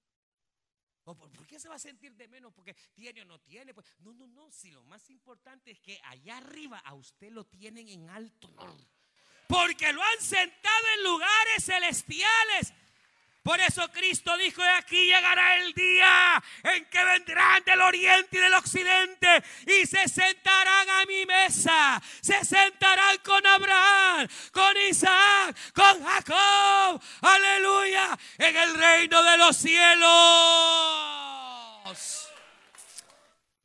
¿O 1.04 1.14
por, 1.14 1.30
qué 1.46 1.60
se 1.60 1.68
va 1.68 1.74
a 1.74 1.78
sentir 1.78 2.16
de 2.16 2.26
menos? 2.28 2.50
Porque 2.54 2.74
tiene 2.94 3.20
o 3.20 3.24
no 3.26 3.38
tiene. 3.38 3.74
Pues, 3.74 3.86
no, 3.98 4.14
no, 4.14 4.26
no. 4.26 4.50
Si 4.50 4.70
lo 4.70 4.82
más 4.84 5.10
importante 5.10 5.70
es 5.70 5.80
que 5.80 6.00
allá 6.02 6.38
arriba 6.38 6.78
a 6.78 6.94
usted 6.94 7.30
lo 7.30 7.44
tienen 7.44 7.90
en 7.90 8.08
alto 8.08 8.48
honor. 8.56 8.88
Porque 9.48 9.92
lo 9.92 10.02
han 10.02 10.20
sentado 10.22 10.86
en 10.96 11.04
lugares 11.04 11.64
celestiales. 11.66 12.72
Por 13.46 13.60
eso 13.60 13.88
Cristo 13.92 14.36
dijo, 14.38 14.60
de 14.60 14.70
aquí 14.70 15.06
llegará 15.06 15.58
el 15.58 15.72
día 15.72 16.42
en 16.64 16.84
que 16.86 17.04
vendrán 17.04 17.62
del 17.62 17.80
oriente 17.80 18.38
y 18.38 18.40
del 18.40 18.54
occidente 18.54 19.28
y 19.64 19.86
se 19.86 20.08
sentarán 20.08 20.90
a 20.90 21.06
mi 21.06 21.24
mesa. 21.26 22.02
Se 22.20 22.44
sentarán 22.44 23.18
con 23.18 23.46
Abraham, 23.46 24.26
con 24.50 24.76
Isaac, 24.88 25.56
con 25.72 26.04
Jacob. 26.04 27.00
Aleluya. 27.20 28.18
En 28.36 28.56
el 28.56 28.74
reino 28.74 29.22
de 29.22 29.38
los 29.38 29.56
cielos. 29.56 30.08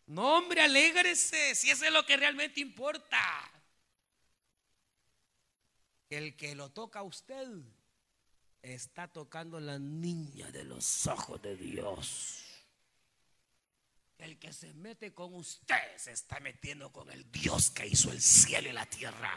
No, 0.06 0.38
hombre, 0.38 0.62
alégrese 0.62 1.56
si 1.56 1.72
eso 1.72 1.86
es 1.86 1.92
lo 1.92 2.06
que 2.06 2.18
realmente 2.18 2.60
importa. 2.60 3.20
El 6.08 6.36
que 6.36 6.54
lo 6.54 6.70
toca 6.70 7.00
a 7.00 7.04
usted 7.04 7.48
está 8.62 9.07
tocando 9.07 9.59
la 9.59 9.80
niña 9.80 10.51
de 10.51 10.64
los 10.64 11.07
ojos 11.07 11.41
de 11.41 11.55
Dios. 11.55 12.45
El 14.18 14.38
que 14.38 14.53
se 14.53 14.74
mete 14.74 15.14
con 15.14 15.34
usted 15.34 15.97
se 15.97 16.12
está 16.12 16.39
metiendo 16.39 16.91
con 16.91 17.09
el 17.12 17.32
Dios 17.32 17.72
que 17.72 17.88
hizo 17.88 18.12
el 18.12 18.22
cielo 18.22 18.70
y 18.70 18.74
la 18.74 18.86
tierra. 18.86 19.34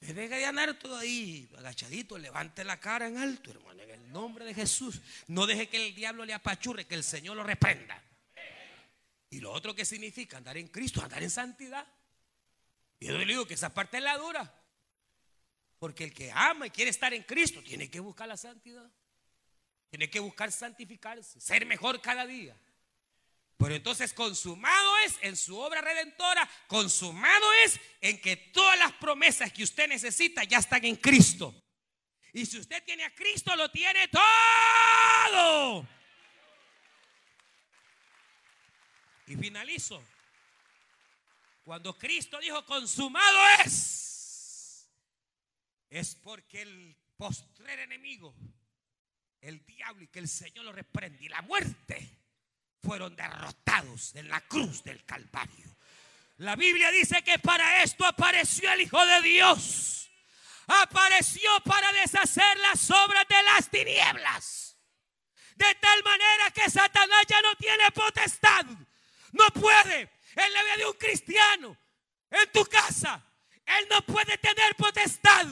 Deje 0.00 0.28
de 0.28 0.46
andar 0.46 0.76
todo 0.78 0.96
ahí 0.96 1.48
agachadito, 1.58 2.18
levante 2.18 2.64
la 2.64 2.80
cara 2.80 3.06
en 3.06 3.18
alto, 3.18 3.50
hermano, 3.50 3.82
en 3.82 3.90
el 3.90 4.10
nombre 4.10 4.44
de 4.44 4.54
Jesús. 4.54 5.00
No 5.28 5.46
deje 5.46 5.68
que 5.68 5.86
el 5.86 5.94
diablo 5.94 6.24
le 6.24 6.34
apachurre, 6.34 6.86
que 6.86 6.96
el 6.96 7.04
Señor 7.04 7.36
lo 7.36 7.44
reprenda. 7.44 8.02
Y 9.30 9.40
lo 9.40 9.52
otro 9.52 9.74
que 9.74 9.84
significa 9.84 10.38
andar 10.38 10.56
en 10.56 10.68
Cristo, 10.68 11.02
andar 11.02 11.22
en 11.22 11.30
santidad. 11.30 11.86
Y 12.98 13.06
yo 13.06 13.18
le 13.18 13.24
digo 13.26 13.46
que 13.46 13.54
esa 13.54 13.72
parte 13.72 13.98
es 13.98 14.02
la 14.02 14.18
dura. 14.18 14.61
Porque 15.82 16.04
el 16.04 16.14
que 16.14 16.30
ama 16.30 16.68
y 16.68 16.70
quiere 16.70 16.92
estar 16.92 17.12
en 17.12 17.24
Cristo 17.24 17.60
tiene 17.60 17.90
que 17.90 17.98
buscar 17.98 18.28
la 18.28 18.36
santidad. 18.36 18.88
Tiene 19.90 20.08
que 20.08 20.20
buscar 20.20 20.52
santificarse, 20.52 21.40
ser 21.40 21.66
mejor 21.66 22.00
cada 22.00 22.24
día. 22.24 22.56
Pero 23.56 23.74
entonces 23.74 24.12
consumado 24.12 24.98
es 24.98 25.18
en 25.22 25.36
su 25.36 25.58
obra 25.58 25.80
redentora, 25.80 26.48
consumado 26.68 27.52
es 27.64 27.80
en 28.00 28.20
que 28.20 28.36
todas 28.36 28.78
las 28.78 28.92
promesas 28.92 29.52
que 29.52 29.64
usted 29.64 29.88
necesita 29.88 30.44
ya 30.44 30.58
están 30.58 30.84
en 30.84 30.94
Cristo. 30.94 31.52
Y 32.32 32.46
si 32.46 32.60
usted 32.60 32.80
tiene 32.84 33.02
a 33.02 33.12
Cristo, 33.12 33.56
lo 33.56 33.68
tiene 33.68 34.06
todo. 34.06 35.84
Y 39.26 39.34
finalizo. 39.34 40.00
Cuando 41.64 41.98
Cristo 41.98 42.38
dijo, 42.38 42.64
consumado 42.66 43.40
es 43.64 44.01
es 45.92 46.14
porque 46.14 46.62
el 46.62 46.96
postrer 47.18 47.80
enemigo, 47.80 48.34
el 49.42 49.62
diablo 49.66 50.02
y 50.04 50.08
que 50.08 50.20
el 50.20 50.28
Señor 50.28 50.64
lo 50.64 50.72
reprende 50.72 51.22
y 51.22 51.28
la 51.28 51.42
muerte 51.42 52.18
fueron 52.82 53.14
derrotados 53.14 54.14
en 54.14 54.28
la 54.28 54.40
cruz 54.40 54.82
del 54.82 55.04
Calvario. 55.04 55.76
La 56.38 56.56
Biblia 56.56 56.90
dice 56.90 57.22
que 57.22 57.38
para 57.38 57.82
esto 57.82 58.06
apareció 58.06 58.72
el 58.72 58.80
Hijo 58.80 59.04
de 59.04 59.20
Dios. 59.20 60.10
Apareció 60.66 61.50
para 61.62 61.92
deshacer 61.92 62.58
las 62.60 62.90
obras 62.90 63.28
de 63.28 63.42
las 63.42 63.68
tinieblas. 63.68 64.78
De 65.56 65.74
tal 65.74 66.02
manera 66.04 66.50
que 66.52 66.70
Satanás 66.70 67.24
ya 67.28 67.42
no 67.42 67.54
tiene 67.56 67.90
potestad. 67.90 68.64
No 69.32 69.46
puede 69.48 70.10
en 70.36 70.52
la 70.54 70.62
vida 70.62 70.76
de 70.78 70.86
un 70.86 70.94
cristiano, 70.94 71.76
en 72.30 72.50
tu 72.50 72.64
casa. 72.64 73.22
Él 73.66 73.86
no 73.90 74.00
puede 74.06 74.38
tener 74.38 74.74
potestad 74.76 75.46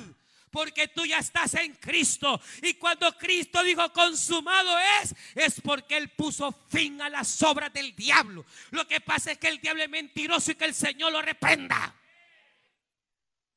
porque 0.51 0.89
tú 0.89 1.05
ya 1.07 1.19
estás 1.19 1.55
en 1.55 1.75
Cristo. 1.75 2.41
Y 2.63 2.75
cuando 2.75 3.17
Cristo 3.17 3.63
dijo 3.63 3.93
consumado 3.93 4.77
es, 5.03 5.15
es 5.35 5.61
porque 5.61 5.97
Él 5.97 6.11
puso 6.11 6.53
fin 6.69 7.01
a 7.01 7.09
las 7.09 7.43
obras 7.43 7.73
del 7.73 7.95
diablo. 7.95 8.45
Lo 8.71 8.87
que 8.87 9.01
pasa 9.01 9.33
es 9.33 9.39
que 9.39 9.49
el 9.49 9.61
diablo 9.61 9.83
es 9.83 9.91
mentiroso 9.91 10.53
y 10.53 10.55
que 10.55 10.65
el 10.67 10.75
Señor 10.75 11.13
lo 11.13 11.23
reprenda. 11.23 11.95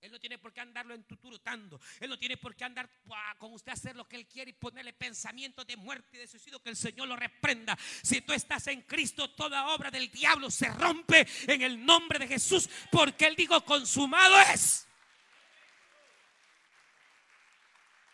Él 0.03 0.11
no 0.11 0.19
tiene 0.19 0.37
por 0.37 0.51
qué 0.51 0.59
andarlo 0.59 0.93
entuturutando. 0.93 1.79
Él 2.01 2.09
no 2.09 2.19
tiene 2.19 2.35
por 2.35 2.53
qué 2.57 2.65
andar 2.65 2.89
con 3.37 3.53
usted 3.53 3.71
hacer 3.71 3.95
lo 3.95 4.05
que 4.05 4.17
él 4.17 4.27
quiere 4.27 4.49
y 4.51 4.53
ponerle 4.53 4.91
pensamientos 4.91 5.65
de 5.65 5.77
muerte 5.77 6.17
y 6.17 6.19
de 6.19 6.27
suicidio. 6.27 6.61
Que 6.61 6.71
el 6.71 6.75
Señor 6.75 7.07
lo 7.07 7.15
reprenda. 7.15 7.77
Si 8.01 8.19
tú 8.19 8.33
estás 8.33 8.67
en 8.67 8.81
Cristo, 8.81 9.29
toda 9.29 9.67
obra 9.69 9.89
del 9.89 10.11
diablo 10.11 10.51
se 10.51 10.67
rompe 10.67 11.25
en 11.47 11.61
el 11.61 11.85
nombre 11.85 12.19
de 12.19 12.27
Jesús. 12.27 12.69
Porque 12.91 13.27
Él 13.27 13.37
dijo, 13.37 13.63
consumado 13.63 14.37
es. 14.53 14.85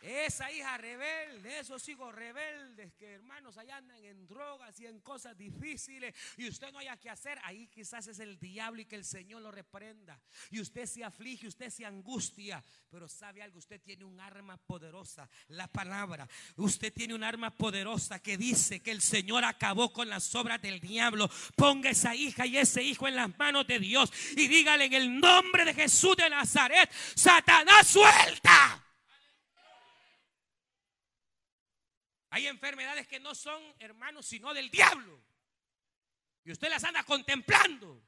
Esa 0.01 0.49
hija 0.51 0.77
rebelde, 0.77 1.59
esos 1.59 1.87
hijos 1.89 2.15
rebeldes 2.15 2.93
que 2.93 3.15
hermanos 3.15 3.57
allá 3.57 3.77
andan 3.77 4.03
en 4.05 4.27
drogas 4.27 4.79
y 4.79 4.85
en 4.85 5.01
cosas 5.01 5.37
difíciles 5.37 6.15
y 6.37 6.47
usted 6.47 6.71
no 6.71 6.79
haya 6.79 6.95
que 6.95 7.09
hacer, 7.09 7.37
ahí 7.43 7.67
quizás 7.67 8.07
es 8.07 8.19
el 8.19 8.39
diablo 8.39 8.81
y 8.81 8.85
que 8.85 8.95
el 8.95 9.03
Señor 9.03 9.41
lo 9.41 9.51
reprenda. 9.51 10.19
Y 10.51 10.61
usted 10.61 10.85
se 10.85 11.03
aflige, 11.03 11.47
usted 11.47 11.69
se 11.69 11.85
angustia, 11.85 12.63
pero 12.89 13.09
sabe 13.09 13.41
algo, 13.41 13.59
usted 13.59 13.81
tiene 13.81 14.05
un 14.05 14.19
arma 14.21 14.55
poderosa, 14.57 15.29
la 15.49 15.67
palabra. 15.67 16.27
Usted 16.55 16.93
tiene 16.93 17.13
un 17.13 17.23
arma 17.23 17.51
poderosa 17.51 18.19
que 18.19 18.37
dice 18.37 18.79
que 18.79 18.91
el 18.91 19.01
Señor 19.01 19.43
acabó 19.43 19.91
con 19.91 20.07
las 20.07 20.33
obras 20.35 20.61
del 20.61 20.79
diablo. 20.79 21.29
Ponga 21.55 21.89
esa 21.89 22.15
hija 22.15 22.45
y 22.45 22.57
ese 22.57 22.81
hijo 22.81 23.07
en 23.07 23.15
las 23.15 23.37
manos 23.37 23.67
de 23.67 23.79
Dios 23.79 24.11
y 24.37 24.47
dígale 24.47 24.85
en 24.85 24.93
el 24.93 25.19
nombre 25.19 25.65
de 25.65 25.73
Jesús 25.73 26.15
de 26.15 26.29
Nazaret, 26.29 26.89
Satanás 27.15 27.87
suelta. 27.87 28.85
Hay 32.29 32.47
enfermedades 32.47 33.07
que 33.07 33.19
no 33.19 33.33
son 33.33 33.61
hermanos, 33.79 34.25
sino 34.25 34.53
del 34.53 34.69
diablo. 34.69 35.19
Y 36.43 36.51
usted 36.51 36.69
las 36.69 36.83
anda 36.83 37.03
contemplando. 37.03 38.01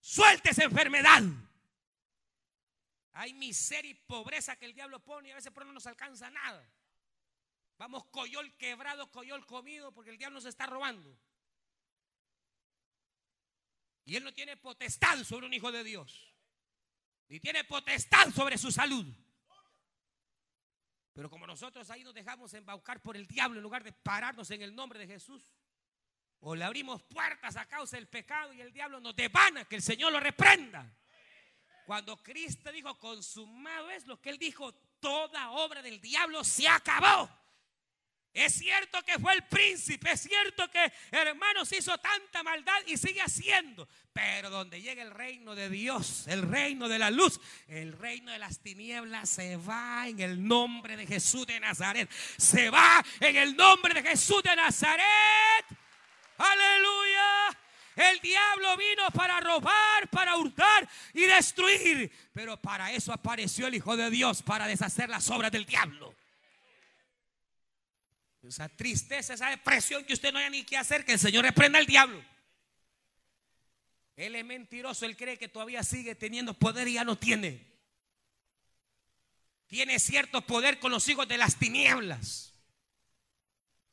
Suelte 0.00 0.50
esa 0.50 0.64
enfermedad. 0.64 1.22
Hay 3.12 3.34
miseria 3.34 3.90
y 3.90 3.94
pobreza 3.94 4.56
que 4.56 4.64
el 4.64 4.74
diablo 4.74 5.04
pone 5.04 5.28
y 5.28 5.32
a 5.32 5.34
veces 5.34 5.52
por 5.52 5.66
no 5.66 5.72
nos 5.72 5.86
alcanza 5.86 6.30
nada. 6.30 6.66
Vamos 7.76 8.04
coyol 8.06 8.56
quebrado, 8.56 9.10
coyol 9.10 9.44
comido, 9.46 9.92
porque 9.92 10.10
el 10.10 10.18
diablo 10.18 10.40
se 10.40 10.48
está 10.48 10.66
robando. 10.66 11.18
Y 14.04 14.16
él 14.16 14.24
no 14.24 14.32
tiene 14.32 14.56
potestad 14.56 15.22
sobre 15.24 15.46
un 15.46 15.54
hijo 15.54 15.70
de 15.70 15.84
Dios. 15.84 16.34
Ni 17.28 17.40
tiene 17.40 17.64
potestad 17.64 18.30
sobre 18.32 18.58
su 18.58 18.72
salud. 18.72 19.06
Pero 21.20 21.28
como 21.28 21.46
nosotros 21.46 21.90
ahí 21.90 22.02
nos 22.02 22.14
dejamos 22.14 22.54
embaucar 22.54 23.02
por 23.02 23.14
el 23.14 23.26
diablo 23.26 23.58
en 23.58 23.62
lugar 23.62 23.84
de 23.84 23.92
pararnos 23.92 24.50
en 24.52 24.62
el 24.62 24.74
nombre 24.74 24.98
de 24.98 25.06
Jesús, 25.06 25.52
o 26.38 26.54
le 26.54 26.64
abrimos 26.64 27.02
puertas 27.02 27.56
a 27.56 27.66
causa 27.66 27.98
del 27.98 28.08
pecado 28.08 28.54
y 28.54 28.62
el 28.62 28.72
diablo 28.72 29.00
nos 29.00 29.14
devana, 29.14 29.66
que 29.66 29.76
el 29.76 29.82
Señor 29.82 30.12
lo 30.12 30.18
reprenda. 30.18 30.90
Cuando 31.84 32.16
Cristo 32.22 32.72
dijo, 32.72 32.98
consumado 32.98 33.90
es 33.90 34.06
lo 34.06 34.18
que 34.18 34.30
él 34.30 34.38
dijo, 34.38 34.72
toda 34.98 35.50
obra 35.50 35.82
del 35.82 36.00
diablo 36.00 36.42
se 36.42 36.66
acabó. 36.66 37.28
Es 38.32 38.54
cierto 38.54 39.02
que 39.02 39.18
fue 39.18 39.34
el 39.34 39.42
príncipe, 39.42 40.12
es 40.12 40.20
cierto 40.20 40.70
que 40.70 40.92
hermanos 41.10 41.72
hizo 41.72 41.98
tanta 41.98 42.44
maldad 42.44 42.80
y 42.86 42.96
sigue 42.96 43.20
haciendo. 43.20 43.88
Pero 44.12 44.50
donde 44.50 44.80
llega 44.80 45.02
el 45.02 45.10
reino 45.10 45.56
de 45.56 45.68
Dios, 45.68 46.28
el 46.28 46.48
reino 46.48 46.88
de 46.88 47.00
la 47.00 47.10
luz, 47.10 47.40
el 47.66 47.92
reino 47.92 48.30
de 48.30 48.38
las 48.38 48.60
tinieblas 48.60 49.28
se 49.28 49.56
va 49.56 50.06
en 50.06 50.20
el 50.20 50.46
nombre 50.46 50.96
de 50.96 51.06
Jesús 51.08 51.44
de 51.46 51.58
Nazaret. 51.58 52.08
Se 52.36 52.70
va 52.70 53.04
en 53.18 53.36
el 53.36 53.56
nombre 53.56 53.94
de 53.94 54.08
Jesús 54.08 54.42
de 54.44 54.54
Nazaret. 54.54 55.66
Aleluya. 56.38 57.58
El 57.96 58.20
diablo 58.20 58.76
vino 58.76 59.10
para 59.12 59.40
robar, 59.40 60.08
para 60.10 60.36
hurtar 60.36 60.88
y 61.12 61.22
destruir. 61.22 62.12
Pero 62.32 62.56
para 62.56 62.92
eso 62.92 63.12
apareció 63.12 63.66
el 63.66 63.74
Hijo 63.74 63.96
de 63.96 64.08
Dios, 64.08 64.42
para 64.42 64.68
deshacer 64.68 65.08
las 65.08 65.28
obras 65.30 65.50
del 65.50 65.66
diablo. 65.66 66.14
Esa 68.42 68.68
tristeza, 68.68 69.34
esa 69.34 69.50
depresión 69.50 70.04
que 70.04 70.14
usted 70.14 70.32
no 70.32 70.38
haya 70.38 70.50
ni 70.50 70.64
qué 70.64 70.76
hacer, 70.76 71.04
que 71.04 71.12
el 71.12 71.18
Señor 71.18 71.44
reprenda 71.44 71.78
al 71.78 71.86
diablo. 71.86 72.22
Él 74.16 74.34
es 74.36 74.44
mentiroso, 74.44 75.06
él 75.06 75.16
cree 75.16 75.38
que 75.38 75.48
todavía 75.48 75.82
sigue 75.82 76.14
teniendo 76.14 76.54
poder 76.54 76.88
y 76.88 76.94
ya 76.94 77.04
no 77.04 77.16
tiene. 77.16 77.66
Tiene 79.66 79.98
cierto 79.98 80.42
poder 80.42 80.78
con 80.78 80.90
los 80.90 81.08
hijos 81.08 81.28
de 81.28 81.38
las 81.38 81.56
tinieblas. 81.56 82.54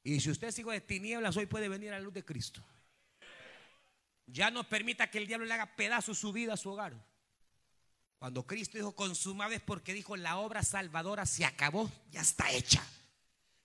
Y 0.04 0.20
si 0.22 0.32
usted 0.32 0.48
es 0.48 0.60
hijo 0.60 0.72
de 0.72 0.82
tinieblas, 0.82 1.38
hoy 1.38 1.46
puede 1.46 1.70
venir 1.70 1.90
a 1.90 1.98
la 1.98 2.02
luz 2.02 2.14
de 2.14 2.26
Cristo. 2.26 2.64
Ya 4.26 4.50
no 4.52 4.68
permita 4.68 5.10
que 5.10 5.18
el 5.18 5.28
diablo 5.28 5.46
le 5.46 5.54
haga 5.54 5.76
pedazos 5.76 6.18
su 6.18 6.34
vida, 6.34 6.54
a 6.54 6.58
su 6.58 6.70
hogar. 6.70 6.94
Cuando 8.18 8.48
Cristo 8.48 8.78
dijo 8.78 8.96
consumado 8.96 9.52
es 9.52 9.62
porque 9.62 9.94
dijo 9.94 10.18
la 10.18 10.38
obra 10.38 10.64
salvadora 10.64 11.26
se 11.26 11.46
acabó, 11.46 11.92
ya 12.10 12.22
está 12.22 12.52
hecha. 12.52 12.84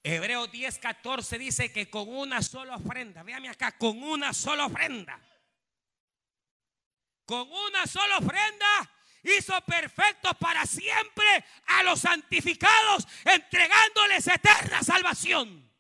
Hebreo 0.04 0.48
10, 0.48 0.78
14 0.78 1.38
dice 1.38 1.72
que 1.72 1.88
con 1.88 2.08
una 2.08 2.42
sola 2.42 2.76
ofrenda, 2.76 3.22
véame 3.22 3.48
acá, 3.48 3.76
con 3.78 4.02
una 4.02 4.32
sola 4.32 4.66
ofrenda, 4.66 5.20
con 7.24 7.48
una 7.48 7.86
sola 7.86 8.18
ofrenda 8.18 8.90
hizo 9.22 9.60
perfectos 9.64 10.32
para 10.38 10.66
siempre 10.66 11.44
a 11.66 11.82
los 11.84 12.00
santificados, 12.00 13.06
entregándoles 13.24 14.26
eterna 14.26 14.82
salvación. 14.82 15.70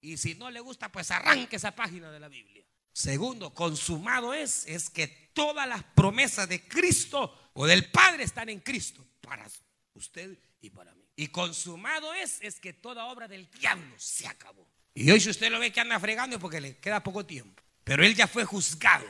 Y 0.00 0.16
si 0.16 0.34
no 0.34 0.50
le 0.50 0.60
gusta, 0.60 0.90
pues 0.90 1.10
arranque 1.10 1.56
esa 1.56 1.74
página 1.74 2.10
de 2.10 2.20
la 2.20 2.28
Biblia. 2.28 2.64
Segundo, 2.92 3.54
consumado 3.54 4.34
es, 4.34 4.66
es 4.66 4.90
que 4.90 5.06
todas 5.32 5.68
las 5.68 5.84
promesas 5.84 6.48
de 6.48 6.66
Cristo 6.66 7.50
o 7.52 7.66
del 7.66 7.90
Padre 7.90 8.24
están 8.24 8.48
en 8.48 8.60
Cristo 8.60 9.06
para 9.20 9.46
usted 9.94 10.36
y 10.60 10.70
para 10.70 10.92
mí. 10.94 10.99
Y 11.20 11.28
consumado 11.28 12.14
es, 12.14 12.38
es 12.40 12.58
que 12.60 12.72
toda 12.72 13.04
obra 13.04 13.28
del 13.28 13.46
diablo 13.50 13.94
se 13.98 14.26
acabó. 14.26 14.66
Y 14.94 15.10
hoy 15.10 15.20
si 15.20 15.28
usted 15.28 15.50
lo 15.50 15.58
ve 15.58 15.70
que 15.70 15.78
anda 15.78 16.00
fregando 16.00 16.36
es 16.36 16.40
porque 16.40 16.62
le 16.62 16.78
queda 16.78 17.02
poco 17.02 17.26
tiempo. 17.26 17.62
Pero 17.84 18.02
él 18.02 18.14
ya 18.14 18.26
fue 18.26 18.46
juzgado. 18.46 19.04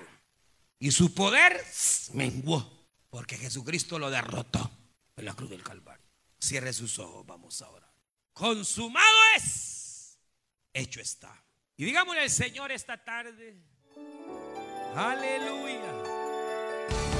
Y 0.80 0.90
su 0.90 1.14
poder 1.14 1.64
menguó. 2.14 2.68
Porque 3.10 3.36
Jesucristo 3.36 3.96
lo 3.96 4.10
derrotó 4.10 4.68
en 5.16 5.24
la 5.24 5.34
cruz 5.34 5.50
del 5.50 5.62
Calvario. 5.62 6.04
Cierre 6.40 6.72
sus 6.72 6.98
ojos, 6.98 7.24
vamos 7.24 7.62
ahora. 7.62 7.88
Consumado 8.32 9.18
es. 9.36 10.18
Hecho 10.72 11.00
está. 11.00 11.44
Y 11.76 11.84
digámosle 11.84 12.22
al 12.22 12.30
Señor 12.30 12.72
esta 12.72 13.04
tarde. 13.04 13.56
Aleluya. 14.96 16.19